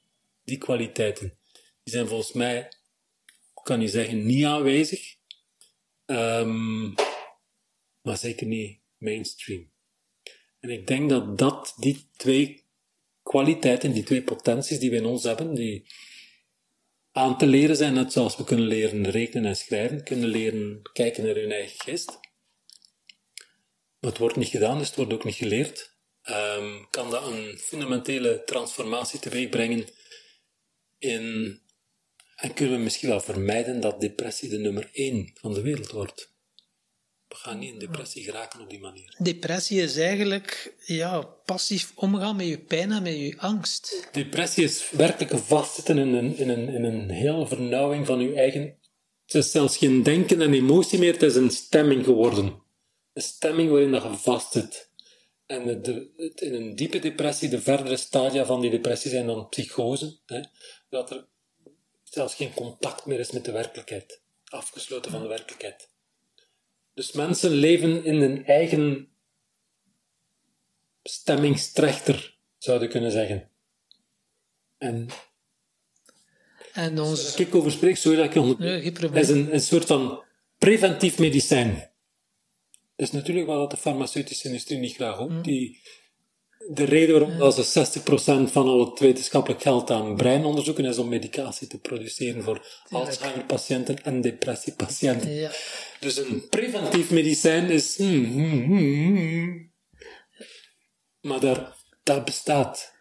Die 0.45 0.59
kwaliteiten, 0.59 1.39
die 1.83 1.95
zijn 1.95 2.09
volgens 2.09 2.33
mij, 2.33 2.73
kan 3.63 3.81
je 3.81 3.89
zeggen, 3.89 4.27
niet 4.27 4.45
aanwezig, 4.45 5.19
Ehm, 6.11 6.93
maar 8.03 8.17
zeker 8.17 8.47
niet 8.47 8.81
mainstream. 8.99 9.71
En 10.61 10.71
ik 10.71 10.87
denk 10.87 11.11
dat 11.11 11.39
dat, 11.39 11.75
die 11.77 12.09
twee 12.17 12.60
kwaliteiten, 13.31 13.93
die 13.93 14.03
twee 14.03 14.23
potenties 14.23 14.79
die 14.79 14.90
we 14.90 14.97
in 14.97 15.05
ons 15.05 15.23
hebben, 15.23 15.55
die 15.55 15.87
aan 17.12 17.38
te 17.38 17.47
leren 17.47 17.77
zijn, 17.77 17.95
net 17.95 18.12
zoals 18.12 18.37
we 18.37 18.45
kunnen 18.45 18.66
leren 18.66 19.11
rekenen 19.11 19.45
en 19.45 19.57
schrijven, 19.57 20.05
kunnen 20.05 20.29
leren 20.29 20.83
kijken 20.93 21.25
naar 21.25 21.35
hun 21.35 21.53
eigen 21.53 21.81
geest. 21.81 22.19
Het 24.01 24.19
wordt 24.19 24.37
niet 24.37 24.49
gedaan, 24.49 24.79
dus 24.79 24.87
het 24.87 24.97
wordt 24.97 25.12
ook 25.12 25.25
niet 25.25 25.35
geleerd. 25.35 25.95
Ehm, 26.23 26.85
kan 26.90 27.11
dat 27.11 27.27
een 27.27 27.59
fundamentele 27.59 28.43
transformatie 28.45 29.21
teweeg 29.21 29.49
brengen 29.49 29.85
in... 30.99 31.59
En 32.37 32.55
kunnen 32.55 32.77
we 32.77 32.83
misschien 32.83 33.09
wel 33.09 33.21
vermijden 33.21 33.81
dat 33.81 34.01
depressie 34.01 34.49
de 34.49 34.59
nummer 34.59 34.88
één 34.93 35.31
van 35.35 35.55
de 35.55 35.61
wereld 35.61 35.90
wordt. 35.90 36.30
We 37.31 37.37
gaan 37.37 37.59
niet 37.59 37.73
in 37.73 37.79
depressie 37.79 38.23
geraken 38.23 38.61
op 38.61 38.71
die 38.71 38.81
manier. 38.81 39.16
Depressie 39.19 39.81
is 39.81 39.97
eigenlijk 39.97 40.75
ja, 40.85 41.21
passief 41.21 41.93
omgaan 41.95 42.37
met 42.37 42.47
je 42.47 42.59
pijn 42.59 42.93
en 42.93 43.03
met 43.03 43.16
je 43.16 43.35
angst. 43.38 44.09
Depressie 44.12 44.64
is 44.64 44.90
werkelijk 44.90 45.38
vastzitten 45.38 45.99
in 45.99 46.14
een, 46.14 46.37
in 46.37 46.49
een, 46.49 46.69
in 46.69 46.85
een 46.85 47.11
hele 47.11 47.47
vernauwing 47.47 48.07
van 48.07 48.21
je 48.21 48.35
eigen... 48.35 48.79
Het 49.25 49.35
is 49.35 49.51
zelfs 49.51 49.77
geen 49.77 50.03
denken 50.03 50.43
en 50.43 50.53
emotie 50.53 50.99
meer, 50.99 51.12
het 51.12 51.23
is 51.23 51.35
een 51.35 51.51
stemming 51.51 52.05
geworden. 52.05 52.62
Een 53.12 53.23
stemming 53.23 53.71
waarin 53.71 53.90
dat 53.90 54.03
je 54.03 54.12
vastzit. 54.12 54.90
En 55.47 55.83
de, 55.83 56.11
in 56.35 56.55
een 56.55 56.77
diepe 56.77 56.99
depressie, 56.99 57.49
de 57.49 57.61
verdere 57.61 57.97
stadia 57.97 58.45
van 58.45 58.61
die 58.61 58.71
depressie 58.71 59.11
zijn 59.11 59.27
dan 59.27 59.49
psychose. 59.49 60.19
Hè, 60.27 60.40
dat 60.88 61.11
er 61.11 61.27
zelfs 62.05 62.35
geen 62.35 62.55
contact 62.55 63.07
meer 63.07 63.19
is 63.19 63.31
met 63.31 63.45
de 63.45 63.53
werkelijkheid. 63.53 64.21
Afgesloten 64.45 65.11
van 65.11 65.23
de 65.23 65.29
werkelijkheid. 65.29 65.89
Dus 66.94 67.12
mensen 67.12 67.50
leven 67.50 68.05
in 68.05 68.20
hun 68.20 68.44
eigen 68.44 69.09
stemmingstrechter, 71.03 72.38
zouden 72.59 72.87
we 72.87 72.92
kunnen 72.92 73.11
zeggen. 73.12 73.48
En 74.79 75.09
En 76.72 76.98
als 76.98 77.09
ons... 77.09 77.37
ik 77.37 77.55
over 77.55 77.70
spreek, 77.70 77.96
sorry 77.96 78.16
dat 78.16 78.26
ik 78.26 78.35
je. 78.35 78.55
Nee, 78.59 78.83
is 79.12 79.29
een, 79.29 79.55
een 79.55 79.61
soort 79.61 79.85
van 79.85 80.24
preventief 80.59 81.18
medicijn. 81.18 81.74
Dat 82.96 83.09
is 83.09 83.11
natuurlijk 83.11 83.46
wel 83.46 83.59
dat 83.59 83.70
de 83.70 83.76
farmaceutische 83.76 84.48
industrie 84.48 84.79
niet 84.79 84.94
graag 84.94 85.18
Mm. 85.18 85.22
ook. 85.37 85.44
Die, 85.44 85.81
de 86.73 86.85
reden 86.85 87.19
waarom 87.19 87.39
dat 87.39 87.67
ze 87.67 88.01
60% 88.49 88.53
van 88.53 88.69
al 88.69 88.91
het 88.91 88.99
wetenschappelijk 88.99 89.63
geld 89.63 89.91
aan 89.91 90.17
breinonderzoeken 90.17 90.85
is 90.85 90.99
om 90.99 91.09
medicatie 91.09 91.67
te 91.67 91.79
produceren 91.79 92.43
voor 92.43 92.67
Alzheimer-patiënten 92.91 94.05
en 94.05 94.21
depressiepatiënten. 94.21 95.31
Ja. 95.31 95.51
Dus 96.01 96.17
een 96.17 96.49
preventief 96.49 97.11
medicijn 97.11 97.71
is. 97.71 97.97
hmm, 97.97 98.25
hmm, 98.25 98.65
hmm. 98.65 99.73
Maar 101.21 101.41
daar, 101.41 101.77
dat 102.03 102.25
bestaat. 102.25 102.93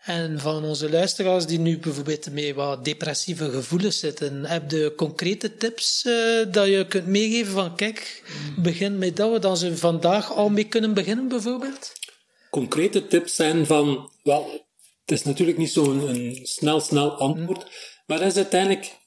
En 0.00 0.40
van 0.40 0.64
onze 0.64 0.90
luisteraars 0.90 1.46
die 1.46 1.58
nu 1.58 1.78
bijvoorbeeld 1.78 2.32
met 2.32 2.54
wat 2.54 2.84
depressieve 2.84 3.50
gevoelens 3.50 3.98
zitten, 3.98 4.44
heb 4.44 4.70
je 4.70 4.92
concrete 4.96 5.56
tips 5.56 6.04
eh, 6.04 6.12
dat 6.52 6.66
je 6.66 6.86
kunt 6.88 7.06
meegeven 7.06 7.52
van 7.52 7.76
kijk, 7.76 8.22
begin 8.56 8.98
met 8.98 9.16
dat 9.16 9.32
we 9.32 9.38
dan 9.38 9.56
ze 9.56 9.76
vandaag 9.76 10.32
al 10.32 10.48
mee 10.48 10.64
kunnen 10.64 10.94
beginnen 10.94 11.28
bijvoorbeeld? 11.28 11.92
Concrete 12.50 13.06
tips 13.06 13.34
zijn 13.34 13.66
van, 13.66 14.10
wel, 14.22 14.50
het 15.00 15.10
is 15.10 15.22
natuurlijk 15.22 15.58
niet 15.58 15.70
zo'n 15.70 16.38
snel, 16.42 16.80
snel 16.80 17.10
antwoord, 17.10 17.66
maar 18.06 18.18
dat 18.18 18.28
is 18.28 18.36
uiteindelijk 18.36 18.98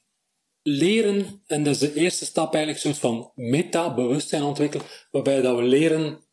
leren, 0.62 1.41
en 1.47 1.63
dat 1.63 1.73
is 1.73 1.79
de 1.79 1.93
eerste 1.93 2.25
stap 2.25 2.53
eigenlijk, 2.53 2.86
een 2.86 2.93
soort 2.93 3.12
van 3.12 3.32
meta-bewustzijn 3.36 4.43
ontwikkelen, 4.43 4.86
waarbij 5.12 5.41
dat 5.41 5.58
we 5.58 5.63
leren 5.63 6.23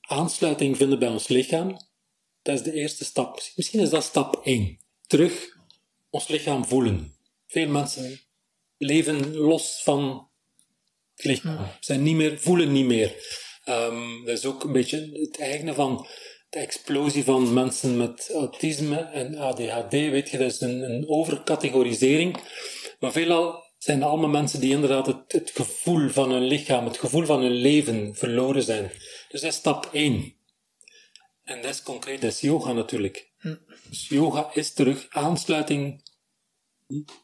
aansluiting 0.00 0.76
vinden 0.76 0.98
bij 0.98 1.08
ons 1.08 1.28
lichaam. 1.28 1.76
Dat 2.42 2.54
is 2.54 2.62
de 2.62 2.72
eerste 2.72 3.04
stap. 3.04 3.40
Misschien 3.54 3.80
is 3.80 3.90
dat 3.90 4.04
stap 4.04 4.40
1. 4.44 4.78
Terug 5.06 5.56
ons 6.10 6.28
lichaam 6.28 6.64
voelen. 6.64 7.16
Veel 7.46 7.68
mensen 7.68 8.20
leven 8.76 9.36
los 9.36 9.80
van 9.82 10.28
het 11.14 11.24
lichaam. 11.24 11.66
Zijn 11.80 12.02
niet 12.02 12.16
meer, 12.16 12.38
voelen 12.38 12.72
niet 12.72 12.86
meer. 12.86 13.42
Ehm, 13.64 14.24
dat 14.24 14.38
is 14.38 14.44
ook 14.44 14.64
een 14.64 14.72
beetje 14.72 15.10
het 15.12 15.38
eigene 15.38 15.74
van 15.74 16.06
de 16.48 16.58
explosie 16.58 17.24
van 17.24 17.52
mensen 17.52 17.96
met 17.96 18.30
autisme 18.34 18.96
en 18.96 19.38
ADHD. 19.38 19.90
Weet 19.90 20.30
je, 20.30 20.38
dat 20.38 20.50
is 20.50 20.60
een, 20.60 20.82
een 20.90 21.08
overcategorisering. 21.08 22.36
Maar 22.98 23.12
veelal 23.12 23.62
zijn 23.78 24.02
allemaal 24.02 24.28
mensen 24.28 24.60
die 24.60 24.70
inderdaad 24.70 25.06
het, 25.06 25.32
het 25.32 25.50
gevoel 25.54 26.08
van 26.08 26.30
hun 26.30 26.44
lichaam, 26.44 26.84
het 26.84 26.98
gevoel 26.98 27.24
van 27.24 27.40
hun 27.40 27.52
leven 27.52 28.14
verloren 28.14 28.62
zijn. 28.62 28.90
Dus 29.28 29.40
dat 29.40 29.50
is 29.50 29.56
stap 29.56 29.88
1. 29.92 30.34
En 31.42 31.62
dat 31.62 31.70
is 31.70 31.82
concreet, 31.82 32.20
dat 32.20 32.30
is 32.30 32.40
yoga 32.40 32.72
natuurlijk. 32.72 33.32
Dus 33.88 34.08
yoga 34.08 34.50
is 34.52 34.72
terug 34.72 35.06
aansluiting, 35.08 36.02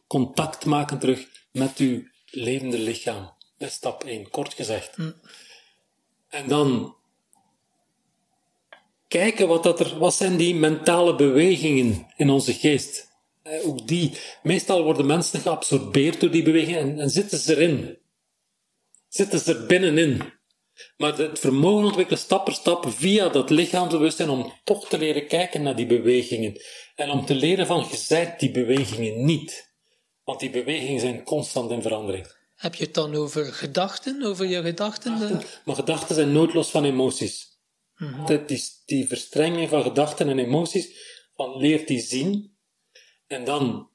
contact 0.07 0.65
maken 0.65 0.99
terug 0.99 1.27
met 1.53 1.79
uw 1.79 2.03
levende 2.31 2.79
lichaam. 2.79 3.35
Dat 3.59 3.69
is 3.69 3.75
stap 3.75 4.05
1, 4.05 4.31
kort 4.31 4.55
gezegd. 4.55 4.97
En 6.31 6.49
dan 6.49 6.97
kijken 9.09 9.49
wat, 9.49 9.63
dat 9.63 9.81
er, 9.81 9.99
wat 9.99 10.15
zijn 10.15 10.37
die 10.37 10.55
mentale 10.55 11.15
bewegingen 11.15 12.07
in 12.17 12.31
onze 12.31 12.53
geest. 12.53 13.09
Eh, 13.43 13.69
Ook 13.69 13.87
die, 13.87 14.13
meestal 14.43 14.83
worden 14.83 15.07
mensen 15.07 15.41
geabsorbeerd 15.41 16.21
door 16.21 16.31
die 16.31 16.43
bewegingen 16.43 16.81
en, 16.81 16.99
en 16.99 17.11
zitten 17.11 17.39
ze 17.39 17.57
erin. 17.57 17.99
Zitten 19.09 19.39
ze 19.39 19.55
er 19.55 19.67
binnenin. 19.67 20.23
Maar 20.97 21.19
het 21.19 21.39
vermogen 21.39 21.85
ontwikkelen 21.85 22.21
stap 22.21 22.45
per 22.45 22.55
stap 22.55 22.89
via 22.89 23.29
dat 23.29 23.51
lichaamsbewustzijn 23.51 24.29
om 24.29 24.53
toch 24.65 24.89
te 24.89 24.99
leren 24.99 25.27
kijken 25.27 25.63
naar 25.63 25.77
die 25.77 25.87
bewegingen. 25.87 26.61
En 26.95 27.11
om 27.11 27.27
te 27.27 27.35
leren 27.35 27.67
van, 27.67 27.87
je 27.91 28.35
die 28.39 28.51
bewegingen 28.51 29.25
niet. 29.25 29.75
Want 30.25 30.41
die 30.41 30.51
bewegingen 30.51 31.01
zijn 31.01 31.25
constant 31.25 31.71
in 31.71 31.83
verandering. 31.83 32.40
Heb 32.61 32.75
je 32.75 32.85
het 32.85 32.95
dan 32.95 33.15
over 33.15 33.53
gedachten, 33.53 34.23
over 34.23 34.47
je 34.47 34.63
gedachten? 34.63 35.19
de- 35.19 35.47
Maar 35.65 35.75
gedachten 35.75 36.15
zijn 36.15 36.33
nooit 36.33 36.55
los 36.55 36.71
van 36.71 36.85
emoties. 36.85 37.49
Dat 38.27 38.49
die, 38.49 38.63
die 38.87 39.07
verstrenging 39.07 39.69
van 39.69 39.83
gedachten 39.83 40.29
en 40.29 40.39
emoties, 40.39 40.89
van 41.35 41.57
leert 41.57 41.89
die 41.89 42.01
zien. 42.01 42.57
En 43.27 43.45
dan 43.45 43.91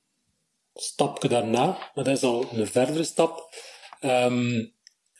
stapje 0.73 1.27
daarna, 1.27 1.65
maar 1.93 2.03
dat 2.03 2.07
is 2.17 2.23
al 2.23 2.47
een 2.53 2.67
verdere 2.67 3.03
stap. 3.03 3.55
Ehm, 3.99 4.65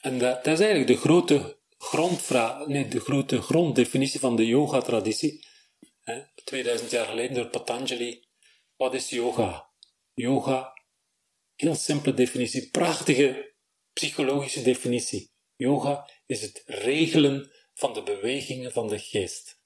en 0.01 0.17
dat, 0.19 0.43
dat 0.43 0.53
is 0.53 0.59
eigenlijk 0.59 0.87
de 0.87 0.97
grote 0.97 1.57
grondvraag, 1.77 2.67
nee, 2.67 2.87
de 2.87 2.99
grote 2.99 3.41
gronddefinitie 3.41 4.19
van 4.19 4.35
de 4.35 4.45
yoga-traditie. 4.45 5.45
Hè, 6.03 6.21
2000 6.43 6.91
jaar 6.91 7.05
geleden 7.05 7.35
door 7.35 7.47
Patanjali. 7.47 8.27
Wat 8.77 8.93
is 8.93 9.09
yoga? 9.09 9.69
Yoga, 10.13 10.73
heel 11.55 11.75
simpele 11.75 12.15
definitie, 12.15 12.69
prachtige 12.69 13.53
psychologische 13.93 14.61
definitie. 14.61 15.31
Yoga 15.55 16.09
is 16.25 16.41
het 16.41 16.63
regelen 16.65 17.51
van 17.73 17.93
de 17.93 18.03
bewegingen 18.03 18.71
van 18.71 18.87
de 18.87 18.99
geest. 18.99 19.59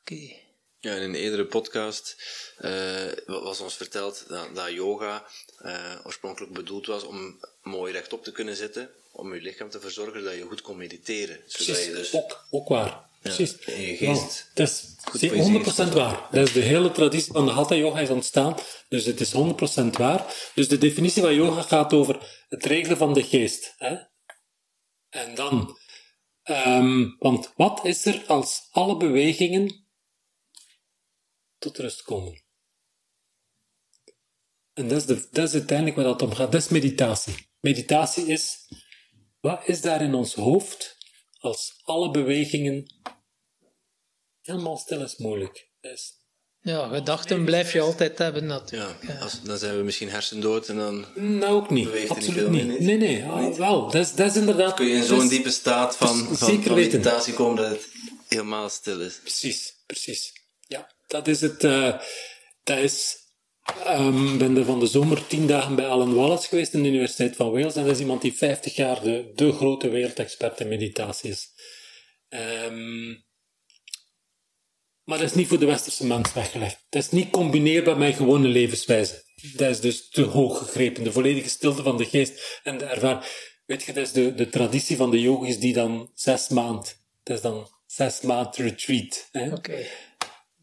Oké. 0.00 0.44
Ja, 0.78 0.94
in 0.94 1.02
een 1.02 1.14
eerdere 1.14 1.46
podcast 1.46 2.16
eh, 2.58 3.12
was 3.26 3.60
ons 3.60 3.76
verteld 3.76 4.28
dat, 4.28 4.54
dat 4.54 4.70
yoga 4.70 5.26
eh, 5.58 6.00
oorspronkelijk 6.04 6.52
bedoeld 6.52 6.86
was 6.86 7.04
om 7.04 7.40
mooi 7.62 7.92
rechtop 7.92 8.24
te 8.24 8.32
kunnen 8.32 8.56
zitten, 8.56 8.90
om 9.12 9.34
je 9.34 9.40
lichaam 9.40 9.70
te 9.70 9.80
verzorgen 9.80 10.24
dat 10.24 10.34
je 10.34 10.42
goed 10.42 10.60
kon 10.60 10.76
mediteren. 10.76 11.36
Zodat 11.46 11.66
Precies, 11.66 11.84
je 11.84 11.92
dus 11.92 12.14
ook, 12.14 12.46
ook 12.50 12.68
waar. 12.68 13.04
Precies. 13.34 13.50
je 13.64 13.96
geest 13.96 14.50
Ja, 14.54 14.62
het 14.62 14.68
is 14.68 14.94
goed 15.04 15.20
zeer- 15.20 15.28
voor 15.28 15.38
je 15.38 15.42
100% 15.42 15.92
waar. 15.92 16.28
Dat 16.30 16.46
is 16.46 16.52
de 16.52 16.60
hele 16.60 16.90
traditie 16.92 17.32
van 17.32 17.46
de 17.46 17.52
Hatha 17.52 17.74
Yoga 17.74 18.00
is 18.00 18.10
ontstaan, 18.10 18.54
dus 18.88 19.04
het 19.04 19.20
is 19.20 19.32
100% 19.32 19.96
waar. 19.96 20.50
Dus 20.54 20.68
de 20.68 20.78
definitie 20.78 21.22
van 21.22 21.34
yoga 21.34 21.62
gaat 21.62 21.92
over 21.92 22.44
het 22.48 22.64
regelen 22.64 22.96
van 22.96 23.12
de 23.12 23.22
geest. 23.22 23.74
Hè? 23.76 23.96
En 25.08 25.34
dan, 25.34 25.78
ehm, 26.42 27.08
want 27.18 27.52
wat 27.56 27.84
is 27.84 28.04
er 28.04 28.24
als 28.26 28.68
alle 28.70 28.96
bewegingen 28.96 29.86
tot 31.58 31.78
rust 31.78 32.02
komen. 32.02 32.44
En 34.72 34.88
dat 34.88 34.98
is, 34.98 35.06
de, 35.06 35.28
dat 35.30 35.48
is 35.48 35.54
uiteindelijk 35.54 35.96
waar 35.96 36.04
dat 36.04 36.22
om 36.22 36.34
gaat. 36.34 36.52
Dat 36.52 36.60
is 36.60 36.68
meditatie. 36.68 37.34
Meditatie 37.60 38.26
is, 38.26 38.68
wat 39.40 39.68
is 39.68 39.80
daar 39.80 40.02
in 40.02 40.14
ons 40.14 40.34
hoofd 40.34 40.96
als 41.38 41.80
alle 41.82 42.10
bewegingen 42.10 42.94
helemaal 44.46 44.76
stil 44.76 45.02
is 45.02 45.16
moeilijk? 45.16 45.68
Is 45.80 46.12
Ja, 46.60 46.88
gedachten 46.88 47.44
blijf 47.44 47.72
je 47.72 47.80
altijd 47.80 48.18
hebben 48.18 48.46
natuurlijk. 48.46 49.02
Ja, 49.06 49.18
als, 49.18 49.42
dan 49.42 49.58
zijn 49.58 49.76
we 49.76 49.82
misschien 49.82 50.08
hersendood 50.10 50.68
en 50.68 50.76
dan 50.76 51.06
Nou, 51.14 51.52
ook 51.54 51.70
niet. 51.70 51.84
Beweegt 51.84 52.08
er 52.08 52.16
niet 52.16 52.24
Absoluut 52.26 52.40
veel 52.42 52.50
niet. 52.50 52.66
meer, 52.66 52.82
Nee, 52.82 52.96
nee. 52.96 53.24
ah, 53.24 53.54
wel, 53.56 53.84
dat 53.90 53.94
is, 54.06 54.14
dat 54.14 54.30
is 54.30 54.36
inderdaad... 54.36 54.74
kun 54.74 54.86
je 54.86 54.94
in 54.94 55.02
zo'n 55.04 55.28
diepe 55.28 55.50
staat 55.50 55.96
van, 55.96 56.28
Dus 56.28 56.38
van, 56.38 56.48
zeker 56.48 56.66
van 56.66 56.74
weten. 56.74 56.98
meditatie 56.98 57.34
komen 57.34 57.56
dat 57.62 57.70
het 57.70 57.88
helemaal 58.28 58.68
stil 58.68 59.00
is. 59.00 59.18
Precies, 59.20 59.82
precies. 59.86 60.32
Ja, 60.60 60.94
dat 61.06 61.28
is 61.28 61.40
het. 61.40 61.64
eh, 61.64 61.98
dat 62.62 62.78
is... 62.78 63.16
ehm, 63.84 64.38
ben 64.38 64.56
er 64.56 64.64
van 64.64 64.80
de 64.80 64.86
zomer 64.86 65.26
tien 65.26 65.46
dagen 65.46 65.74
bij 65.74 65.86
Alan 65.86 66.14
Wallace 66.14 66.48
geweest 66.48 66.72
in 66.72 66.82
de 66.82 66.88
Universiteit 66.88 67.36
van 67.36 67.50
Wales. 67.50 67.74
En 67.74 67.82
dat 67.84 67.94
is 67.94 68.00
iemand 68.00 68.22
die 68.22 68.32
50 68.36 68.74
jaar 68.76 69.02
de, 69.02 69.32
de 69.34 69.52
grote 69.52 69.88
wereldexpert 69.88 70.60
in 70.60 70.68
meditatie 70.68 71.30
is. 71.30 71.48
Ehm, 72.28 73.14
maar 75.06 75.18
dat 75.18 75.30
is 75.30 75.34
niet 75.34 75.48
voor 75.48 75.58
de 75.58 75.66
westerse 75.66 76.06
mens 76.06 76.32
weggelegd. 76.32 76.84
Dat 76.88 77.02
is 77.02 77.10
niet 77.10 77.30
combineerbaar 77.30 77.98
met 77.98 78.14
gewone 78.14 78.48
levenswijze. 78.48 79.24
Dat 79.52 79.70
is 79.70 79.80
dus 79.80 80.08
te 80.08 80.22
hoog 80.22 80.58
gegrepen. 80.58 81.04
De 81.04 81.12
volledige 81.12 81.48
stilte 81.48 81.82
van 81.82 81.96
de 81.96 82.04
geest 82.04 82.60
en 82.62 82.78
de 82.78 82.84
ervaring. 82.84 83.24
Weet 83.66 83.82
je, 83.82 83.92
dat 83.92 84.04
is 84.04 84.12
de, 84.12 84.34
de 84.34 84.48
traditie 84.48 84.96
van 84.96 85.10
de 85.10 85.20
yogis 85.20 85.58
die 85.58 85.72
dan 85.72 86.10
zes 86.14 86.48
maand, 86.48 87.02
dat 87.22 87.36
is 87.36 87.42
dan 87.42 87.68
zes 87.86 88.20
maand 88.20 88.56
retreat. 88.56 89.28
Hè? 89.32 89.54
Oké. 89.54 89.86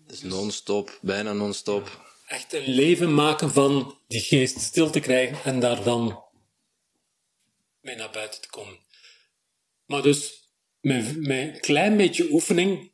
Dus 0.07 0.21
non-stop, 0.21 0.99
bijna 1.01 1.33
non-stop. 1.33 2.01
Echt 2.27 2.53
een 2.53 2.67
leven 2.67 3.13
maken 3.13 3.51
van 3.51 3.97
die 4.07 4.21
geest 4.21 4.59
stil 4.59 4.89
te 4.89 4.99
krijgen 4.99 5.37
en 5.43 5.59
daar 5.59 5.83
dan 5.83 6.23
mee 7.79 7.95
naar 7.95 8.11
buiten 8.11 8.41
te 8.41 8.49
komen. 8.49 8.79
Maar 9.85 10.01
dus, 10.01 10.49
met, 10.79 11.27
met 11.27 11.53
een 11.53 11.59
klein 11.59 11.97
beetje 11.97 12.31
oefening 12.31 12.92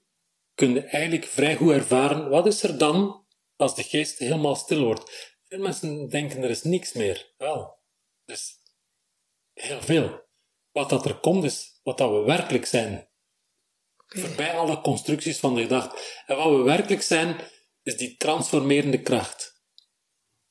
kun 0.59 0.73
je 0.73 0.81
eigenlijk 0.81 1.25
vrij 1.25 1.55
goed 1.55 1.71
ervaren, 1.71 2.29
wat 2.29 2.45
is 2.45 2.63
er 2.63 2.77
dan 2.77 3.25
als 3.55 3.75
de 3.75 3.83
geest 3.83 4.17
helemaal 4.17 4.55
stil 4.55 4.83
wordt? 4.83 5.37
Veel 5.47 5.59
mensen 5.59 6.09
denken 6.09 6.43
er 6.43 6.49
is 6.49 6.63
niks 6.63 6.93
meer. 6.93 7.33
Wel, 7.37 7.79
er 8.25 8.33
is 8.33 8.55
heel 9.53 9.81
veel. 9.81 10.27
Wat 10.71 10.89
dat 10.89 11.05
er 11.05 11.19
komt 11.19 11.43
is 11.43 11.79
wat 11.83 11.97
dat 11.97 12.11
we 12.11 12.17
werkelijk 12.17 12.65
zijn. 12.65 13.09
Voorbij 14.05 14.57
alle 14.57 14.81
constructies 14.81 15.39
van 15.39 15.55
de 15.55 15.61
gedachte. 15.61 16.23
En 16.25 16.35
wat 16.35 16.55
we 16.55 16.61
werkelijk 16.61 17.01
zijn, 17.01 17.37
is 17.83 17.97
die 17.97 18.17
transformerende 18.17 19.01
kracht. 19.01 19.63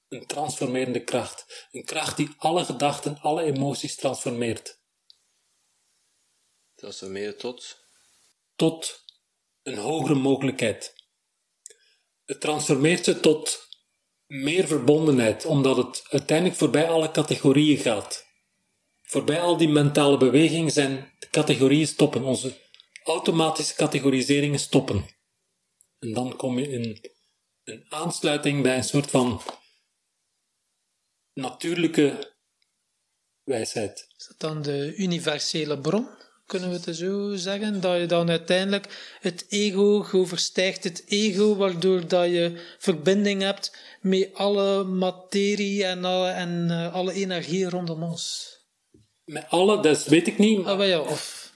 Een 0.08 0.26
transformerende 0.26 1.04
kracht. 1.04 1.68
Een 1.70 1.84
kracht 1.84 2.16
die 2.16 2.34
alle 2.36 2.64
gedachten, 2.64 3.18
alle 3.20 3.42
emoties 3.42 3.96
transformeert. 3.96 4.80
Transformeren 6.74 7.38
tot. 7.38 7.86
Tot 8.56 9.06
een 9.68 9.78
hogere 9.78 10.14
mogelijkheid. 10.14 10.94
Het 12.24 12.40
transformeert 12.40 13.04
ze 13.04 13.20
tot 13.20 13.68
meer 14.26 14.66
verbondenheid, 14.66 15.44
omdat 15.44 15.76
het 15.76 16.04
uiteindelijk 16.08 16.58
voorbij 16.58 16.88
alle 16.88 17.10
categorieën 17.10 17.78
gaat. 17.78 18.26
Voorbij 19.02 19.40
al 19.40 19.56
die 19.56 19.68
mentale 19.68 20.16
bewegingen 20.16 20.70
zijn 20.70 21.14
de 21.18 21.28
categorieën 21.30 21.86
stoppen. 21.86 22.22
Onze 22.22 22.56
automatische 23.04 23.74
categoriseringen 23.74 24.58
stoppen. 24.58 25.06
En 25.98 26.12
dan 26.12 26.36
kom 26.36 26.58
je 26.58 26.68
in 26.68 27.10
een 27.64 27.84
aansluiting 27.88 28.62
bij 28.62 28.76
een 28.76 28.84
soort 28.84 29.10
van 29.10 29.42
natuurlijke 31.32 32.34
wijsheid. 33.42 34.08
Is 34.16 34.26
dat 34.26 34.38
dan 34.38 34.62
de 34.62 34.94
universele 34.96 35.80
bron? 35.80 36.08
Kunnen 36.48 36.70
we 36.70 36.80
het 36.90 36.96
zo 36.96 37.36
zeggen? 37.36 37.80
Dat 37.80 38.00
je 38.00 38.06
dan 38.06 38.30
uiteindelijk 38.30 39.16
het 39.20 39.46
ego 39.48 40.06
overstijgt 40.12 40.84
het 40.84 41.04
ego, 41.06 41.56
waardoor 41.56 42.08
dat 42.08 42.24
je 42.24 42.74
verbinding 42.78 43.42
hebt 43.42 43.76
met 44.00 44.34
alle 44.34 44.84
materie 44.84 45.84
en 45.84 46.04
alle, 46.04 46.28
en, 46.28 46.66
eh, 46.70 46.94
alle 46.94 47.12
energie 47.12 47.68
rondom 47.68 48.02
ons. 48.02 48.52
Met 49.24 49.44
alle, 49.48 49.82
dat 49.82 50.04
weet 50.04 50.26
ik 50.26 50.38
niet, 50.38 50.62
maar 50.62 50.80
Ah, 50.80 50.86
ja, 50.86 51.00
of 51.00 51.52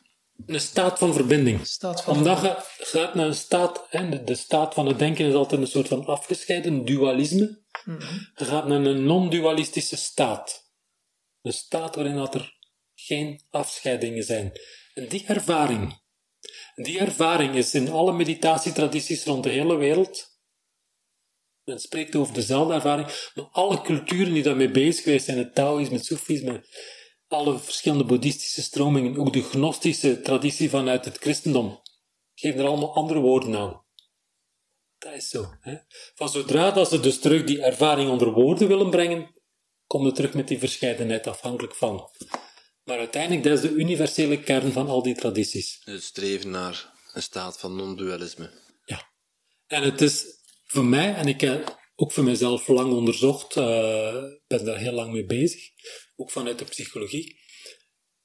een 0.46 0.60
staat 0.60 0.98
van 0.98 1.14
verbinding. 1.14 1.66
staat 1.66 2.02
van... 2.02 2.16
Omdat 2.16 2.40
je 2.40 2.56
gaat 2.78 3.14
naar 3.14 3.26
een 3.26 3.34
staat, 3.34 3.86
hè, 3.88 4.08
de, 4.08 4.24
de 4.24 4.34
staat 4.34 4.74
van 4.74 4.86
het 4.86 4.98
denken 4.98 5.26
is 5.26 5.34
altijd 5.34 5.60
een 5.60 5.66
soort 5.66 5.88
van 5.88 6.06
afgescheiden 6.06 6.84
dualisme. 6.84 7.60
Je 8.34 8.44
gaat 8.44 8.66
naar 8.66 8.80
een 8.84 9.04
non-dualistische 9.04 9.96
staat. 9.96 10.70
Een 11.42 11.52
staat 11.52 11.94
waarin 11.94 12.16
dat 12.16 12.34
er 12.34 12.56
geen 12.94 13.40
afscheidingen 13.50 14.24
zijn. 14.24 14.52
Die 14.94 15.24
ervaring, 15.26 16.00
die 16.74 16.98
ervaring 16.98 17.54
is 17.54 17.74
in 17.74 17.88
alle 17.90 18.12
meditatietradities 18.12 19.24
rond 19.24 19.42
de 19.42 19.50
hele 19.50 19.76
wereld. 19.76 20.30
Men 21.64 21.80
spreekt 21.80 22.16
over 22.16 22.34
dezelfde 22.34 22.74
ervaring, 22.74 23.30
maar 23.34 23.48
alle 23.52 23.80
culturen 23.80 24.32
die 24.32 24.42
daarmee 24.42 24.70
bezig 24.70 25.02
geweest 25.02 25.24
zijn, 25.24 25.38
het 25.38 25.54
Taoïsme, 25.54 25.96
het 25.96 26.04
Soefisme, 26.04 26.66
alle 27.28 27.58
verschillende 27.58 28.04
boeddhistische 28.04 28.62
stromingen, 28.62 29.16
ook 29.16 29.32
de 29.32 29.42
gnostische 29.42 30.20
traditie 30.20 30.70
vanuit 30.70 31.04
het 31.04 31.18
christendom, 31.18 31.80
geven 32.34 32.60
er 32.60 32.66
allemaal 32.66 32.94
andere 32.94 33.20
woorden 33.20 33.56
aan. 33.56 33.84
Dat 34.98 35.12
is 35.12 35.28
zo. 35.28 35.46
Hè? 35.60 35.76
Van 36.14 36.28
zodra 36.28 36.70
dat 36.70 36.88
ze 36.88 37.00
dus 37.00 37.18
terug 37.18 37.44
die 37.44 37.62
ervaring 37.62 38.10
onder 38.10 38.32
woorden 38.32 38.68
willen 38.68 38.90
brengen, 38.90 39.40
komen 39.86 40.08
ze 40.08 40.14
terug 40.14 40.34
met 40.34 40.48
die 40.48 40.58
verscheidenheid 40.58 41.26
afhankelijk 41.26 41.74
van. 41.74 42.10
Maar 42.84 42.98
uiteindelijk, 42.98 43.44
dat 43.44 43.52
is 43.52 43.70
de 43.70 43.74
universele 43.74 44.42
kern 44.42 44.72
van 44.72 44.88
al 44.88 45.02
die 45.02 45.14
tradities. 45.14 45.80
Het 45.84 46.02
streven 46.02 46.50
naar 46.50 46.92
een 47.12 47.22
staat 47.22 47.58
van 47.58 47.76
non-dualisme. 47.76 48.50
Ja. 48.84 49.10
En 49.66 49.82
het 49.82 50.00
is 50.00 50.24
voor 50.66 50.84
mij, 50.84 51.14
en 51.14 51.26
ik 51.26 51.40
heb 51.40 51.80
ook 51.94 52.12
voor 52.12 52.24
mezelf 52.24 52.68
lang 52.68 52.92
onderzocht, 52.92 53.56
eh 53.56 54.22
ben 54.46 54.64
daar 54.64 54.78
heel 54.78 54.92
lang 54.92 55.12
mee 55.12 55.26
bezig, 55.26 55.70
ook 56.16 56.30
vanuit 56.30 56.58
de 56.58 56.64
psychologie. 56.64 57.40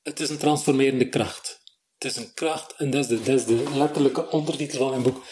Het 0.02 0.20
is 0.20 0.30
een 0.30 0.38
transformerende 0.38 1.10
kracht. 1.10 1.62
Het 1.98 2.12
is 2.12 2.18
een 2.18 2.34
kracht, 2.34 2.74
en 2.76 2.90
dat 2.90 3.04
is 3.04 3.08
de, 3.08 3.24
dat 3.24 3.40
is 3.40 3.46
de 3.46 3.74
letterlijke 3.76 4.30
ondertitel 4.30 4.78
van 4.78 4.90
mijn 4.90 5.04
boek, 5.04 5.26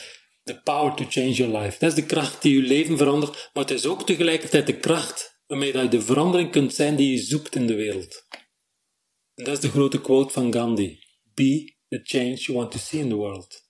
The 0.43 0.61
Power 0.61 0.95
to 0.95 1.05
Change 1.09 1.31
Your 1.31 1.57
Life. 1.57 1.79
Dat 1.79 1.89
is 1.89 1.95
de 1.95 2.05
kracht 2.05 2.41
die 2.41 2.55
je 2.55 2.61
leven 2.61 2.97
verandert, 2.97 3.49
maar 3.53 3.63
het 3.63 3.71
is 3.71 3.85
ook 3.85 4.05
tegelijkertijd 4.05 4.65
de 4.65 4.79
kracht 4.79 5.39
waarmee 5.47 5.77
je 5.77 5.87
de 5.87 6.01
verandering 6.01 6.51
kunt 6.51 6.73
zijn 6.73 6.95
die 6.95 7.11
je 7.11 7.23
zoekt 7.23 7.55
in 7.55 7.67
de 7.67 7.75
wereld. 7.75 8.25
Dat 9.35 9.47
is 9.47 9.59
de 9.59 9.69
grote 9.69 10.01
quote 10.01 10.33
van 10.33 10.53
Gandhi. 10.53 10.99
Be 11.33 11.75
the 11.87 11.99
change 12.03 12.35
you 12.35 12.57
want 12.57 12.71
to 12.71 12.77
see 12.77 12.99
in 12.99 13.09
the 13.09 13.15
world. 13.15 13.63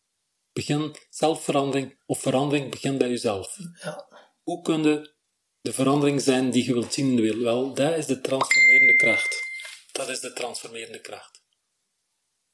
Begin 0.53 0.95
zelfverandering, 1.09 1.97
of 2.05 2.21
verandering 2.21 2.71
begint 2.71 2.97
bij 2.97 3.09
jezelf. 3.09 3.57
Ja. 3.83 4.07
Hoe 4.43 4.61
kun 4.61 4.83
je 4.83 5.13
de 5.61 5.73
verandering 5.73 6.21
zijn 6.21 6.51
die 6.51 6.65
je 6.65 6.73
wilt 6.73 6.93
zien 6.93 7.09
in 7.09 7.15
de 7.15 7.21
wereld? 7.21 7.43
Wel, 7.43 7.73
dat 7.73 7.97
is 7.97 8.05
de 8.05 8.21
transformerende 8.21 8.95
kracht. 8.95 9.43
Dat 9.91 10.09
is 10.09 10.19
de 10.19 10.33
transformerende 10.33 11.01
kracht. 11.01 11.41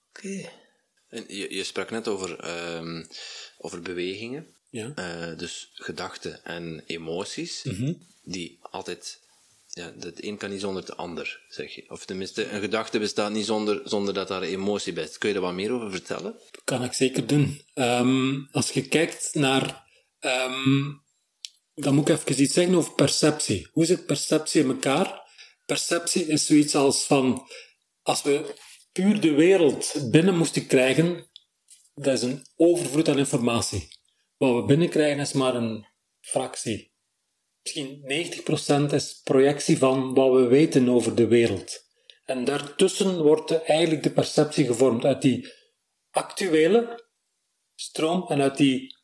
Oké. 0.10 0.50
En 1.08 1.26
je, 1.28 1.54
je 1.56 1.64
sprak 1.64 1.90
net 1.90 2.08
over, 2.08 2.40
ehm, 2.40 3.04
over 3.58 3.82
bewegingen. 3.82 4.56
Ja? 4.70 4.92
Eh, 4.96 5.38
dus 5.38 5.72
gedachten 5.74 6.44
en 6.44 6.84
emoties, 6.86 7.66
die 8.24 8.60
altijd... 8.62 9.21
Ja, 9.74 9.94
het 10.00 10.24
een 10.24 10.38
kan 10.38 10.50
niet 10.50 10.62
zonder 10.62 10.82
het 10.82 10.98
ander, 10.98 11.42
zeg 11.48 11.76
je. 11.76 11.90
Of 11.90 12.06
tenminste, 12.06 12.50
een 12.50 12.60
gedachte 12.62 13.00
bestaat 13.00 13.32
niet 13.32 13.46
zonder, 13.46 13.82
zonder 13.84 14.14
dat 14.14 14.28
daar 14.28 14.42
emotie 14.42 14.94
bij 14.94 15.04
is. 15.04 15.18
Kun 15.18 15.28
je 15.30 15.36
daar 15.36 15.44
wat 15.44 15.54
meer 15.54 15.72
over 15.72 15.92
vertellen? 15.92 16.36
kan 16.64 16.84
ik 16.84 16.94
zeker 16.94 17.28
doen. 17.28 17.62
Ehm, 17.74 18.44
als 18.52 18.72
je 18.72 18.88
kijkt 18.88 19.34
naar. 19.34 19.90
ehm, 20.20 20.92
dan 21.74 21.96
moet 21.96 22.10
ik 22.10 22.16
even 22.16 22.42
iets 22.42 22.54
zeggen 22.54 22.76
over 22.76 22.94
perceptie. 22.94 23.68
Hoe 23.72 23.86
zit 23.86 24.06
perceptie 24.06 24.62
in 24.62 24.70
elkaar? 24.70 25.22
Perceptie 25.66 26.28
is 26.28 26.46
zoiets 26.46 26.76
als 26.76 27.06
van. 27.06 27.48
Als 28.02 28.22
we 28.22 28.56
puur 28.92 29.20
de 29.22 29.32
wereld 29.32 30.12
binnen 30.12 30.38
moesten 30.38 30.68
krijgen, 30.68 31.30
dat 31.94 32.14
is 32.14 32.22
een 32.22 32.46
overvloed 32.56 33.10
aan 33.10 33.18
informatie. 33.18 33.88
Wat 34.38 34.56
we 34.56 34.66
binnenkrijgen 34.66 35.20
is 35.20 35.34
maar 35.34 35.56
een 35.56 35.86
fractie. 36.20 36.91
Misschien 37.64 38.02
90% 38.90 38.94
is 38.94 39.22
projectie 39.24 39.78
van 39.78 40.14
wat 40.14 40.34
we 40.34 40.48
weten 40.48 40.90
over 40.90 41.16
de 41.16 41.28
wereld. 41.28 41.90
En 42.26 42.46
daartussen 42.46 43.24
wordt 43.24 43.64
eigenlijk 43.64 44.04
de 44.04 44.12
perceptie 44.12 44.66
gevormd 44.66 45.06
uit 45.06 45.22
die 45.22 45.48
actuele 46.10 47.04
stroom 47.76 48.26
en 48.28 48.42
uit 48.42 48.58
die 48.58 48.96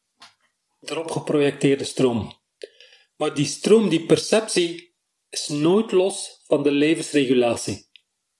erop 0.81 1.11
geprojecteerde 1.11 1.83
stroom. 1.83 2.33
Maar 3.15 3.33
die 3.33 3.45
stroom, 3.45 3.89
die 3.89 4.05
perceptie, 4.05 4.95
is 5.29 5.47
nooit 5.47 5.91
los 5.91 6.41
van 6.45 6.63
de 6.63 6.71
levensregulatie. 6.71 7.89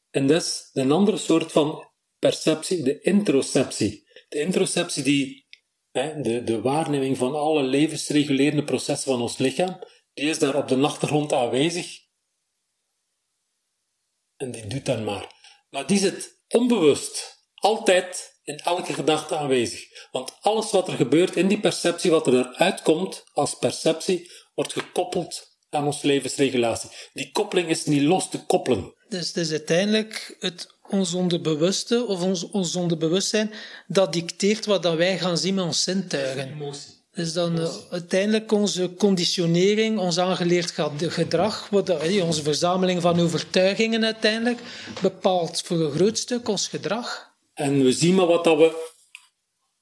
En 0.10 0.28
dat 0.28 0.42
is 0.42 0.70
een 0.74 0.92
andere 0.92 1.18
soort 1.18 1.52
van 1.52 1.90
perceptie, 2.20 2.84
de 2.84 3.02
introceptie. 3.02 4.08
De 4.30 4.40
introceptie 4.40 5.04
die 5.04 5.46
de 6.44 6.60
waarneming 6.62 7.18
van 7.18 7.36
alle 7.36 7.64
levensregulerende 7.64 8.64
processen 8.64 9.12
van 9.12 9.22
ons 9.22 9.38
lichaam, 9.38 9.80
die 10.18 10.30
is 10.30 10.40
daar 10.40 10.56
op 10.56 10.68
de 10.68 10.76
achtergrond 10.76 11.34
aanwezig. 11.34 12.00
En 14.36 14.52
die 14.52 14.68
doet 14.68 14.86
dan 14.86 15.04
maar. 15.04 15.34
Maar 15.70 15.88
die 15.88 15.98
zit 15.98 16.40
onbewust, 16.48 17.46
altijd 17.54 18.40
in 18.44 18.58
elke 18.58 18.94
gedachte 18.94 19.38
aanwezig. 19.38 19.86
Want 20.12 20.38
alles 20.42 20.72
wat 20.72 20.88
er 20.88 20.94
gebeurt 20.94 21.36
in 21.36 21.48
die 21.48 21.60
perceptie, 21.60 22.12
wat 22.12 22.28
er 22.28 22.34
eruit 22.34 22.82
komt 22.82 23.24
als 23.34 23.58
perceptie, 23.58 24.32
wordt 24.56 24.74
gekoppeld 24.74 25.58
aan 25.70 25.86
onze 25.86 26.08
levensregulatie. 26.08 26.90
Die 27.14 27.32
koppeling 27.32 27.70
is 27.70 27.86
niet 27.86 28.02
los 28.02 28.30
te 28.30 28.46
koppelen. 28.46 28.94
Dus 29.10 29.28
het 29.28 29.38
is 29.38 29.52
uiteindelijk 29.52 30.36
het, 30.40 30.68
ons 30.90 31.14
onderbewuste 31.14 32.06
of 32.06 32.22
ons, 32.22 32.50
ons 32.50 32.76
onderbewustzijn 32.76 33.54
dat 33.88 34.14
dicteert 34.14 34.66
wat 34.66 34.84
dat 34.84 34.96
wij 34.96 35.20
gaan 35.20 35.38
zien 35.38 35.54
met 35.54 35.66
ons 35.66 35.84
zintuigen. 35.84 36.58
Dus 37.18 37.34
dan 37.34 37.60
uh, 37.60 37.70
uiteindelijk 37.92 38.52
onze 38.52 38.94
conditionering, 38.98 40.00
ons 40.00 40.20
aangeleerd 40.20 40.74
gedrag, 41.00 41.68
wat, 41.70 41.90
uh, 41.90 42.24
onze 42.26 42.44
verzameling 42.44 43.02
van 43.02 43.20
overtuigingen 43.20 44.06
uiteindelijk, 44.06 44.60
bepaalt 45.02 45.62
voor 45.62 45.80
een 45.80 45.92
groot 45.92 46.18
stuk 46.18 46.48
ons 46.48 46.68
gedrag. 46.68 47.32
En 47.54 47.84
we 47.84 47.92
zien 47.92 48.16
maar 48.16 48.26
wat 48.26 48.44
dat 48.44 48.58
we... 48.58 48.90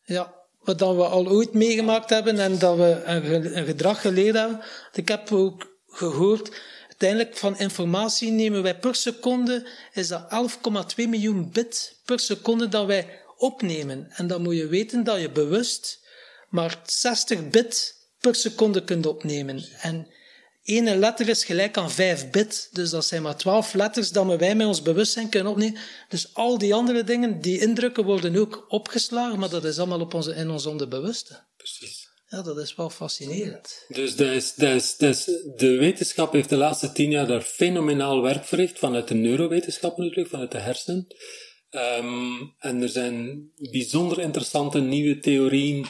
Ja, 0.05 0.33
wat 0.59 0.79
dat 0.79 0.95
we 0.95 1.03
al 1.03 1.27
ooit 1.27 1.53
meegemaakt 1.53 2.09
hebben 2.09 2.39
en 2.39 2.59
dat 2.59 2.77
we 2.77 3.01
een, 3.05 3.57
een 3.57 3.65
gedrag 3.65 4.01
geleerd 4.01 4.35
hebben. 4.35 4.61
Ik 4.93 5.07
heb 5.07 5.31
ook 5.31 5.77
gehoord. 5.87 6.51
Uiteindelijk 6.87 7.37
van 7.37 7.57
informatie 7.57 8.31
nemen 8.31 8.63
wij 8.63 8.79
per 8.79 8.95
seconde, 8.95 9.67
is 9.93 10.07
dat 10.07 10.49
11,2 10.97 11.09
miljoen 11.09 11.49
bit 11.51 11.99
per 12.05 12.19
seconde 12.19 12.67
dat 12.67 12.85
wij 12.85 13.21
opnemen. 13.37 14.07
En 14.11 14.27
dan 14.27 14.41
moet 14.41 14.55
je 14.55 14.67
weten 14.67 15.03
dat 15.03 15.19
je 15.19 15.29
bewust 15.29 16.03
maar 16.55 16.81
60 16.85 17.49
bit 17.49 17.95
per 18.19 18.35
seconde 18.35 18.83
kunt 18.83 19.05
opnemen. 19.05 19.65
En 19.81 20.07
ene 20.63 20.95
letter 20.95 21.29
is 21.29 21.43
gelijk 21.43 21.77
aan 21.77 21.91
5 21.91 22.29
bit, 22.29 22.69
dus 22.71 22.89
dat 22.89 23.05
zijn 23.05 23.21
maar 23.21 23.37
12 23.37 23.73
letters 23.73 24.11
dat 24.11 24.37
wij 24.37 24.55
met 24.55 24.67
ons 24.67 24.81
bewustzijn 24.81 25.29
kunnen 25.29 25.51
opnemen. 25.51 25.79
Dus 26.09 26.33
al 26.33 26.57
die 26.57 26.73
andere 26.73 27.03
dingen, 27.03 27.41
die 27.41 27.59
indrukken 27.59 28.03
worden 28.03 28.35
ook 28.35 28.65
opgeslagen, 28.67 29.39
maar 29.39 29.49
dat 29.49 29.65
is 29.65 29.77
allemaal 29.77 30.01
op 30.01 30.13
onze, 30.13 30.35
in 30.35 30.49
ons 30.49 30.65
onderbewuste. 30.65 31.43
Precies. 31.57 32.13
Ja, 32.27 32.41
dat 32.41 32.57
is 32.57 32.75
wel 32.75 32.89
fascinerend. 32.89 33.85
Dus, 33.87 34.15
dat 34.15 34.31
is, 34.31 34.55
dat 34.55 34.73
is, 34.75 34.97
dat 34.97 35.15
is, 35.15 35.25
de 35.55 35.75
wetenschap 35.77 36.33
heeft 36.33 36.49
de 36.49 36.55
laatste 36.55 36.91
tien 36.91 37.09
jaar 37.09 37.27
daar 37.27 37.41
fenomenaal 37.41 38.21
werk 38.21 38.45
verricht, 38.45 38.79
vanuit 38.79 39.07
de 39.07 39.13
neurowetenschap 39.13 39.97
natuurlijk, 39.97 40.29
vanuit 40.29 40.51
de 40.51 40.57
hersenen. 40.57 41.07
Um, 41.71 42.53
en 42.59 42.81
er 42.81 42.89
zijn 42.89 43.49
bijzonder 43.55 44.19
interessante 44.19 44.79
nieuwe 44.79 45.19
theorieën 45.19 45.85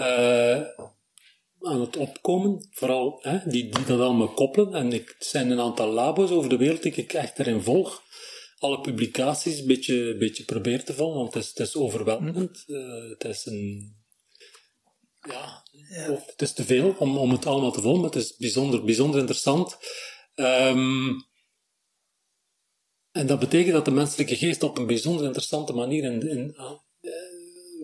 uh, 0.00 0.60
aan 1.60 1.80
het 1.80 1.96
opkomen, 1.96 2.66
vooral 2.70 3.18
hè, 3.22 3.38
die, 3.44 3.68
die 3.68 3.84
dat 3.84 4.00
allemaal 4.00 4.32
koppelen. 4.32 4.74
En 4.74 4.92
ik, 4.92 5.08
er 5.08 5.26
zijn 5.26 5.50
een 5.50 5.60
aantal 5.60 5.92
labo's 5.92 6.30
over 6.30 6.48
de 6.48 6.56
wereld 6.56 6.82
die 6.82 6.94
ik 6.94 7.12
echt 7.12 7.38
erin 7.38 7.62
volg. 7.62 8.02
Alle 8.58 8.80
publicaties 8.80 9.58
een 9.58 9.66
beetje, 9.66 10.16
beetje 10.16 10.44
probeer 10.44 10.84
te 10.84 10.94
volgen, 10.94 11.18
want 11.18 11.34
het 11.34 11.42
is, 11.42 11.48
het 11.48 11.58
is 11.58 11.76
overweldigend. 11.76 12.64
Uh, 12.66 13.10
het 13.10 13.24
is 13.24 13.46
een 13.46 13.96
ja, 15.28 15.62
ja. 15.88 16.22
het 16.26 16.42
is 16.42 16.52
te 16.52 16.64
veel 16.64 16.94
om, 16.98 17.18
om 17.18 17.30
het 17.30 17.46
allemaal 17.46 17.72
te 17.72 17.80
volgen, 17.80 18.00
maar 18.00 18.10
het 18.10 18.22
is 18.22 18.36
bijzonder, 18.36 18.84
bijzonder 18.84 19.20
interessant. 19.20 19.78
Um, 20.34 21.26
en 23.10 23.26
dat 23.26 23.38
betekent 23.38 23.72
dat 23.72 23.84
de 23.84 23.90
menselijke 23.90 24.36
geest 24.36 24.62
op 24.62 24.78
een 24.78 24.86
bijzonder 24.86 25.24
interessante 25.24 25.72
manier 25.72 26.04
in, 26.04 26.28
in, 26.28 26.54
uh, 26.56 26.72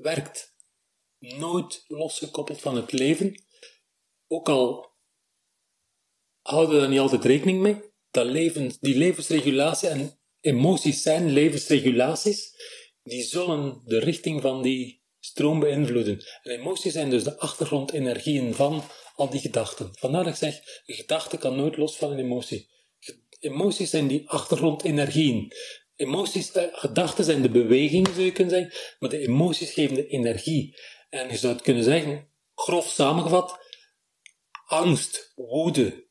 werkt. 0.03 0.54
Nooit 1.33 1.85
losgekoppeld 1.87 2.61
van 2.61 2.77
het 2.77 2.93
leven. 2.93 3.45
Ook 4.29 4.49
al 4.49 4.91
houden 6.43 6.75
we 6.75 6.81
daar 6.81 6.91
niet 6.91 6.99
altijd 6.99 7.25
rekening 7.25 7.61
mee. 7.61 7.83
Dat 8.11 8.27
leven, 8.27 8.73
die 8.81 8.97
levensregulatie 8.97 9.89
en 9.89 10.19
emoties 10.41 11.03
zijn 11.03 11.31
levensregulaties. 11.31 12.53
Die 13.03 13.23
zullen 13.23 13.83
de 13.85 13.99
richting 13.99 14.41
van 14.41 14.63
die 14.63 15.03
stroom 15.21 15.61
beïnvloeden. 15.61 16.25
En 16.43 16.53
emoties 16.53 16.93
zijn 16.93 17.11
dus 17.11 17.25
de 17.25 17.39
achtergrondenergieën 17.39 18.55
van 18.55 18.83
al 19.15 19.31
die 19.31 19.41
gedachten. 19.41 19.91
Vandaar 19.93 20.25
dat 20.25 20.33
ik 20.33 20.39
zeg, 20.39 20.61
een 20.87 20.95
gedachte 20.95 21.37
kan 21.37 21.57
nooit 21.57 21.77
los 21.77 21.97
van 21.97 22.11
een 22.11 22.19
emotie. 22.19 22.69
Emoties 23.39 23.91
zijn 23.91 24.07
die 24.07 24.29
achtergrondenergieën. 24.29 25.53
Emoties, 25.97 26.53
eh, 26.53 26.65
gedachten 26.73 27.25
zijn 27.25 27.43
de 27.43 27.51
beweging, 27.51 28.09
zou 28.09 28.21
je 28.21 28.33
kunnen 28.33 28.55
zeggen, 28.55 28.97
maar 28.99 29.11
de 29.11 29.19
emoties 29.19 29.71
geven 29.71 29.95
de 29.95 30.07
energie. 30.07 30.77
En 31.15 31.29
je 31.29 31.37
zou 31.37 31.53
het 31.53 31.63
kunnen 31.63 31.85
zeggen, 31.85 32.29
grof 32.55 32.87
samengevat, 32.87 33.59
angst, 34.65 35.33
woede, 35.35 36.09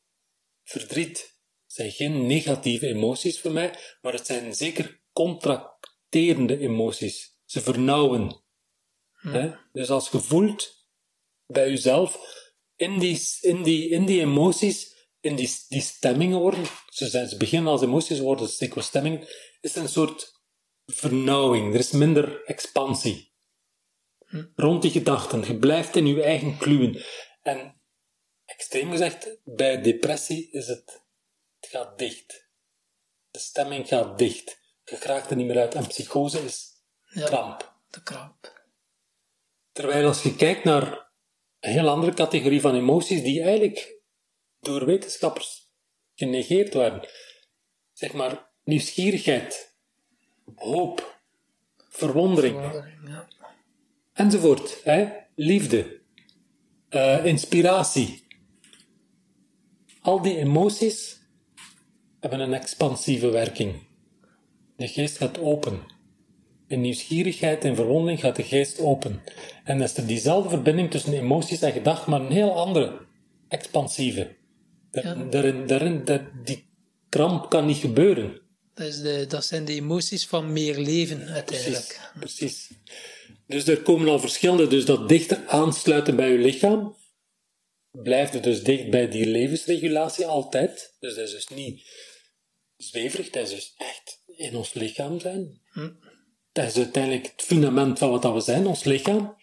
verdriet 0.62 1.38
zijn 1.66 1.90
geen 1.90 2.26
negatieve 2.26 2.86
emoties 2.86 3.40
voor 3.40 3.50
mij, 3.50 3.78
maar 4.00 4.12
het 4.12 4.26
zijn 4.26 4.54
zeker 4.54 5.02
contracterende 5.12 6.58
emoties. 6.58 7.38
Ze 7.44 7.60
vernauwen, 7.60 8.44
dus 9.72 9.90
als 9.90 10.08
je 10.08 10.20
voelt 10.20 10.86
bij 11.46 11.68
jezelf, 11.68 12.18
in 12.76 12.98
die, 12.98 13.20
in 13.40 13.62
die, 13.62 13.88
in 13.88 14.06
die 14.06 14.20
emoties, 14.20 15.08
in 15.20 15.36
die, 15.36 15.56
die 15.68 15.80
stemmingen 15.80 16.38
worden, 16.38 16.64
ze, 16.88 17.08
zijn, 17.08 17.28
ze 17.28 17.36
beginnen 17.36 17.72
als 17.72 17.82
emoties, 17.82 18.18
worden 18.18 18.50
dikwijls 18.58 18.86
stemmingen, 18.86 19.28
is 19.60 19.74
een 19.74 19.88
soort 19.88 20.42
vernauwing. 20.86 21.74
Er 21.74 21.80
is 21.80 21.90
minder 21.90 22.44
expansie. 22.44 23.33
Rond 24.56 24.82
die 24.82 24.90
gedachten. 24.90 25.44
Je 25.44 25.58
blijft 25.58 25.96
in 25.96 26.06
je 26.06 26.22
eigen 26.22 26.58
kluwen. 26.58 27.04
En 27.42 27.80
extreem 28.44 28.90
gezegd, 28.90 29.36
bij 29.44 29.82
depressie 29.82 30.50
is 30.50 30.66
het, 30.66 31.02
het 31.60 31.70
gaat 31.70 31.98
dicht. 31.98 32.48
De 33.30 33.38
stemming 33.38 33.88
gaat 33.88 34.18
dicht. 34.18 34.60
Je 34.84 34.96
raakt 35.00 35.30
er 35.30 35.36
niet 35.36 35.46
meer 35.46 35.58
uit. 35.58 35.74
En 35.74 35.86
psychose 35.86 36.44
is 36.44 36.68
ja, 37.08 37.26
kramp. 37.26 37.74
De 37.90 38.02
kramp. 38.02 38.62
Terwijl 39.72 40.06
als 40.06 40.22
je 40.22 40.36
kijkt 40.36 40.64
naar 40.64 41.10
een 41.60 41.72
heel 41.72 41.88
andere 41.88 42.14
categorie 42.14 42.60
van 42.60 42.74
emoties 42.74 43.22
die 43.22 43.42
eigenlijk 43.42 44.00
door 44.60 44.84
wetenschappers 44.86 45.72
genegeerd 46.14 46.74
werden, 46.74 47.08
zeg 47.92 48.12
maar 48.12 48.50
nieuwsgierigheid, 48.64 49.76
hoop, 50.54 51.20
verwondering, 51.88 52.60
ja. 53.06 53.28
Enzovoort, 54.14 54.80
hè? 54.84 55.08
liefde, 55.34 56.00
uh, 56.90 57.24
inspiratie. 57.24 58.22
Al 60.00 60.22
die 60.22 60.36
emoties 60.36 61.20
hebben 62.20 62.40
een 62.40 62.54
expansieve 62.54 63.30
werking. 63.30 63.74
De 64.76 64.88
geest 64.88 65.16
gaat 65.16 65.38
open. 65.38 65.80
In 66.66 66.80
nieuwsgierigheid 66.80 67.64
en 67.64 67.74
verwondering 67.74 68.20
gaat 68.20 68.36
de 68.36 68.42
geest 68.42 68.80
open. 68.80 69.22
En 69.64 69.78
dan 69.78 69.86
is 69.86 69.96
er 69.96 70.06
diezelfde 70.06 70.48
verbinding 70.48 70.90
tussen 70.90 71.12
emoties 71.12 71.62
en 71.62 71.72
gedachten, 71.72 72.10
maar 72.10 72.20
een 72.20 72.32
heel 72.32 72.54
andere, 72.56 73.06
expansieve. 73.48 74.36
Daarin, 75.30 75.66
daarin, 75.66 76.04
dat, 76.04 76.22
die 76.44 76.66
kramp 77.08 77.50
kan 77.50 77.66
niet 77.66 77.76
gebeuren. 77.76 78.40
Dat, 78.74 78.86
is 78.86 79.00
de, 79.00 79.26
dat 79.28 79.44
zijn 79.44 79.64
de 79.64 79.72
emoties 79.72 80.26
van 80.26 80.52
meer 80.52 80.78
leven, 80.78 81.28
uiteindelijk. 81.28 82.10
Precies, 82.18 82.38
precies. 82.38 82.68
Dus 83.46 83.66
er 83.66 83.82
komen 83.82 84.08
al 84.08 84.18
verschillende, 84.18 84.66
dus 84.66 84.84
dat 84.84 85.08
dichter 85.08 85.46
aansluiten 85.46 86.16
bij 86.16 86.30
je 86.30 86.38
lichaam, 86.38 86.96
blijft 87.90 88.42
dus 88.42 88.62
dicht 88.62 88.90
bij 88.90 89.08
die 89.08 89.26
levensregulatie 89.26 90.26
altijd. 90.26 90.94
Dus 91.00 91.14
dat 91.14 91.26
is 91.26 91.32
dus 91.32 91.48
niet 91.48 91.88
zweverig, 92.76 93.30
dat 93.30 93.42
is 93.42 93.54
dus 93.54 93.74
echt 93.76 94.22
in 94.36 94.56
ons 94.56 94.72
lichaam 94.72 95.20
zijn. 95.20 95.60
Hm 95.68 95.90
dat 96.54 96.66
is 96.66 96.76
uiteindelijk 96.76 97.26
het 97.26 97.42
fundament 97.42 97.98
van 97.98 98.10
wat 98.10 98.32
we 98.32 98.40
zijn, 98.40 98.66
ons 98.66 98.84
lichaam. 98.84 99.36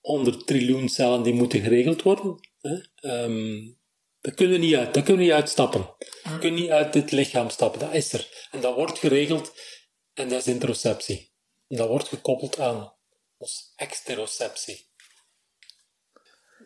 100 0.00 0.46
triljoen 0.46 0.88
cellen 0.88 1.22
die 1.22 1.32
moeten 1.32 1.60
geregeld 1.60 2.02
worden. 2.02 2.48
Hè. 2.60 2.78
Um, 3.24 3.78
daar 4.22 4.34
kunnen 4.34 4.60
we 4.60 4.64
niet 4.66 4.74
uit. 4.74 4.94
Daar 4.94 5.02
kunnen 5.02 5.22
we 5.22 5.28
niet 5.28 5.40
uitstappen. 5.40 5.94
We 6.22 6.38
kunnen 6.38 6.60
niet 6.60 6.70
uit 6.70 6.92
dit 6.92 7.10
lichaam 7.10 7.50
stappen. 7.50 7.80
Dat 7.80 7.94
is 7.94 8.12
er. 8.12 8.48
En 8.50 8.60
dat 8.60 8.74
wordt 8.74 8.98
geregeld. 8.98 9.52
En 10.14 10.28
dat 10.28 10.38
is 10.38 10.46
interoceptie. 10.46 11.32
En 11.68 11.76
dat 11.76 11.88
wordt 11.88 12.08
gekoppeld 12.08 12.58
aan 12.58 12.94
ons 13.36 13.72
exteroceptie. 13.76 14.90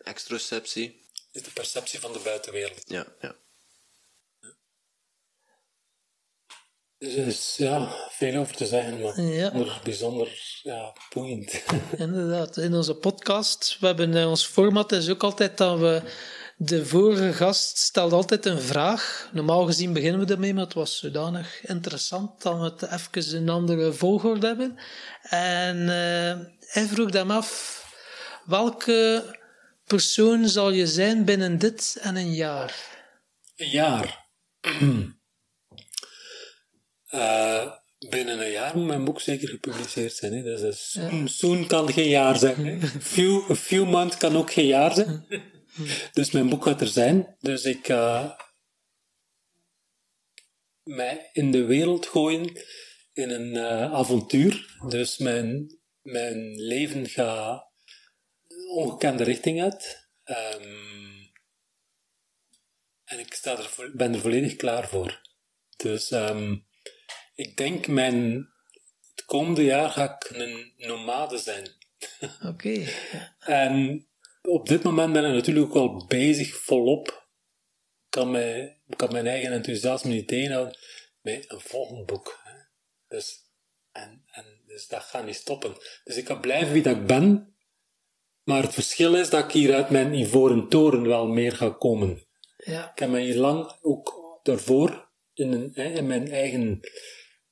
Exteroceptie? 0.03 1.05
Is 1.31 1.43
de 1.43 1.51
perceptie 1.51 1.99
van 1.99 2.13
de 2.13 2.19
buitenwereld. 2.19 2.81
Ja, 2.85 3.05
ja. 3.19 3.35
Dus 6.97 7.15
er 7.15 7.27
is 7.27 7.53
ja, 7.57 8.07
veel 8.09 8.39
over 8.39 8.55
te 8.55 8.65
zeggen, 8.65 9.01
maar 9.01 9.21
ja. 9.21 9.81
bijzonder 9.83 10.59
ja, 10.63 10.95
boeiend. 11.13 11.63
Inderdaad, 11.97 12.57
in 12.57 12.73
onze 12.73 12.95
podcast, 12.95 13.77
we 13.79 13.87
hebben 13.87 14.15
uh, 14.15 14.29
ons 14.29 14.45
format 14.45 14.91
is 14.91 15.09
ook 15.09 15.23
altijd 15.23 15.57
dat 15.57 15.79
we 15.79 16.01
de 16.59 16.85
vorige 16.85 17.33
gast 17.33 17.77
stelt 17.77 18.11
altijd 18.11 18.45
een 18.45 18.61
vraag. 18.61 19.29
Normaal 19.33 19.65
gezien 19.65 19.93
beginnen 19.93 20.25
we 20.25 20.33
ermee, 20.33 20.53
maar 20.53 20.63
het 20.63 20.73
was 20.73 20.99
zodanig 20.99 21.65
interessant 21.65 22.41
dat 22.41 22.79
we 22.79 22.85
het 22.85 23.11
even 23.11 23.37
een 23.37 23.49
andere 23.49 23.93
volgorde 23.93 24.47
hebben. 24.47 24.77
En 25.21 25.77
uh, 25.77 26.45
hij 26.59 26.85
vroeg 26.85 27.13
hem 27.13 27.31
af, 27.31 27.77
Welke 28.45 29.23
persoon 29.85 30.47
zal 30.47 30.71
je 30.71 30.87
zijn 30.87 31.25
binnen 31.25 31.57
dit 31.57 31.97
en 32.01 32.15
een 32.15 32.33
jaar? 32.33 32.75
Een 33.55 33.69
jaar. 33.69 34.25
Eh, 37.07 37.71
binnen 38.09 38.39
een 38.39 38.51
jaar 38.51 38.77
moet 38.77 38.85
mijn 38.85 39.03
boek 39.03 39.21
zeker 39.21 39.47
gepubliceerd 39.49 40.13
zijn. 40.13 40.33
Hè. 40.33 40.43
Dus, 40.43 40.61
dus 40.61 40.91
soon, 40.91 41.27
soon 41.27 41.67
kan 41.67 41.93
geen 41.93 42.09
jaar 42.09 42.37
zijn. 42.37 42.65
Hè. 42.65 42.87
Few, 42.87 43.51
a 43.51 43.55
few 43.55 43.89
months 43.89 44.17
kan 44.17 44.37
ook 44.37 44.51
geen 44.51 44.65
jaar 44.65 44.93
zijn. 44.93 45.25
Dus 46.13 46.31
mijn 46.31 46.49
boek 46.49 46.63
gaat 46.63 46.81
er 46.81 46.87
zijn. 46.87 47.35
Dus 47.39 47.63
ik 47.63 47.85
ga 47.85 48.37
mij 50.83 51.29
in 51.33 51.51
de 51.51 51.65
wereld 51.65 52.05
gooien 52.05 52.61
in 53.13 53.29
een 53.29 53.55
eh, 53.55 53.93
avontuur. 53.93 54.77
Dus 54.87 55.17
mijn, 55.17 55.77
mijn 56.01 56.55
leven 56.55 57.09
gaat 57.09 57.67
ongekende 58.67 59.23
richting 59.23 59.61
uit. 59.61 60.09
Ehm, 60.23 61.25
en 63.03 63.19
ik 63.19 63.33
sta 63.33 63.57
er, 63.57 63.91
ben 63.95 64.13
er 64.13 64.19
volledig 64.19 64.55
klaar 64.55 64.87
voor. 64.87 65.21
Dus 65.77 66.11
ehm, 66.11 66.55
ik 67.35 67.57
denk 67.57 67.87
mijn, 67.87 68.49
het 69.15 69.25
komende 69.25 69.63
jaar 69.63 69.89
ga 69.89 70.15
ik 70.15 70.29
een 70.29 70.73
nomade 70.77 71.37
zijn. 71.37 71.67
Oké. 72.41 72.85
En 73.39 74.07
op 74.47 74.67
dit 74.67 74.83
moment 74.83 75.13
ben 75.13 75.25
ik 75.25 75.33
natuurlijk 75.33 75.75
ook 75.75 75.97
wel 75.97 76.05
bezig 76.07 76.55
volop. 76.55 77.07
Ik 77.07 78.09
kan, 78.09 78.31
mij, 78.31 78.81
kan 78.95 79.11
mijn 79.11 79.27
eigen 79.27 79.51
enthousiasme 79.51 80.11
niet 80.11 80.27
tegenhouden 80.27 80.77
met 81.21 81.51
een 81.51 81.59
volgend 81.59 82.05
boek. 82.05 82.39
hè. 82.43 82.59
Dus, 83.07 83.39
en, 83.91 84.23
en, 84.31 84.45
dus 84.67 84.87
dat 84.87 85.01
gaat 85.01 85.25
niet 85.25 85.35
stoppen. 85.35 85.75
Dus 86.03 86.15
ik 86.15 86.27
ga 86.27 86.35
blijven 86.35 86.73
wie 86.73 86.81
dat 86.81 86.95
ik 86.95 87.05
ben. 87.05 87.55
Maar 88.43 88.61
het 88.61 88.73
verschil 88.73 89.15
is 89.15 89.29
dat 89.29 89.43
ik 89.43 89.51
hier 89.51 89.75
uit 89.75 89.89
mijn 89.89 90.13
ivoren 90.13 90.69
toren 90.69 91.07
wel 91.07 91.27
meer 91.27 91.51
ga 91.51 91.69
komen. 91.69 92.25
Ja. 92.57 92.91
Ik 92.91 92.99
heb 92.99 93.09
me 93.09 93.19
hier 93.19 93.37
lang 93.37 93.77
ook 93.81 94.39
daarvoor 94.43 95.09
in, 95.33 95.51
een, 95.51 95.73
in 95.73 96.07
mijn 96.07 96.31
eigen 96.31 96.79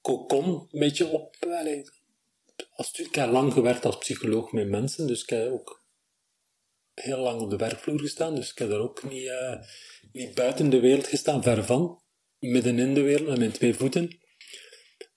cocon 0.02 0.68
een 0.72 0.80
beetje 0.80 1.08
op. 1.08 1.36
als, 2.70 2.92
ik 2.92 3.16
heb 3.16 3.32
lang 3.32 3.54
gewerkt 3.54 3.86
als 3.86 3.98
psycholoog 3.98 4.52
met 4.52 4.68
mensen, 4.68 5.08
dus 5.08 5.22
ik 5.22 5.30
heb 5.30 5.52
ook 5.52 5.85
heel 6.96 7.18
lang 7.18 7.42
op 7.42 7.50
de 7.50 7.56
werkvloer 7.56 8.00
gestaan, 8.00 8.36
dus 8.36 8.52
ik 8.52 8.58
heb 8.58 8.70
daar 8.70 8.80
ook 8.80 9.04
niet, 9.04 9.28
eh, 9.28 9.56
niet 10.12 10.34
buiten 10.36 10.70
de 10.70 10.80
wereld 10.80 11.08
gestaan, 11.08 11.44
ver 11.44 11.66
van. 11.66 12.04
Midden 12.40 12.80
in 12.80 12.94
de 12.94 13.02
wereld, 13.02 13.28
met 13.28 13.38
mijn 13.38 13.52
twee 13.52 13.74
voeten. 13.74 14.20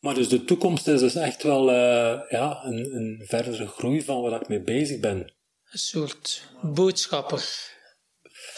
Maar 0.00 0.14
dus 0.14 0.28
de 0.28 0.44
toekomst 0.44 0.88
is 0.88 1.00
dus 1.00 1.14
echt 1.14 1.42
wel 1.42 1.70
eh, 1.70 2.20
ja, 2.28 2.64
een, 2.64 2.94
een 2.94 3.24
verdere 3.26 3.66
groei 3.66 4.02
van 4.02 4.22
waar 4.22 4.40
ik 4.40 4.48
mee 4.48 4.62
bezig 4.62 5.00
ben. 5.00 5.34
Een 5.70 5.78
soort 5.78 6.42
boodschapper. 6.62 7.44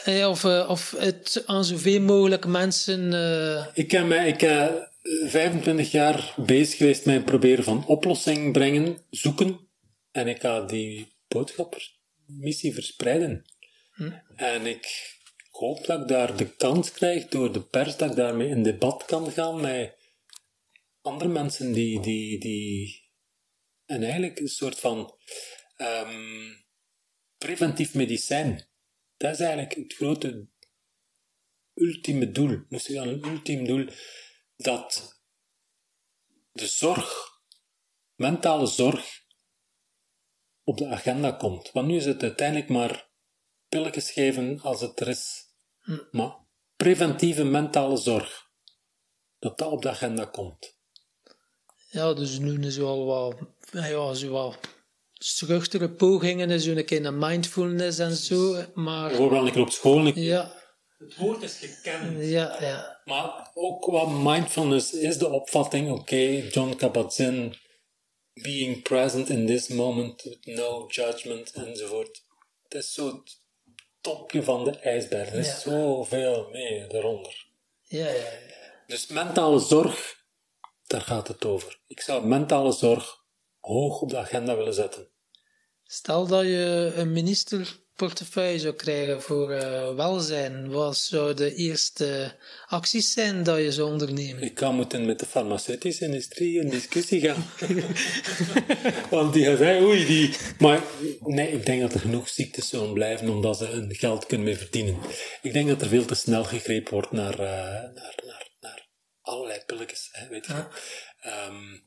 Eh, 0.05 0.29
Of, 0.29 0.45
of 0.45 0.95
het 0.99 1.43
aan 1.47 1.65
zoveel 1.65 2.01
mogelijk 2.01 2.47
mensen. 2.47 3.13
Ik 3.75 3.91
heb, 3.91 4.07
mij, 4.07 4.29
ik 4.29 4.39
ben 4.39 4.91
25 5.03 5.91
jaar 5.91 6.35
bezig 6.37 6.77
geweest 6.77 7.05
met 7.05 7.15
het 7.15 7.25
proberen 7.25 7.65
van 7.65 7.87
oplossing 7.87 8.53
brengen, 8.53 8.99
zoeken. 9.11 9.69
En 10.11 10.29
ik 10.29 10.41
ga 10.41 10.61
die 10.61 11.13
boodschappersmissie 12.31 12.75
verspreiden. 12.75 13.45
En 14.37 14.67
ik 14.67 15.17
hoop 15.51 15.87
dat 15.87 16.01
ik 16.01 16.09
daar 16.09 16.37
de 16.37 16.55
kans 16.57 16.93
krijg 16.93 17.29
door 17.29 17.53
de 17.53 17.63
pers, 17.63 17.97
dat 17.97 18.11
ik 18.11 18.17
daarmee 18.17 18.49
in 18.49 18.63
debat 18.63 19.05
kan 19.05 19.31
gaan 19.31 19.61
met 19.61 19.97
andere 21.03 21.31
mensen 21.31 21.73
die... 21.73 22.01
die, 22.01 22.39
die 22.39 23.09
en 23.87 24.03
eigenlijk 24.03 24.39
een 24.39 24.49
soort 24.49 24.81
van 24.81 25.15
ehm, 25.77 26.55
preventief 27.39 27.95
medicijn. 27.95 28.69
Dat 29.17 29.33
is 29.33 29.41
eigenlijk 29.41 29.75
het 29.75 29.93
grote 29.93 30.49
ultieme 31.75 32.31
doel, 32.31 32.65
moest 32.69 32.89
ik 32.89 32.97
aan 32.97 33.09
een 33.09 33.25
ultiem 33.25 33.67
doel, 33.67 33.87
dat 34.57 35.21
de 36.53 36.67
zorg, 36.67 37.41
mentale 38.15 38.67
zorg, 38.67 39.20
op 40.65 40.79
de 40.79 40.87
agenda 40.87 41.31
komt. 41.33 41.71
Want 41.73 41.87
nu 41.87 41.97
is 41.97 42.05
het 42.05 42.23
uiteindelijk 42.23 42.69
maar 42.69 43.09
pilletjes 43.69 44.11
geven 44.11 44.61
als 44.63 44.81
het 44.81 45.01
er 45.01 45.09
is. 45.09 45.45
Maar 46.11 46.37
preventieve 46.77 47.45
mentale 47.45 47.97
zorg, 47.97 48.43
dat 49.39 49.59
dat 49.59 49.71
op 49.71 49.83
de 49.83 49.89
agenda 49.91 50.25
komt. 50.25 50.79
ja, 51.91 52.13
dus 52.15 52.39
nu 52.39 52.67
is 52.67 52.77
wel 52.77 53.05
wat. 53.07 53.35
Ja, 53.73 54.15
zo 54.15 54.29
wat 54.31 54.59
struchtere 55.13 55.91
pogingen, 55.91 56.61
zo 56.61 56.71
een 56.71 56.85
keer 56.85 57.01
naar 57.01 57.15
mindfulness 57.15 57.99
en 57.99 58.17
zo. 58.17 58.65
Maar 58.75 59.09
Bijvoorbeeld 59.09 59.47
een 59.47 59.53
keer 59.53 59.63
op 59.63 59.71
school. 59.71 60.07
ik- 60.07 60.15
ja, 60.15 60.53
Het 60.99 61.17
woord 61.17 61.43
is 61.43 61.57
gekend. 61.59 62.25
ja, 62.25 62.57
ja. 62.61 63.01
Maar 63.05 63.51
ook 63.55 63.85
wat 63.87 64.09
mindfulness 64.11 64.93
is 64.93 65.19
de 65.19 65.29
opvatting, 65.29 65.91
oké, 65.91 66.17
John 66.51 66.75
Kabat-Zinn, 66.77 67.55
being 68.43 68.83
present 68.83 69.29
in 69.29 69.47
this 69.47 69.69
moment, 69.69 70.23
with 70.23 70.45
no 70.47 70.87
judgment, 70.89 71.53
enzovoort. 71.53 72.25
Het 72.63 72.75
is 72.75 72.95
zo 72.95 73.07
het 73.07 73.41
topje 74.01 74.43
van 74.43 74.65
de 74.65 74.71
ijsberg. 74.71 75.29
Er 75.29 75.39
is 75.39 75.47
Ja. 75.47 75.59
zoveel 75.59 76.49
meer 76.53 76.95
eronder. 76.95 77.47
Ja, 77.83 78.07
ja, 78.07 78.13
ja. 78.15 78.83
Dus 78.87 79.07
mentale 79.07 79.59
zorg, 79.59 80.25
daar 80.87 81.01
gaat 81.01 81.29
het 81.29 81.45
over. 81.45 81.81
Ik 81.87 82.01
zou 82.01 82.27
mentale 82.27 82.73
zorg 82.73 83.25
hoog 83.61 84.01
op 84.01 84.09
de 84.11 84.17
agenda 84.19 84.57
willen 84.57 84.75
zetten. 84.75 85.09
Stel 85.85 86.27
dat 86.27 86.43
je 86.45 86.93
een 86.95 87.13
ministerportefeuille 88.01 88.59
zou 88.59 88.75
krijgen 88.75 89.23
voor 89.23 89.51
eh, 89.51 89.95
welzijn. 89.95 90.71
Wat 90.71 90.97
zou 90.97 91.35
de 91.35 91.55
eerste 91.55 92.37
acties 92.67 93.13
zijn 93.13 93.43
dat 93.43 93.59
je 93.59 93.73
zou 93.73 93.91
ondernemen? 93.91 94.43
Ik 94.43 94.59
ga 94.59 94.71
moeten 94.71 95.07
met 95.07 95.19
de 95.19 95.27
farmaceutische 95.27 96.05
industrie 96.05 96.61
in 96.61 96.69
discussie 96.69 97.21
gaan. 97.21 97.45
Want 99.11 99.33
die 99.33 99.45
gaan 99.45 99.57
zeggen, 99.57 99.83
oei, 99.83 100.07
die... 100.07 100.37
Maar 100.59 100.83
nee, 101.21 101.53
ik 101.53 101.67
denk 101.67 101.81
dat 101.81 101.95
er 101.95 102.01
genoeg 102.01 102.29
ziektes 102.29 102.69
zullen 102.69 102.93
blijven 102.93 103.29
omdat 103.29 103.59
ze 103.59 103.65
hun 103.65 103.95
geld 103.95 104.27
kunnen 104.27 104.47
mee 104.47 104.57
verdienen. 104.57 104.99
Ik 105.43 105.53
denk 105.53 105.69
dat 105.69 105.83
er 105.83 105.89
veel 105.89 106.05
te 106.05 106.15
snel 106.15 106.45
gegrepen 106.45 106.93
wordt 106.93 107.13
naar, 107.13 107.33
eh, 107.33 107.93
naar, 107.95 108.15
naar, 108.25 108.49
naar 108.61 108.89
allerlei 109.21 109.61
pilletjes, 109.67 110.09
hè, 110.13 110.29
weet 110.29 110.47
je. 110.47 110.67
Ehm, 111.21 111.79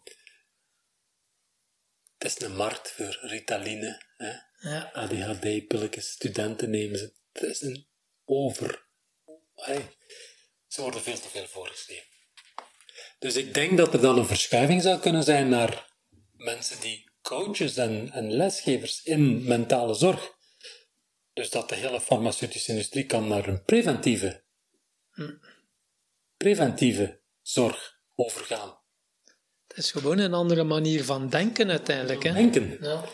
het 2.17 2.37
is 2.37 2.45
een 2.45 2.55
markt 2.55 2.91
voor 2.91 3.17
Ritaline, 3.21 4.01
hè. 4.17 4.31
Ja. 4.63 4.89
ADHD-pilletjes, 4.93 6.11
studenten 6.11 6.69
nemen 6.69 6.97
ze. 6.97 7.13
Het 7.31 7.43
is 7.43 7.61
een 7.61 7.87
over... 8.25 8.85
Hey, 9.55 9.89
ze 10.67 10.81
worden 10.81 11.01
veel 11.01 11.19
te 11.19 11.29
veel 11.29 11.47
voorgeschreven. 11.47 12.07
Dus 13.19 13.35
ik 13.35 13.53
denk 13.53 13.77
dat 13.77 13.93
er 13.93 14.01
dan 14.01 14.17
een 14.17 14.25
verschuiving 14.25 14.81
zou 14.81 14.99
kunnen 14.99 15.23
zijn 15.23 15.49
naar 15.49 15.91
mensen 16.31 16.81
die 16.81 17.11
coaches 17.21 17.77
en, 17.77 18.11
en 18.11 18.31
lesgevers 18.31 19.03
in 19.03 19.43
mentale 19.43 19.93
zorg. 19.93 20.31
Dus 21.33 21.49
dat 21.49 21.69
de 21.69 21.75
hele 21.75 22.01
farmaceutische 22.01 22.71
industrie 22.71 23.05
kan 23.05 23.27
naar 23.27 23.47
een 23.47 23.63
preventieve, 23.63 24.43
preventieve 26.37 27.21
zorg 27.41 27.99
overgaan. 28.15 28.81
Het 29.67 29.77
is 29.77 29.91
gewoon 29.91 30.17
een 30.17 30.33
andere 30.33 30.63
manier 30.63 31.03
van 31.03 31.29
denken 31.29 31.69
uiteindelijk. 31.69 32.23
Hè? 32.23 32.33
Denken. 32.33 32.77
Ja. 32.81 33.05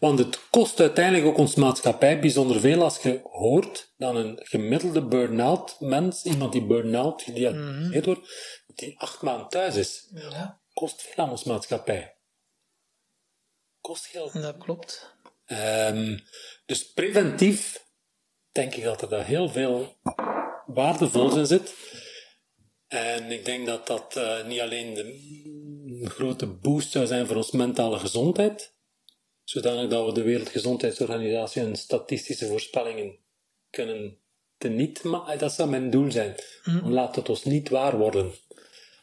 Want 0.00 0.18
het 0.18 0.48
kost 0.50 0.80
uiteindelijk 0.80 1.26
ook 1.26 1.38
ons 1.38 1.54
maatschappij 1.54 2.20
bijzonder 2.20 2.60
veel 2.60 2.82
als 2.82 3.02
je 3.02 3.20
hoort 3.22 3.92
dat 3.96 4.14
een 4.14 4.38
gemiddelde 4.42 5.06
burn-out 5.06 5.76
mens, 5.80 6.24
iemand 6.24 6.52
die 6.52 6.66
burn-out 6.66 7.22
gediagnosticeerd 7.22 8.04
wordt, 8.04 8.28
die 8.74 8.98
acht 8.98 9.22
maanden 9.22 9.48
thuis 9.48 9.76
is, 9.76 10.10
Ja, 10.14 10.60
kost 10.72 11.02
veel 11.02 11.24
aan 11.24 11.30
ons 11.30 11.44
maatschappij. 11.44 12.16
Kost 13.80 14.06
geld. 14.06 14.32
dat 14.32 14.58
klopt. 14.58 15.16
Ehm, 15.44 16.18
dus 16.66 16.92
preventief 16.92 17.86
denk 18.52 18.74
ik 18.74 18.84
dat 18.84 19.02
er 19.02 19.08
daar 19.08 19.26
heel 19.26 19.48
veel 19.48 19.96
waardevols 20.66 21.34
in 21.34 21.46
zit. 21.46 21.74
En 22.86 23.30
ik 23.30 23.44
denk 23.44 23.66
dat 23.66 23.86
dat 23.86 24.16
eh, 24.16 24.46
niet 24.46 24.60
alleen 24.60 24.94
de 24.94 25.04
een 26.00 26.10
grote 26.10 26.46
boost 26.46 26.90
zou 26.90 27.06
zijn 27.06 27.26
voor 27.26 27.36
onze 27.36 27.56
mentale 27.56 27.98
gezondheid, 27.98 28.74
zodanig 29.50 29.90
dat 29.90 30.06
we 30.06 30.12
de 30.12 30.22
Wereldgezondheidsorganisatie 30.22 31.62
en 31.62 31.76
statistische 31.76 32.46
voorspellingen 32.46 33.16
kunnen 33.70 34.18
teniet, 34.58 35.02
maar 35.02 35.38
dat 35.38 35.52
zou 35.52 35.68
mijn 35.68 35.90
doel 35.90 36.10
zijn. 36.10 36.34
Laat 36.84 37.16
het 37.16 37.28
ons 37.28 37.44
niet 37.44 37.68
waar 37.68 37.98
worden. 37.98 38.32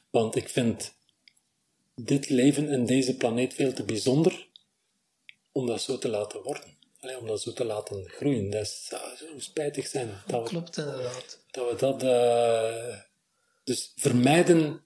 Want 0.10 0.36
ik 0.36 0.50
vind 0.50 0.94
dit 1.96 2.30
leven 2.30 2.70
en 2.70 2.86
deze 2.86 3.18
planeet 3.18 3.54
veel 3.54 3.74
te 3.74 3.84
bijzonder 3.84 4.48
om 5.52 5.68
dat 5.68 5.82
zo 5.82 5.98
te 5.98 6.10
laten 6.10 6.42
worden. 6.42 6.78
Allee, 7.00 7.20
om 7.20 7.28
dat 7.28 7.42
zo 7.42 7.54
te 7.54 7.66
laten 7.66 8.10
groeien. 8.10 8.50
Dat 8.50 8.68
zou 8.68 9.16
zo 9.16 9.26
spijtig 9.38 9.88
zijn 9.88 10.10
dat 10.28 10.44
we, 10.44 10.50
Klopt 10.50 10.78
inderdaad. 10.78 11.40
dat, 11.52 11.70
we 11.72 11.76
dat... 11.78 12.04
eh, 12.04 13.00
dus 13.64 13.92
vermijden 13.96 14.82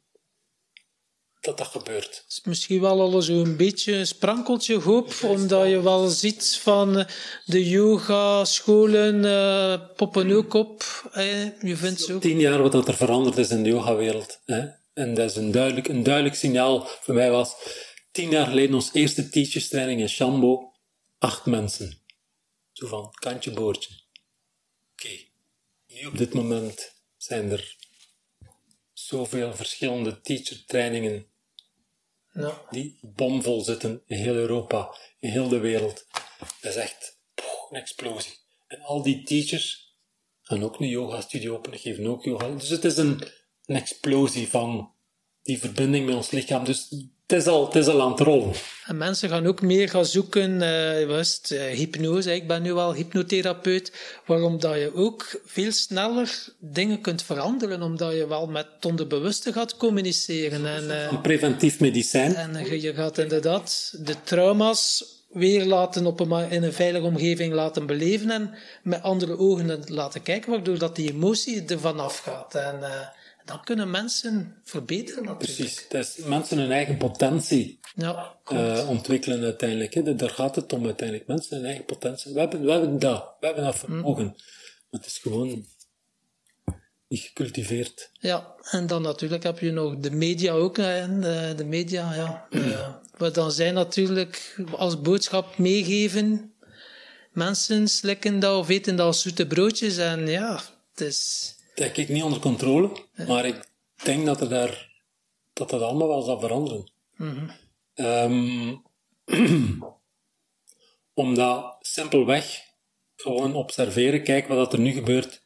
dat 1.42 1.58
dat 1.58 1.68
gebeurt. 1.68 2.24
is 2.28 2.42
misschien 2.44 2.82
wel 2.82 3.02
al 3.02 3.22
zo'n 3.22 3.56
beetje 3.56 3.94
een 3.94 4.08
sprankeltje 4.08 4.80
hoop, 4.80 5.14
omdat 5.24 5.70
je 5.70 5.82
wel 5.82 6.08
ziet 6.08 6.60
van 6.62 6.98
eh, 6.98 7.06
de 7.46 7.70
yoga-scholen 7.70 9.24
uh, 9.24 9.96
poppen 9.96 10.32
ook 10.32 10.54
op. 10.54 10.84
Je 11.62 11.76
vindt 11.76 12.02
zo. 12.02 12.20
Tien 12.20 12.40
jaar 12.40 12.62
wat 12.62 12.72
dat 12.72 12.88
er 12.88 12.96
veranderd 12.96 13.38
is 13.38 13.50
in 13.50 13.64
de 13.64 13.70
yogawereld. 13.70 14.40
Hè? 14.46 14.68
En 14.94 15.14
dat 15.14 15.30
is 15.30 15.36
een 15.36 15.52
duidelijk, 15.52 15.88
een 15.88 16.04
duidelijk 16.04 16.36
signaal 16.36 16.88
voor 17.02 17.14
mij 17.14 17.32
was 17.32 17.56
tien 18.12 18.30
jaar 18.30 18.48
geleden 18.48 18.76
ons 18.76 18.90
eerste 18.94 19.30
teachers 19.30 19.68
training 19.68 20.02
in 20.02 20.10
Shambo. 20.10 20.74
Acht 21.18 21.46
mensen. 21.46 22.02
Zo 22.72 22.88
van, 22.88 23.12
kantje 23.20 23.52
boordje. 23.52 23.90
Oké. 24.92 25.10
Nu 25.88 26.06
op 26.06 26.18
dit 26.18 26.34
moment 26.34 26.94
zijn 27.18 27.52
er 27.52 27.76
zoveel 28.94 29.56
verschillende 29.56 30.22
teacher 30.22 30.66
trainingen 30.66 31.31
die 32.70 33.00
bomvol 33.02 33.62
zitten 33.62 34.02
in 34.06 34.18
heel 34.18 34.36
Europa, 34.36 34.96
in 35.20 35.30
heel 35.30 35.48
de 35.48 35.60
wereld. 35.60 36.08
Dat 36.40 36.72
is 36.72 36.76
echt 36.76 37.20
een 37.70 37.78
explosie. 37.78 38.34
En 38.68 38.82
al 38.82 39.02
die 39.02 39.24
teachers 39.24 39.96
gaan 40.42 40.64
ook 40.64 40.80
een 40.80 40.88
yoga-studio 40.88 41.54
openen, 41.54 41.80
geven 41.80 42.08
ook 42.08 42.24
yoga. 42.24 42.50
Dus 42.50 42.70
het 42.70 42.86
is 42.86 42.98
een, 42.98 43.24
een 43.66 43.76
explosie 43.76 44.48
van 44.48 44.94
die 45.42 45.60
verbinding 45.60 46.06
met 46.06 46.16
ons 46.16 46.32
lichaam. 46.32 46.66
Dus 46.66 47.06
het 47.32 47.42
is 47.42 47.48
al, 47.48 47.66
het 47.66 47.76
is 47.76 47.88
al 47.88 48.02
aan 48.02 48.12
het 48.12 48.20
rollen. 48.20 48.54
En 48.86 48.98
mensen 48.98 49.30
gaan 49.30 49.48
ook 49.48 49.62
meer 49.62 49.90
gaan 49.90 50.06
zoeken, 50.06 50.62
uh, 50.62 51.08
was 51.08 51.42
uh, 51.52 51.62
hypnose. 51.62 52.36
Ik 52.36 52.48
ben 52.48 52.62
nu 52.62 52.74
al 52.74 52.94
hypnotherapeut, 52.94 53.92
waarom 54.26 54.60
dat 54.60 54.76
je 54.76 54.92
ook 54.96 55.42
veel 55.46 55.72
sneller 55.72 56.46
dingen 56.60 57.02
kunt 57.02 57.24
veranderen, 57.24 57.82
omdat 57.82 58.14
je 58.14 58.28
wel 58.28 58.48
met 58.48 58.68
het 58.76 58.86
onderbewuste 58.86 59.54
gaat 59.54 59.78
communiceren. 59.78 60.66
En, 60.66 60.84
uh, 60.84 61.12
een 61.12 61.22
preventief 61.22 61.80
medicijn. 61.80 62.36
En 62.36 62.82
je 62.82 62.94
gaat 62.94 63.18
inderdaad 63.18 63.94
de 63.98 64.16
trauma's 64.24 65.04
weer 65.30 65.66
laten 65.66 66.06
op 66.06 66.20
een, 66.20 66.50
in 66.50 66.64
een 66.64 66.74
veilige 66.74 67.06
omgeving 67.06 67.54
laten 67.54 67.86
beleven 67.86 68.32
en 68.32 68.54
met 68.84 69.04
andere 69.04 69.38
ogen 69.38 69.84
laten 69.88 70.22
kijken, 70.22 70.52
waardoor 70.52 70.78
dat 70.78 70.96
die 70.96 71.12
emotie 71.12 71.64
er 71.68 71.80
vanaf 71.80 72.18
gaat. 72.18 72.56
En, 72.56 72.80
dan 73.46 73.64
kunnen 73.64 73.92
mensen 73.92 74.62
verbeteren 74.64 75.24
natuurlijk. 75.24 75.86
Precies, 75.90 76.26
mensen 76.26 76.58
hun 76.58 76.72
eigen 76.72 76.98
potentie 76.98 77.80
ja, 77.96 78.38
uh, 78.52 78.90
ontwikkelen 78.90 79.44
uiteindelijk. 79.44 79.94
Hè. 79.94 80.16
Daar 80.16 80.30
gaat 80.30 80.56
het 80.56 80.74
om 80.74 80.86
uiteindelijk, 80.86 81.28
mensen 81.28 81.58
hun 81.58 81.66
eigen 81.66 81.86
potentie. 81.86 82.34
We 82.34 82.40
hebben, 82.40 82.62
we 82.62 82.72
hebben 82.72 83.00
dat, 83.00 83.36
we 83.40 83.46
hebben 83.46 83.64
dat 83.64 83.76
vermogen. 83.76 84.24
Mm. 84.24 84.36
Maar 84.90 85.00
het 85.00 85.06
is 85.06 85.18
gewoon 85.18 85.66
niet 87.08 87.22
gecultiveerd. 87.22 88.10
Ja, 88.14 88.56
en 88.72 88.88
dan 88.88 89.02
natuurlijk 89.02 89.44
heb 89.44 89.60
je 89.60 89.72
nog 89.72 89.98
de 89.98 90.12
media 90.12 90.54
ook. 90.54 90.78
Hè. 90.78 91.20
De, 91.20 91.54
de 91.56 91.66
media, 91.66 92.14
ja. 92.14 92.48
Uh, 92.50 92.90
wat 93.18 93.36
dan 93.36 93.52
zij 93.52 93.72
natuurlijk 93.72 94.56
als 94.76 95.02
boodschap 95.02 95.58
meegeven. 95.58 96.54
Mensen 97.32 97.88
slikken 97.88 98.40
dat 98.40 98.58
of 98.58 98.70
eten 98.70 98.96
dat 98.96 99.06
als 99.06 99.22
zoete 99.22 99.48
broodjes. 99.48 99.98
En 99.98 100.28
ja, 100.28 100.62
het 100.92 101.02
is 101.02 101.56
heb 101.82 101.96
ik 101.96 102.10
niet 102.10 102.24
onder 102.24 102.40
controle, 102.40 102.92
maar 103.28 103.46
ik 103.46 103.70
denk 104.04 104.26
dat 104.26 104.42
er 104.42 104.50
daar, 104.50 104.92
dat 105.54 105.70
dat 105.70 105.82
allemaal 105.82 106.08
wel 106.08 106.22
zal 106.22 106.40
veranderen. 106.40 106.92
Mm 107.16 107.52
um, 107.96 108.84
omdat 111.14 111.78
simpelweg 111.80 112.70
gewoon 113.16 113.56
observeren, 113.56 114.24
kijken 114.24 114.56
wat 114.56 114.74
er 114.74 114.80
nu 114.80 114.92
gebeurt. 114.92 115.42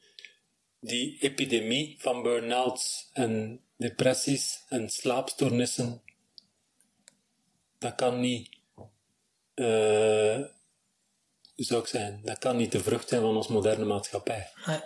Die 0.79 1.17
epidemie 1.19 1.95
van 1.99 2.23
burn-outs 2.23 3.09
en 3.13 3.61
depressies 3.77 4.63
en 4.67 4.89
slaapstoornissen, 4.89 6.01
dat 7.77 7.95
kan 7.95 8.19
niet, 8.19 8.49
uh, 9.55 10.39
hoe 11.55 11.65
zou 11.65 11.81
ik 11.81 11.87
zeggen, 11.87 12.21
dat 12.23 12.37
kan 12.37 12.57
niet 12.57 12.71
de 12.71 12.79
vrucht 12.79 13.09
zijn 13.09 13.21
van 13.21 13.35
onze 13.35 13.51
moderne 13.51 13.85
maatschappij. 13.85 14.51
Nee. 14.65 14.79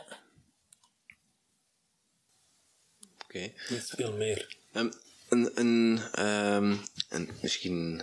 Oké. 3.29 3.51
Niet 3.69 3.93
veel 3.95 4.11
meer. 4.11 4.55
Um, 4.73 4.91
een, 5.29 5.51
een, 5.53 6.01
um, 6.25 6.79
een, 7.09 7.29
misschien 7.41 8.01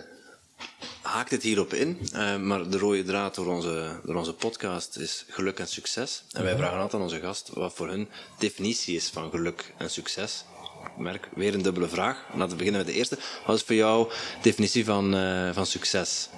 haakt 1.01 1.31
het 1.31 1.43
hierop 1.43 1.73
in, 1.73 1.99
uh, 2.13 2.37
maar 2.37 2.69
de 2.69 2.77
rode 2.77 3.03
draad 3.03 3.35
door 3.35 3.47
onze, 3.47 3.99
door 4.03 4.15
onze 4.15 4.33
podcast 4.33 4.97
is 4.97 5.25
geluk 5.29 5.59
en 5.59 5.67
succes. 5.67 6.23
En 6.31 6.43
wij 6.43 6.55
vragen 6.55 6.75
altijd 6.75 6.93
aan 6.93 7.01
onze 7.01 7.19
gast 7.19 7.49
wat 7.53 7.73
voor 7.73 7.87
hun 7.87 8.09
definitie 8.39 8.95
is 8.95 9.09
van 9.09 9.29
geluk 9.29 9.73
en 9.77 9.89
succes. 9.89 10.43
Ik 10.85 10.97
merk 10.97 11.29
weer 11.35 11.53
een 11.53 11.61
dubbele 11.61 11.87
vraag. 11.87 12.25
Laten 12.33 12.49
we 12.49 12.55
beginnen 12.55 12.81
met 12.81 12.91
de 12.91 12.97
eerste. 12.97 13.17
Wat 13.45 13.55
is 13.55 13.63
voor 13.63 13.75
jou 13.75 14.11
definitie 14.41 14.85
van, 14.85 15.15
uh, 15.15 15.53
van 15.53 15.65
succes? 15.65 16.29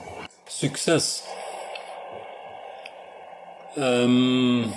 Succes. 0.48 1.22
Um, 3.78 4.74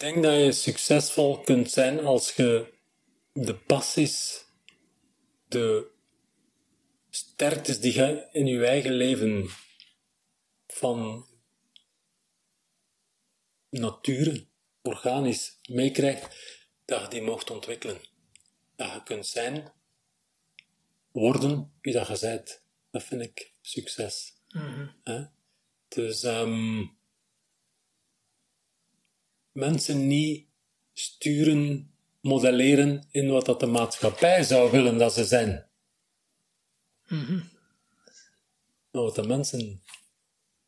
Ik 0.00 0.06
denk 0.06 0.22
dat 0.22 0.34
je 0.34 0.52
succesvol 0.52 1.40
kunt 1.40 1.70
zijn 1.70 2.04
als 2.04 2.32
je 2.32 2.72
de 3.32 3.54
passies, 3.54 4.44
de 5.48 5.90
sterktes 7.10 7.80
die 7.80 7.94
je 7.94 8.28
in 8.32 8.46
je 8.46 8.66
eigen 8.66 8.92
leven 8.92 9.48
van 10.66 11.26
nature, 13.70 14.46
organisch 14.82 15.58
meekrijgt, 15.68 16.36
dat 16.84 17.00
je 17.02 17.08
die 17.08 17.22
mocht 17.22 17.50
ontwikkelen. 17.50 18.00
Dat 18.76 18.92
je 18.92 19.02
kunt 19.02 19.26
zijn, 19.26 19.72
worden 21.12 21.72
wie 21.80 21.92
dat 21.92 22.06
je 22.06 22.18
bent. 22.20 22.62
Dat 22.90 23.02
vind 23.02 23.22
ik 23.22 23.52
succes. 23.60 24.32
Mm 24.48 24.94
Dus 25.88 26.22
um, 26.22 26.98
mensen 29.52 30.06
niet 30.06 30.46
sturen, 30.92 31.94
modelleren 32.20 33.08
in 33.10 33.30
wat 33.30 33.46
dat 33.46 33.60
de 33.60 33.66
maatschappij 33.66 34.42
zou 34.42 34.70
willen 34.70 34.98
dat 34.98 35.12
ze 35.12 35.24
zijn. 35.24 35.68
Mm 37.06 37.50
Maar 38.90 39.02
wat 39.02 39.14
de 39.14 39.26
mensen 39.26 39.82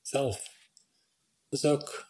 zelf. 0.02 0.50
Dus 1.48 1.64
ook, 1.64 2.06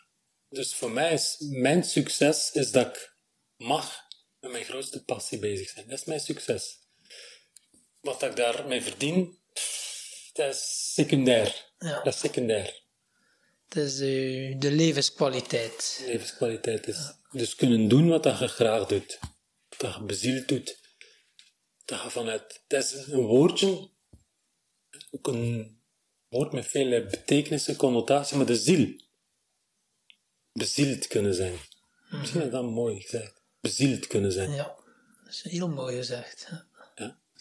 dus 0.48 0.74
voor 0.74 0.90
mij 0.90 1.12
is 1.12 1.36
mijn 1.38 1.84
succes 1.84 2.52
is 2.52 2.70
dat 2.70 2.86
ik 2.86 3.14
mag 3.56 4.06
met 4.40 4.50
mijn 4.50 4.64
grootste 4.64 5.04
passie 5.04 5.38
bezig 5.38 5.68
zijn. 5.68 5.88
Dat 5.88 5.98
is 5.98 6.04
mijn 6.04 6.20
succes. 6.20 6.78
Wat 8.00 8.22
ik 8.22 8.36
daarmee 8.36 8.82
verdien, 8.82 9.38
dat 10.32 10.54
is 10.54 10.92
secundair. 10.94 11.70
Ja. 11.78 12.02
Dat 12.02 12.14
is 12.14 12.20
secundair. 12.20 12.81
Het 13.72 13.84
is 13.84 13.96
de, 13.96 14.54
de 14.58 14.70
levenskwaliteit. 14.72 16.02
Levenskwaliteit 16.06 16.86
is 16.86 17.12
dus 17.30 17.54
kunnen 17.54 17.88
doen 17.88 18.08
wat 18.08 18.22
dat 18.22 18.38
je 18.38 18.48
graag 18.48 18.86
doet. 18.86 19.18
Dat 19.76 19.94
je 19.94 20.02
bezield 20.02 20.48
doet. 20.48 20.78
Dat 21.84 22.02
je 22.02 22.10
vanuit... 22.10 22.62
Dat 22.66 22.84
is 22.84 23.06
een 23.06 23.20
woordje, 23.20 23.88
ook 25.10 25.26
een 25.26 25.80
woord 26.28 26.52
met 26.52 26.66
veel 26.66 27.04
betekenissen, 27.04 27.76
connotatie, 27.76 28.36
maar 28.36 28.46
de 28.46 28.56
ziel. 28.56 29.00
Bezield 30.52 31.06
kunnen 31.06 31.34
zijn. 31.34 31.58
Misschien 32.10 32.42
is 32.42 32.50
dat 32.50 32.64
mooi 32.64 33.00
gezegd. 33.00 33.42
Bezield 33.60 34.06
kunnen 34.06 34.32
zijn. 34.32 34.50
Ja, 34.50 34.76
dat 35.24 35.32
is 35.32 35.42
heel 35.42 35.68
mooi 35.68 35.96
gezegd. 35.96 36.46
Ja. 36.50 36.66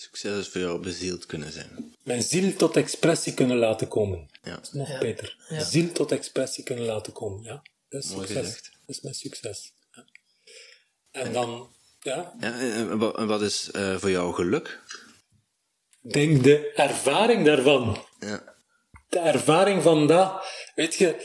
Succes 0.02 0.39
is 0.39 0.47
voor 0.47 0.62
jou 0.62 0.80
bezield 0.82 1.26
kunnen 1.26 1.52
zijn. 1.52 1.95
Mijn 2.04 2.24
ziel 2.24 2.56
tot 2.56 2.76
expressie 2.78 3.34
kunnen 3.34 3.58
laten 3.58 3.88
komen. 3.88 4.30
Ja. 4.43 4.56
Dat 4.56 4.64
is 4.64 4.72
nog 4.72 4.88
Ja. 4.88 4.97
beter. 4.99 5.45
Ja. 5.49 5.64
Ziel 5.64 5.91
tot 5.91 6.12
expressie 6.12 6.64
kunnen 6.64 6.86
laten 6.86 7.14
komen. 7.14 7.43
Ja, 7.43 7.62
dat 7.89 8.04
is 8.04 8.10
Mooi 8.10 8.28
succes. 8.28 8.45
gezegd. 8.45 8.64
Dat 8.86 8.95
is 8.95 9.02
mijn 9.02 9.16
succes. 9.16 9.74
Ja. 9.91 10.06
En 11.12 11.34
dan, 11.34 11.76
ja, 11.99 12.34
Ja, 12.39 12.60
en 12.60 12.97
wa- 12.97 13.12
en 13.12 13.28
wat 13.28 13.41
is 13.41 13.72
eh, 13.72 13.97
voor 13.97 14.10
jou 14.10 14.34
geluk? 14.34 14.80
denk 16.02 16.43
de 16.43 16.72
ervaring 16.74 17.45
daarvan. 17.45 18.06
Ja. 18.20 18.56
De 19.10 19.20
ervaring 19.20 19.84
van 19.84 20.08
dat, 20.08 20.45
weet 20.76 20.95
je, 20.95 21.16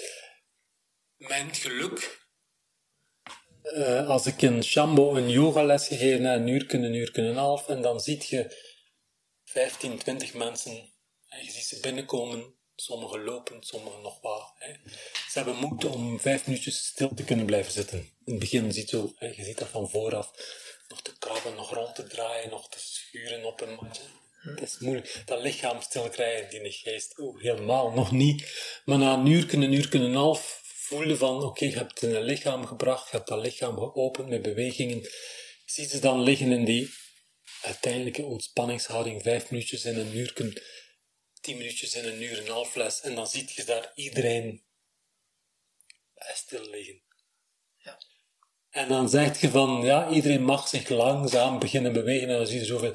mijn 1.16 1.54
geluk. 1.54 2.24
eh, 3.62 4.08
als 4.08 4.26
ik 4.26 4.42
in 4.42 4.64
Shambo 4.64 5.14
een 5.16 5.30
yogales 5.30 5.86
gegeven 5.86 6.24
heb, 6.24 6.40
een 6.40 6.46
uur, 6.48 6.74
een 6.74 6.94
uur, 6.94 7.18
een 7.18 7.36
half, 7.36 7.68
en 7.68 7.82
dan 7.82 8.00
zie 8.00 8.24
je 8.28 8.64
15, 9.56 9.98
20 9.98 10.34
mensen, 10.34 10.92
en 11.28 11.44
je 11.44 11.50
ziet 11.50 11.64
ze 11.64 11.80
binnenkomen, 11.80 12.54
sommigen 12.74 13.24
lopen, 13.24 13.56
sommigen 13.62 14.00
nog 14.02 14.20
wat. 14.20 14.52
Hè. 14.58 14.72
Ze 15.30 15.38
hebben 15.38 15.56
moed 15.56 15.84
om 15.84 16.20
vijf 16.20 16.46
minuutjes 16.46 16.86
stil 16.86 17.14
te 17.14 17.24
kunnen 17.24 17.46
blijven 17.46 17.72
zitten. 17.72 17.98
In 17.98 18.32
het 18.32 18.38
begin 18.38 18.72
ziet 18.72 18.88
zo, 18.88 19.12
hè, 19.16 19.26
je 19.26 19.44
ziet 19.44 19.58
dat 19.58 19.68
van 19.68 19.90
vooraf, 19.90 20.30
nog 20.88 21.02
te 21.02 21.18
krabben, 21.18 21.54
nog 21.54 21.74
rond 21.74 21.94
te 21.94 22.06
draaien, 22.06 22.50
nog 22.50 22.68
te 22.68 22.78
schuren 22.80 23.44
op 23.44 23.60
een 23.60 23.74
matje. 23.74 24.02
Het 24.40 24.62
is 24.62 24.78
moeilijk. 24.78 25.22
Dat 25.24 25.42
lichaam 25.42 25.80
stil 25.80 26.08
krijgen, 26.08 26.62
die 26.62 26.72
geest, 26.72 27.18
oh, 27.18 27.40
helemaal 27.40 27.90
nog 27.90 28.12
niet. 28.12 28.52
Maar 28.84 28.98
na 28.98 29.14
een 29.14 29.26
uur, 29.26 29.54
een 29.54 29.72
uur, 29.72 29.94
een 29.94 30.14
half, 30.14 30.60
voelen 30.62 31.18
van, 31.18 31.42
oké, 31.42 31.64
je 31.64 31.76
hebt 31.76 32.00
het 32.00 32.10
in 32.10 32.16
een 32.16 32.22
lichaam 32.22 32.66
gebracht, 32.66 33.10
je 33.10 33.16
hebt 33.16 33.28
dat 33.28 33.42
lichaam 33.42 33.76
geopend 33.76 34.28
met 34.28 34.42
bewegingen. 34.42 35.08
Zie 35.64 35.88
ze 35.88 35.98
dan 35.98 36.22
liggen 36.22 36.52
in 36.52 36.64
die 36.64 37.04
uiteindelijke 37.66 38.22
ontspanningshouding, 38.22 39.22
vijf 39.22 39.50
minuutjes 39.50 39.84
in 39.84 39.98
een 39.98 40.16
uur, 40.16 40.32
tien 41.40 41.56
minuutjes 41.56 41.94
in 41.94 42.04
een 42.04 42.22
uur, 42.22 42.38
een 42.38 42.50
half 42.50 42.74
les, 42.74 43.00
en 43.00 43.14
dan 43.14 43.26
ziet 43.26 43.52
je 43.52 43.64
daar 43.64 43.92
iedereen 43.94 44.64
stil 46.34 46.70
liggen. 46.70 47.02
Ja. 47.76 47.98
En 48.70 48.88
dan 48.88 49.08
zeg 49.08 49.40
je 49.40 49.50
van, 49.50 49.84
ja, 49.84 50.08
iedereen 50.10 50.42
mag 50.42 50.68
zich 50.68 50.88
langzaam 50.88 51.58
beginnen 51.58 51.92
bewegen, 51.92 52.28
en 52.28 52.36
dan 52.36 52.46
zie 52.46 52.58
je 52.58 52.64
zoveel 52.64 52.90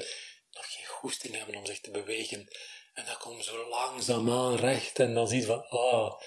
nog 0.50 0.72
geen 0.72 0.86
goesting 0.86 1.36
hebben 1.36 1.54
om 1.54 1.66
zich 1.66 1.80
te 1.80 1.90
bewegen. 1.90 2.48
En 2.92 3.04
dan 3.04 3.18
komen 3.18 3.44
ze 3.44 3.50
zo 3.50 3.68
langzaam 3.68 4.30
aan 4.30 4.56
recht, 4.56 4.98
en 4.98 5.14
dan 5.14 5.28
zie 5.28 5.40
je 5.40 5.46
van, 5.46 5.68
ah, 5.68 6.20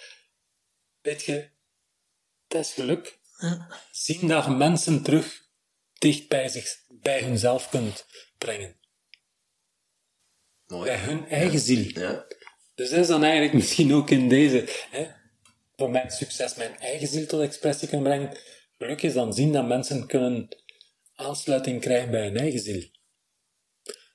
weet 1.02 1.24
je, 1.24 1.50
het 2.48 2.60
is 2.60 2.74
geluk. 2.74 3.20
Zien 3.92 4.28
je 4.28 4.50
mensen 4.50 5.04
terug 5.04 5.45
dicht 5.98 6.28
bij, 6.28 6.48
zich, 6.48 6.68
bij 6.90 7.24
hunzelf 7.24 7.70
kunt 7.70 8.06
brengen. 8.38 8.76
Mooi. 10.68 10.90
Bij 10.90 11.00
hun 11.00 11.28
eigen 11.28 11.60
ziel. 11.60 12.00
Ja. 12.02 12.26
Dus 12.76 12.90
dat 12.90 13.00
is 13.00 13.08
dan 13.08 13.24
eigenlijk 13.24 13.54
misschien 13.62 13.94
ook 13.94 14.10
in 14.10 14.30
deze, 14.30 14.86
hè, 14.90 15.08
voor 15.76 15.90
mijn 15.90 16.12
succes, 16.12 16.56
mijn 16.56 16.80
eigen 16.80 17.08
ziel 17.08 17.26
tot 17.26 17.42
expressie 17.42 17.88
kunnen 17.88 18.08
brengen. 18.08 18.38
Geluk 18.78 19.02
is 19.02 19.14
dan 19.14 19.34
zien 19.34 19.52
dat 19.52 19.68
mensen 19.68 20.08
kunnen 20.08 20.48
aansluiting 21.16 21.82
krijgen 21.82 22.12
bij 22.12 22.24
hun 22.24 22.38
eigen 22.38 22.60
ziel. 22.60 22.90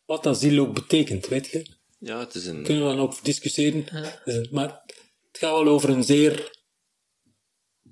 Wat 0.07 0.23
dat 0.23 0.41
ziel 0.41 0.67
ook 0.67 0.75
betekent, 0.75 1.27
weet 1.29 1.47
je? 1.47 1.79
ja, 2.01 2.19
het 2.19 2.35
is 2.35 2.47
een... 2.47 2.63
Kunnen 2.63 2.83
we 2.83 2.95
dan 2.95 3.01
ook 3.01 3.25
discussiëren. 3.25 3.85
Dus 4.25 4.49
Maar 4.49 4.83
het 5.31 5.39
gaat 5.39 5.51
wel 5.51 5.69
over 5.69 5.91
een 5.91 6.05
zeer 6.05 6.59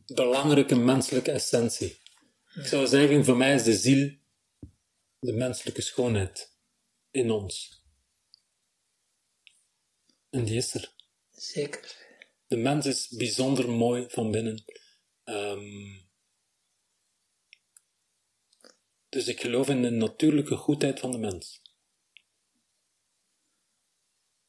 belangrijke 0.06 0.76
menselijke 0.76 1.30
essentie. 1.30 1.98
Ik 2.58 2.66
zou 2.66 2.86
zeggen, 2.86 3.24
voor 3.24 3.36
mij 3.36 3.54
is 3.54 3.62
de 3.62 3.76
ziel 3.76 4.18
de 5.18 5.32
menselijke 5.32 5.82
schoonheid 5.82 6.56
in 7.10 7.30
ons. 7.30 7.82
En 10.30 10.44
die 10.44 10.56
is 10.56 10.74
er. 10.74 10.94
Zeker. 11.30 11.96
De 12.46 12.56
mens 12.56 12.86
is 12.86 13.08
bijzonder 13.08 13.70
mooi 13.70 14.06
van 14.08 14.30
binnen. 14.30 14.64
Ehm, 15.24 16.00
dus 19.08 19.26
ik 19.26 19.40
geloof 19.40 19.68
in 19.68 19.82
de 19.82 19.90
natuurlijke 19.90 20.56
goedheid 20.56 21.00
van 21.00 21.12
de 21.12 21.18
mens. 21.18 21.62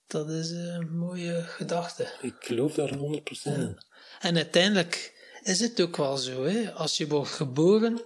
Dat 0.08 0.30
is 0.30 0.50
een 0.50 0.98
mooie 0.98 1.44
gedachte. 1.44 2.18
Ik 2.22 2.36
geloof 2.40 2.74
daar 2.74 2.98
100% 2.98 3.58
in. 3.58 3.84
En 4.20 4.36
uiteindelijk 4.36 5.18
is 5.44 5.60
het 5.60 5.82
ook 5.82 5.98
wel 5.98 6.18
zo. 6.18 6.44
Hè? 6.44 6.72
Als 6.72 6.98
je 6.98 7.08
wordt 7.08 7.32
geboren, 7.32 8.02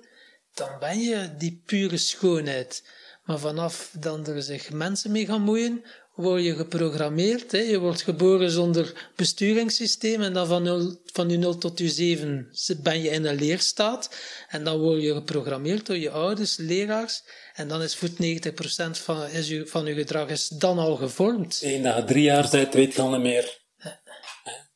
dan 0.54 0.70
ben 0.80 1.00
je 1.00 1.36
die 1.38 1.62
pure 1.66 1.98
schoonheid. 1.98 2.84
Maar 3.24 3.40
vanaf 3.40 3.90
dan 4.00 4.28
er 4.28 4.42
zich 4.42 4.72
mensen 4.72 5.12
mee 5.12 5.26
gaan 5.26 5.42
moeien, 5.42 5.84
word 6.14 6.44
je 6.44 6.56
geprogrammeerd. 6.56 7.52
Hè? 7.52 7.58
Je 7.58 7.80
wordt 7.80 8.02
geboren 8.02 8.52
zonder 8.52 9.12
besturingssysteem 9.16 10.22
en 10.22 10.34
dan 10.34 10.48
van, 10.48 10.64
0, 10.64 11.02
van 11.06 11.30
je 11.30 11.38
0 11.38 11.58
tot 11.58 11.80
je 11.80 11.90
7 11.90 12.52
ben 12.84 13.02
je 13.02 13.10
in 13.10 13.26
een 13.26 13.36
leerstaat. 13.36 14.16
En 14.50 14.64
dan 14.64 14.80
word 14.80 15.02
je 15.02 15.14
geprogrammeerd 15.14 15.86
door 15.86 15.98
je 15.98 16.10
ouders, 16.10 16.58
leraars. 16.58 17.24
En 17.54 17.68
dan 17.68 17.82
is 17.82 17.96
voet 17.96 18.12
90% 18.12 19.02
van, 19.04 19.28
is 19.28 19.48
je, 19.48 19.68
van 19.68 19.86
gedrag 19.86 20.30
is 20.30 20.48
dan 20.48 20.78
al 20.78 20.96
gevormd. 20.96 21.60
Eén 21.64 21.82
je 21.82 22.04
drie 22.06 22.24
jaar 22.24 22.50
bent, 22.50 22.74
weet 22.74 22.94
je 22.94 23.02
al 23.02 23.10
niet 23.10 23.22
meer. 23.22 23.60
Hè? 23.78 23.90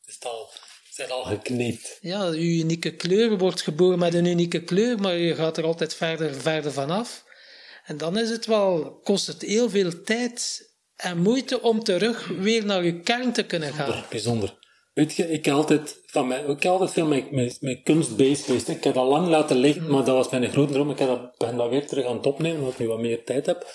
Is 0.05 0.13
het 0.13 0.25
al, 0.25 0.49
zijn 0.97 1.11
al 1.11 1.23
gekneed. 1.23 1.97
Ja, 2.01 2.31
je 2.31 2.57
unieke 2.57 2.95
kleur 2.95 3.37
wordt 3.37 3.61
geboren 3.61 3.99
met 3.99 4.13
een 4.13 4.25
unieke 4.25 4.63
kleur, 4.63 4.99
maar 4.99 5.15
je 5.15 5.35
gaat 5.35 5.57
er 5.57 5.63
altijd 5.63 5.93
verder, 5.95 6.33
verder 6.35 6.71
vanaf. 6.71 7.23
En 7.85 7.97
dan 7.97 8.17
is 8.17 8.29
het 8.29 8.45
wel, 8.45 8.99
kost 9.03 9.27
het 9.27 9.41
heel 9.41 9.69
veel 9.69 10.01
tijd 10.03 10.65
en 10.95 11.17
moeite 11.17 11.61
om 11.61 11.83
terug 11.83 12.27
weer 12.27 12.65
naar 12.65 12.83
je 12.83 12.99
kern 12.99 13.33
te 13.33 13.45
kunnen 13.45 13.73
gaan. 13.73 13.85
Bijzonder, 13.85 14.09
bijzonder. 14.09 14.57
Weet 14.93 15.15
je, 15.15 15.31
ik 15.31 15.45
heb 15.45 15.53
altijd, 15.53 16.01
van 16.05 16.27
mij, 16.27 16.41
ik 16.41 16.63
heb 16.63 16.71
altijd 16.71 16.91
veel 16.91 17.05
met, 17.05 17.31
met, 17.31 17.57
met 17.61 17.83
kunst 17.83 18.15
bezig 18.15 18.45
geweest. 18.45 18.67
Ik 18.67 18.83
heb 18.83 18.93
dat 18.93 19.07
lang 19.07 19.27
laten 19.27 19.57
liggen, 19.57 19.91
maar 19.91 20.05
dat 20.05 20.15
was 20.15 20.29
mijn 20.29 20.51
grote 20.51 20.73
droom. 20.73 20.89
Ik 20.89 20.99
heb 20.99 21.07
dat, 21.07 21.37
ben 21.37 21.57
dat 21.57 21.69
weer 21.69 21.87
terug 21.87 22.05
aan 22.05 22.15
het 22.15 22.25
opnemen, 22.25 22.59
omdat 22.59 22.73
ik 22.73 22.79
nu 22.79 22.87
wat 22.87 22.99
meer 22.99 23.23
tijd 23.23 23.45
heb. 23.45 23.67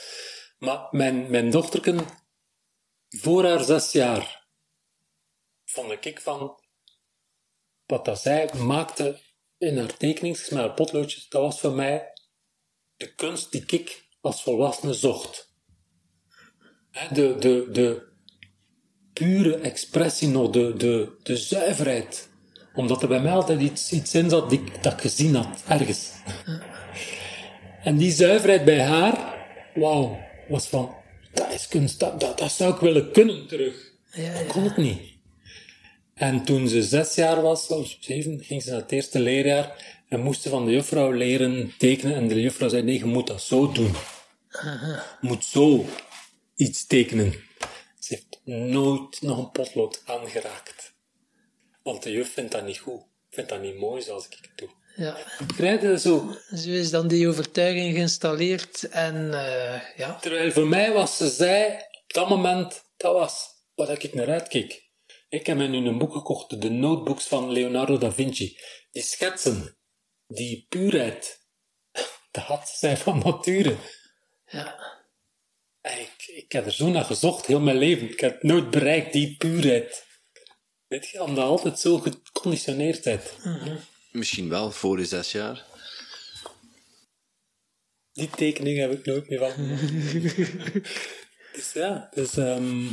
Maar 0.59 0.89
mijn, 0.91 1.31
mijn 1.31 1.51
dochterken, 1.51 2.01
voor 3.09 3.45
haar 3.45 3.65
zes 3.65 3.93
jaar, 3.93 4.47
vond 5.65 6.07
ik 6.07 6.21
van, 6.21 6.62
wat 7.93 8.05
dat 8.05 8.21
zij 8.21 8.51
maakte 8.57 9.19
in 9.59 9.79
haar 9.79 9.97
tekeningen, 9.97 10.39
met 10.51 10.59
haar 10.59 10.75
potloodjes, 10.75 11.29
dat 11.29 11.43
was 11.43 11.61
voor 11.61 11.73
mij 11.73 12.13
de 12.97 13.15
kunst 13.15 13.53
die 13.53 13.65
ik 13.67 14.05
als 14.21 14.43
volwassene 14.43 14.93
zocht. 14.95 15.55
De, 17.13 17.37
de, 17.39 17.69
de 17.73 18.03
pure 19.13 19.57
expressie 19.57 20.29
nog, 20.29 20.51
de, 20.51 20.75
de, 20.77 21.19
de 21.23 21.37
zuiverheid. 21.37 22.29
Omdat 22.75 23.03
er 23.03 23.09
bij 23.09 23.21
mij 23.21 23.33
altijd 23.33 23.61
iets, 23.61 23.93
iets 23.93 24.15
in 24.15 24.31
zat 24.31 24.51
die, 24.51 24.63
dat 24.81 24.93
ik 24.93 25.01
gezien 25.01 25.35
had, 25.35 25.63
ergens. 25.69 26.11
En 27.83 27.97
die 27.97 28.13
zuiverheid 28.13 28.65
bij 28.65 28.83
haar, 28.83 29.47
wauw, 29.75 30.19
was 30.49 30.67
van, 30.67 30.95
dat 31.33 31.53
is 31.53 31.69
kunst, 31.69 32.01
dat, 32.01 32.21
dat, 32.21 32.39
dat 32.39 32.53
zou 32.53 32.75
ik 32.75 32.81
willen 32.81 33.13
kunnen 33.13 33.47
terug. 33.47 33.93
Ja, 34.13 34.33
Dat 34.33 34.47
kon 34.47 34.65
ik 34.65 34.77
niet. 34.77 35.12
En 36.23 36.45
toen 36.45 36.69
ze 36.69 36.83
zes 36.83 37.15
jaar 37.15 37.43
was, 37.43 37.67
of 37.67 37.97
zeven, 38.01 38.45
ging 38.45 38.63
ze 38.63 38.71
naar 38.71 38.81
het 38.81 38.93
eerste 38.93 39.21
leerjaar 39.21 39.97
en 40.09 40.21
moest 40.21 40.43
ze 40.43 40.49
van 40.49 40.65
de 40.65 40.73
juffrouw 40.73 41.11
leren 41.11 41.73
tekenen. 41.79 42.15
En 42.15 42.29
de 42.29 42.41
juffrouw 42.41 42.69
zei, 42.69 42.83
nee, 42.83 42.99
je 42.99 43.05
moet 43.05 43.27
dat 43.27 43.43
zo 43.43 43.73
doen. 43.73 43.93
Je 44.51 45.03
moet 45.21 45.45
zo 45.45 45.85
iets 46.57 46.87
tekenen. 46.87 47.33
Ze 47.99 48.15
heeft 48.15 48.41
nooit 48.45 49.23
nog 49.23 49.39
een 49.39 49.51
potlood 49.51 50.03
aangeraakt. 50.05 50.95
Want 51.83 52.03
de 52.03 52.11
juf 52.11 52.33
vindt 52.33 52.53
dat 52.53 52.67
niet 52.67 52.79
goed. 52.79 53.03
Vindt 53.31 53.51
dat 53.51 53.63
niet 53.63 53.79
mooi 53.79 54.03
zoals 54.03 54.27
ik 54.27 54.39
het 54.41 54.51
doe. 54.55 54.69
Ja. 54.97 55.17
Begrijp 55.47 55.83
je 55.83 55.99
zo? 55.99 56.37
Zo 56.55 56.71
is 56.71 56.91
dan 56.91 57.09
die 57.09 57.29
overtuiging 57.29 57.95
geïnstalleerd 57.95 58.89
en 58.89 59.35
eh, 59.35 59.81
ja, 59.97 60.19
Terwijl 60.21 60.53
voor 60.53 60.69
mij 60.69 60.93
was 60.93 61.17
ze 61.17 61.29
zij, 61.29 61.89
op 62.03 62.13
dat 62.13 62.29
moment, 62.29 62.85
dat 62.97 63.13
was 63.13 63.49
wat 63.75 64.05
ik 64.05 64.15
naar 64.15 64.29
uitkeek. 64.31 64.91
Ik 65.33 65.47
heb 65.47 65.57
me 65.57 65.67
nu 65.67 65.87
een 65.87 65.99
boek 65.99 66.13
gekocht, 66.13 66.61
de 66.61 66.71
notebooks 66.71 67.27
van 67.27 67.51
Leonardo 67.51 67.99
da 67.99 68.13
Vinci. 68.13 68.59
Die 68.91 69.03
schetsen, 69.03 69.77
die 70.27 70.67
puurheid, 70.69 71.47
dat 72.31 72.45
had 72.45 72.69
zij 72.69 72.97
van 72.97 73.19
nature. 73.19 73.77
ja, 74.47 74.97
En 75.81 76.01
ik, 76.01 76.27
ik 76.27 76.53
heb 76.53 76.67
er 76.67 76.73
zo 76.73 76.89
naar 76.89 77.05
gezocht, 77.05 77.47
heel 77.47 77.61
mijn 77.61 77.77
leven. 77.77 78.11
Ik 78.11 78.21
heb 78.21 78.43
nooit 78.43 78.71
bereikt, 78.71 79.13
die 79.13 79.37
puurheid. 79.37 80.07
Weet 80.87 81.09
je, 81.09 81.23
omdat 81.23 81.45
altijd 81.45 81.79
zo 81.79 81.99
geconditioneerd 81.99 83.03
bent. 83.03 83.37
Misschien 84.11 84.49
wel 84.49 84.71
voor 84.71 84.99
je 84.99 85.05
zes 85.05 85.33
jaar. 85.33 85.65
Die 88.13 88.31
tekening 88.31 88.79
heb 88.79 88.93
ik 88.93 89.07
nooit 89.07 89.29
meer 89.29 89.39
van. 89.39 89.53
dus 91.57 91.73
ja, 91.73 92.09
dus, 92.15 92.37
ehm, 92.37 92.89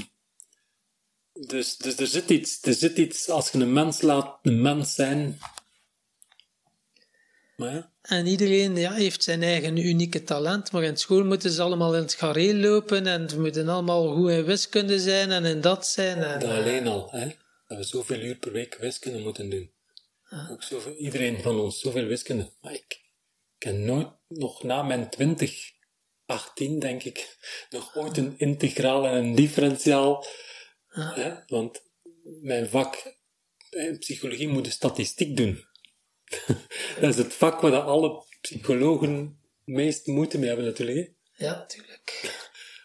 dus, 1.47 1.77
dus 1.77 1.97
er 1.97 2.07
zit 2.07 2.29
iets, 2.29 2.61
er 2.61 2.73
zit 2.73 2.97
iets, 2.97 3.29
als 3.29 3.51
je 3.51 3.57
een 3.57 3.73
mens 3.73 4.01
laat 4.01 4.39
een 4.41 4.61
mens 4.61 4.95
zijn. 4.95 5.39
Maar 7.55 7.73
ja, 7.73 7.91
En 8.01 8.27
iedereen 8.27 8.75
ja, 8.75 8.93
heeft 8.93 9.23
zijn 9.23 9.43
eigen 9.43 9.77
unieke 9.77 10.23
talent, 10.23 10.71
maar 10.71 10.83
in 10.83 10.97
school 10.97 11.23
moeten 11.23 11.51
ze 11.51 11.61
allemaal 11.61 11.95
in 11.95 12.01
het 12.01 12.13
gareel 12.13 12.55
lopen 12.55 13.07
en 13.07 13.29
ze 13.29 13.39
moeten 13.39 13.69
allemaal 13.69 14.15
goed 14.15 14.29
in 14.29 14.43
wiskunde 14.43 14.99
zijn 14.99 15.31
en 15.31 15.45
in 15.45 15.61
dat 15.61 15.87
zijn. 15.87 16.23
En, 16.23 16.39
dat 16.39 16.49
alleen 16.49 16.87
al, 16.87 17.07
hè, 17.11 17.35
dat 17.67 17.77
we 17.77 17.83
zoveel 17.83 18.19
uur 18.19 18.35
per 18.35 18.51
week 18.51 18.75
wiskunde 18.75 19.19
moeten 19.19 19.49
doen. 19.49 19.71
Ook 20.51 20.63
zoveel, 20.63 20.95
iedereen 20.95 21.41
van 21.41 21.59
ons, 21.59 21.79
zoveel 21.79 22.05
wiskunde. 22.05 22.51
Maar 22.61 22.73
ik, 22.73 22.99
heb 23.57 23.75
nooit, 23.75 24.07
nog 24.27 24.63
na 24.63 24.83
mijn 24.83 25.09
20, 25.09 25.71
18 26.25 26.79
denk 26.79 27.03
ik, 27.03 27.37
nog 27.69 27.95
ooit 27.95 28.17
een 28.17 28.33
integraal 28.37 29.07
en 29.07 29.13
een 29.13 29.35
differentiaal. 29.35 30.25
Hè, 30.89 31.35
want 31.47 31.81
mijn 32.41 32.69
vak, 32.69 33.17
in 33.69 33.97
psychologie, 33.99 34.47
moet 34.47 34.65
de 34.65 34.71
statistiek 34.71 35.37
doen. 35.37 35.65
dat 37.01 37.09
is 37.09 37.17
het 37.17 37.33
vak 37.33 37.61
waar 37.61 37.81
alle 37.81 38.23
psychologen 38.41 39.39
meest 39.63 40.07
moeite 40.07 40.37
mee 40.37 40.47
hebben 40.47 40.65
natuurlijk. 40.65 40.97
hè. 40.97 41.45
Ja, 41.45 41.55
natuurlijk. 41.57 42.33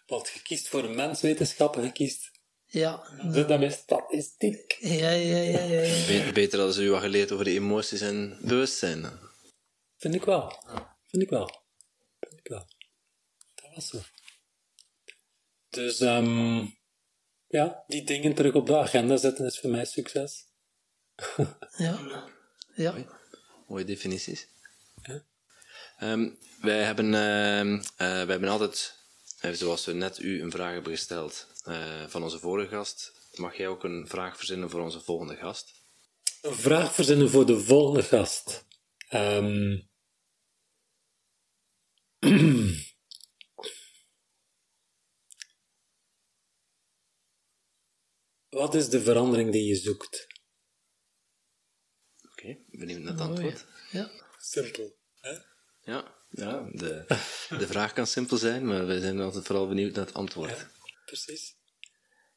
Want 0.07 0.29
je 0.29 0.43
kiest 0.43 0.69
voor 0.69 0.85
een 0.85 0.95
menswetenschap 0.95 1.77
en 1.77 1.83
je 1.83 1.93
kiest... 1.93 2.33
Ja, 2.67 3.09
Dat 3.33 3.49
dat 3.49 3.63
is 3.63 3.75
statistiek. 3.75 4.77
ja, 4.81 5.11
ja, 5.11 5.37
ja. 5.37 5.61
ja, 5.61 5.83
ja. 5.83 6.07
Be- 6.07 6.31
Beter 6.33 6.59
hadden 6.59 6.75
ze 6.77 6.83
u 6.83 6.91
wat 6.91 7.01
geleerd 7.01 7.33
over 7.33 7.45
de 7.45 7.51
emoties 7.51 8.01
en 8.01 8.39
bewustzijn. 8.43 9.19
Vind 9.97 10.15
ik 10.15 10.25
wel. 10.25 10.63
Vind 11.09 11.23
ik 11.23 11.31
wel. 11.31 11.51
Vind 12.21 12.39
ik 12.41 12.47
wel. 12.49 12.67
Dat 13.55 13.71
was 13.75 13.89
zo. 13.89 13.99
Dus, 15.71 16.01
ehm 16.01 16.67
ja, 17.55 17.85
die 17.87 18.05
dingen 18.05 18.35
terug 18.35 18.55
op 18.55 18.67
de 18.67 18.77
agenda 18.77 19.17
zetten 19.17 19.47
is 19.47 19.61
voor 19.61 19.71
mij 19.71 19.85
succes. 19.85 20.45
ja. 21.77 22.25
Ja. 22.75 22.91
Mooi. 22.93 23.07
Mooie 23.69 23.85
definities. 23.85 24.49
Ehm, 25.99 26.31
wij, 26.61 26.83
hebben, 26.83 27.15
ehm, 27.15 27.75
eh, 27.75 27.83
wij 27.97 28.27
hebben 28.27 28.49
altijd, 28.49 28.95
eh, 29.41 29.51
zoals 29.53 29.85
we 29.85 29.93
net 29.93 30.19
u 30.19 30.43
een 30.43 30.51
vraag 30.51 30.73
hebben 30.73 30.93
gesteld 30.93 31.47
eh, 31.65 32.05
van 32.07 32.23
onze 32.23 32.39
vorige 32.39 32.69
gast, 32.69 33.13
mag 33.35 33.57
jij 33.57 33.69
ook 33.69 33.85
een 33.85 34.07
vraag 34.09 34.37
verzinnen 34.37 34.71
voor 34.71 34.81
onze 34.81 35.01
volgende 35.01 35.37
gast? 35.37 35.73
Een 36.43 36.55
vraag 36.55 36.95
verzinnen 36.95 37.31
voor 37.31 37.47
de 37.47 37.61
volgende 37.61 38.03
gast. 38.03 38.65
Ehm. 39.09 39.79
Wat 48.65 48.75
is 48.75 48.89
de 48.89 49.03
verandering 49.03 49.53
die 49.53 49.67
je 49.67 49.77
zoekt? 49.77 50.27
Oké, 52.31 52.57
benieuwd 52.71 53.01
naar 53.01 53.13
het 53.13 53.21
antwoord. 53.21 53.65
Ja. 53.91 54.11
Simpel. 54.39 54.97
Ja, 55.83 56.15
ja 56.31 56.69
de, 56.73 57.05
de 57.59 57.67
vraag 57.67 57.93
kan 57.93 58.07
simpel 58.07 58.37
zijn, 58.37 58.67
maar 58.67 58.87
wij 58.87 59.01
zijn 59.01 59.21
altijd 59.21 59.47
vooral 59.47 59.69
benieuwd 59.69 59.95
naar 59.95 60.07
het 60.07 60.15
antwoord. 60.15 60.67
Precies. 61.05 61.55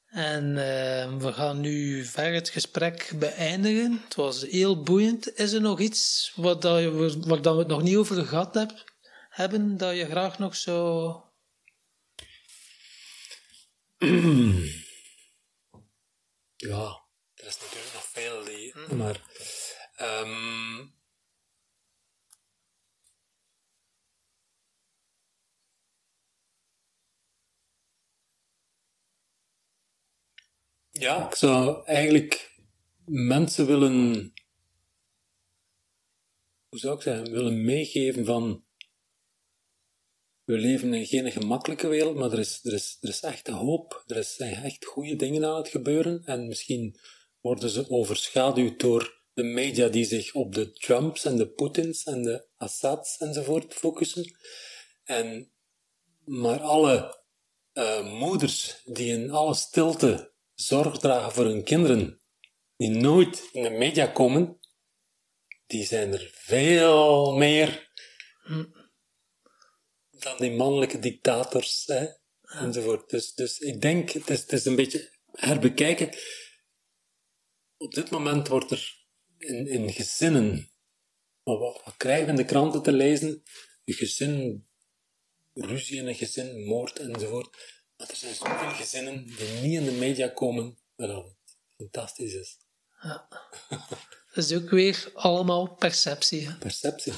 En 0.05 0.57
eh, 0.57 1.17
we 1.17 1.33
gaan 1.33 1.59
nu 1.59 2.05
verder 2.05 2.33
het 2.33 2.49
gesprek 2.49 3.11
beëindigen. 3.19 4.01
Het 4.03 4.15
was 4.15 4.41
heel 4.41 4.83
boeiend. 4.83 5.37
Is 5.37 5.51
er 5.51 5.61
nog 5.61 5.79
iets 5.79 6.33
wat 6.35 6.61
dat 6.61 6.79
je, 6.79 7.19
waar 7.27 7.41
dat 7.41 7.53
we 7.53 7.59
het 7.59 7.67
nog 7.67 7.81
niet 7.81 7.95
over 7.95 8.25
gehad 8.25 8.53
heb, 8.53 8.95
hebben, 9.29 9.77
dat 9.77 9.95
je 9.95 10.05
graag 10.05 10.39
nog 10.39 10.55
zo... 10.55 11.23
Ja, 16.59 17.03
er 17.35 17.45
is 17.45 17.59
natuurlijk 17.59 17.93
nog 17.93 18.03
veel 18.03 18.43
die, 18.43 18.75
maar 18.95 19.21
ehm, 19.95 20.87
ja, 30.89 31.27
ik 31.27 31.35
zou 31.35 31.85
eigenlijk 31.85 32.61
mensen 33.05 33.65
willen, 33.65 34.33
hoe 36.69 36.79
zou 36.79 36.95
ik 36.95 37.01
zeggen, 37.01 37.31
willen 37.31 37.65
meegeven 37.65 38.25
van 38.25 38.66
we 40.47 40.57
leven 40.57 40.93
in 40.93 41.05
geen 41.05 41.31
gemakkelijke 41.31 41.87
wereld, 41.87 42.15
maar 42.15 42.31
er 42.31 42.39
is, 42.39 42.59
er 42.63 42.73
is, 42.73 42.97
er 43.01 43.09
is 43.09 43.21
echt 43.21 43.47
hoop. 43.47 44.03
Er 44.07 44.23
zijn 44.23 44.53
echt 44.63 44.85
goede 44.85 45.15
dingen 45.15 45.45
aan 45.45 45.55
het 45.55 45.67
gebeuren. 45.67 46.21
En 46.25 46.47
misschien 46.47 46.99
worden 47.41 47.69
ze 47.69 47.89
overschaduwd 47.89 48.79
door 48.79 49.23
de 49.33 49.43
media 49.43 49.87
die 49.87 50.05
zich 50.05 50.33
op 50.33 50.53
de 50.55 50.71
Trumps 50.71 51.25
en 51.25 51.37
de 51.37 51.47
Poetins 51.47 52.03
en 52.03 52.23
de 52.23 52.47
Assads 52.57 53.17
enzovoort 53.17 53.73
focussen. 53.73 54.35
En, 55.03 55.51
maar 56.25 56.59
alle 56.59 57.23
eh, 57.73 58.19
moeders 58.19 58.81
die 58.85 59.11
in 59.11 59.31
alle 59.31 59.53
stilte 59.53 60.33
zorg 60.53 60.97
dragen 60.97 61.31
voor 61.31 61.45
hun 61.45 61.63
kinderen, 61.63 62.21
die 62.77 62.89
nooit 62.89 63.49
in 63.51 63.63
de 63.63 63.69
media 63.69 64.05
komen, 64.05 64.59
die 65.65 65.85
zijn 65.85 66.13
er 66.13 66.31
veel 66.33 67.35
meer 67.35 67.91
dan 70.21 70.37
die 70.37 70.51
mannelijke 70.51 70.99
dictators 70.99 71.83
hè, 71.85 72.07
enzovoort. 72.41 73.09
Dus, 73.09 73.33
dus 73.33 73.59
ik 73.59 73.81
denk, 73.81 74.09
het 74.09 74.29
is, 74.29 74.39
het 74.39 74.51
is 74.51 74.65
een 74.65 74.75
beetje 74.75 75.11
herbekijken. 75.31 76.17
Op 77.77 77.93
dit 77.93 78.09
moment 78.09 78.47
wordt 78.47 78.71
er 78.71 79.05
in, 79.37 79.67
in 79.67 79.93
gezinnen, 79.93 80.71
maar 81.43 81.57
wat, 81.57 81.81
wat 81.83 81.97
krijgen 81.97 82.25
we 82.25 82.31
in 82.31 82.37
de 82.37 82.45
kranten 82.45 82.81
te 82.81 82.91
lezen? 82.91 83.43
Een 83.85 83.93
gezin, 83.93 84.67
ruzie 85.53 85.97
in 85.97 86.07
een 86.07 86.15
gezin, 86.15 86.65
moord 86.65 86.99
enzovoort. 86.99 87.57
Maar 87.97 88.09
er 88.09 88.15
zijn 88.15 88.35
zoveel 88.35 88.69
gezinnen 88.69 89.25
die 89.25 89.49
niet 89.61 89.79
in 89.79 89.85
de 89.85 89.91
media 89.91 90.27
komen, 90.27 90.77
dat 90.95 91.23
het 91.25 91.35
fantastisch 91.77 92.33
is. 92.33 92.57
Dat 94.33 94.49
is 94.49 94.53
ook 94.53 94.69
weer 94.69 95.11
allemaal 95.13 95.75
perceptie. 95.75 96.47
hè. 96.47 96.57
Perceptie. 96.57 97.13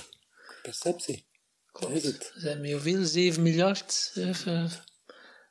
Perceptie. 0.62 1.28
Er 1.80 2.32
zijn 2.36 2.62
met 2.62 2.72
hoeveel? 2.72 3.06
7 3.06 3.42
miljard. 3.44 4.12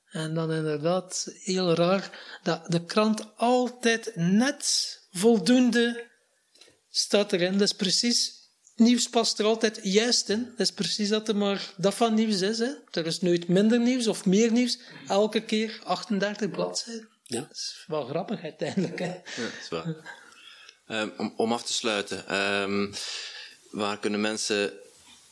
En 0.09 0.35
dan 0.35 0.53
inderdaad, 0.53 1.33
heel 1.43 1.75
raar, 1.75 2.39
dat 2.43 2.71
de 2.71 2.85
krant 2.85 3.37
altijd 3.37 4.13
net 4.15 4.99
voldoende 5.11 6.07
staat 6.91 7.33
erin. 7.33 7.53
Dat 7.53 7.61
is 7.61 7.73
precies, 7.73 8.33
nieuws 8.77 9.09
past 9.09 9.39
er 9.39 9.45
altijd 9.45 9.81
juist 9.83 10.29
in. 10.29 10.45
Dat 10.45 10.67
is 10.67 10.73
precies 10.73 11.09
dat 11.09 11.29
er 11.29 11.37
maar 11.37 11.73
dat 11.77 11.95
van 11.95 12.15
nieuws 12.15 12.41
is. 12.41 12.59
Hè. 12.59 12.71
Er 12.91 13.07
is 13.07 13.21
nooit 13.21 13.49
minder 13.49 13.81
nieuws 13.81 14.07
of 14.07 14.27
meer 14.27 14.53
nieuws. 14.53 14.79
Elke 15.09 15.41
keer 15.41 15.81
38 15.85 16.51
bladzijden. 16.51 17.09
Ja. 17.23 17.41
Dat 17.41 17.51
is 17.51 17.85
wel 17.87 18.05
grappig 18.05 18.43
uiteindelijk. 18.43 18.99
Hè. 18.99 19.07
Ja, 19.07 19.23
dat 19.37 19.61
is 19.61 19.69
waar. 19.69 20.17
Ehm, 20.87 21.09
om, 21.17 21.33
om 21.37 21.53
af 21.53 21.65
te 21.65 21.73
sluiten, 21.73 22.27
ehm, 22.27 22.93
waar 23.71 23.99
kunnen 23.99 24.21
mensen 24.21 24.73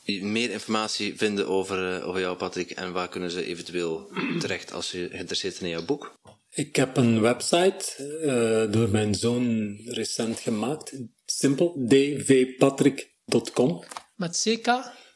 meer 0.06 0.50
informatie 0.50 1.16
vinden 1.16 1.48
over, 1.48 1.94
eh, 1.94 2.08
over 2.08 2.20
jou, 2.20 2.36
Patrick? 2.36 2.70
En 2.70 2.92
waar 2.92 3.08
kunnen 3.08 3.30
ze 3.30 3.44
eventueel 3.44 4.10
terecht 4.40 4.72
als 4.72 4.88
ze 4.88 5.08
geïnteresseerd 5.10 5.54
zijn 5.54 5.70
in 5.70 5.76
jouw 5.76 5.84
boek? 5.84 6.14
Ik 6.50 6.76
heb 6.76 6.96
een 6.96 7.20
website 7.20 7.84
eh, 8.22 8.72
door 8.72 8.88
mijn 8.88 9.14
zoon 9.14 9.76
recent 9.84 10.40
gemaakt. 10.40 10.92
Simpel, 11.24 11.84
dvpatrick.com. 11.86 13.84
Met 14.14 14.42
CK? 14.44 14.66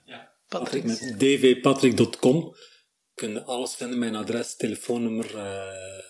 Ja. 0.04 0.32
Patrick. 0.48 0.84
Met 0.84 1.14
dvpatrick.com 1.18 2.54
kun 3.20 3.32
je 3.32 3.44
alles 3.44 3.74
vinden, 3.74 3.98
mijn 3.98 4.16
adres, 4.16 4.56
telefoonnummer, 4.56 5.36
eh, 5.36 6.09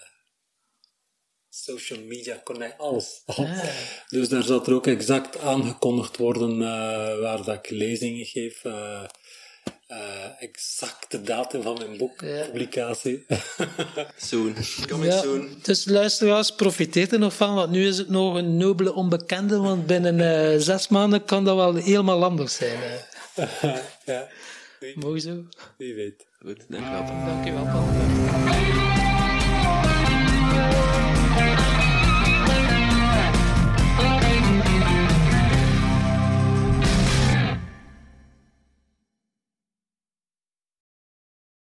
social 1.77 1.99
media, 2.09 2.41
connect, 2.45 2.79
alles. 2.79 3.23
alles. 3.27 3.59
Dus 4.09 4.29
daar 4.29 4.43
zal 4.43 4.67
er 4.67 4.75
ook 4.75 4.87
exact 4.87 5.39
aangekondigd 5.41 6.17
worden 6.17 6.51
eh, 6.63 7.19
waar 7.21 7.45
dat 7.45 7.55
ik 7.65 7.71
lezingen 7.71 8.25
geef. 8.25 8.65
eh, 8.65 9.03
eh, 9.87 9.99
exacte 10.39 11.23
datum 11.23 11.63
van 11.63 11.79
mijn 11.79 11.97
boek, 11.97 12.21
Ja. 12.21 12.45
publicatie. 12.45 13.27
Soon. 14.31 14.55
Coming 14.89 15.13
Ja, 15.13 15.21
soon. 15.21 15.49
dus 15.63 15.85
luisteraars, 15.85 16.55
profiteer 16.55 17.13
er 17.13 17.19
nog 17.19 17.35
van, 17.35 17.55
want 17.55 17.71
nu 17.71 17.87
is 17.87 17.99
het 17.99 18.09
nog 18.09 18.35
een 18.35 18.57
nobele 18.57 18.95
onbekende, 18.95 19.59
want 19.59 19.87
binnen 19.87 20.21
eh, 20.53 20.59
zes 20.59 20.89
maanden 20.89 21.25
kan 21.25 21.45
dat 21.45 21.57
wel 21.57 21.75
helemaal 21.75 22.25
anders 22.25 22.55
zijn. 22.55 22.79
ja, 24.07 24.29
wie, 24.81 24.99
Mooi 24.99 25.21
zo. 25.21 25.43
wie 25.79 25.95
weet. 25.95 26.27
Goed, 26.43 26.65
dankjewel. 26.69 27.07
Dank 27.27 27.45
je 27.45 27.53
wel, 27.53 27.65
Patrick. 27.65 29.20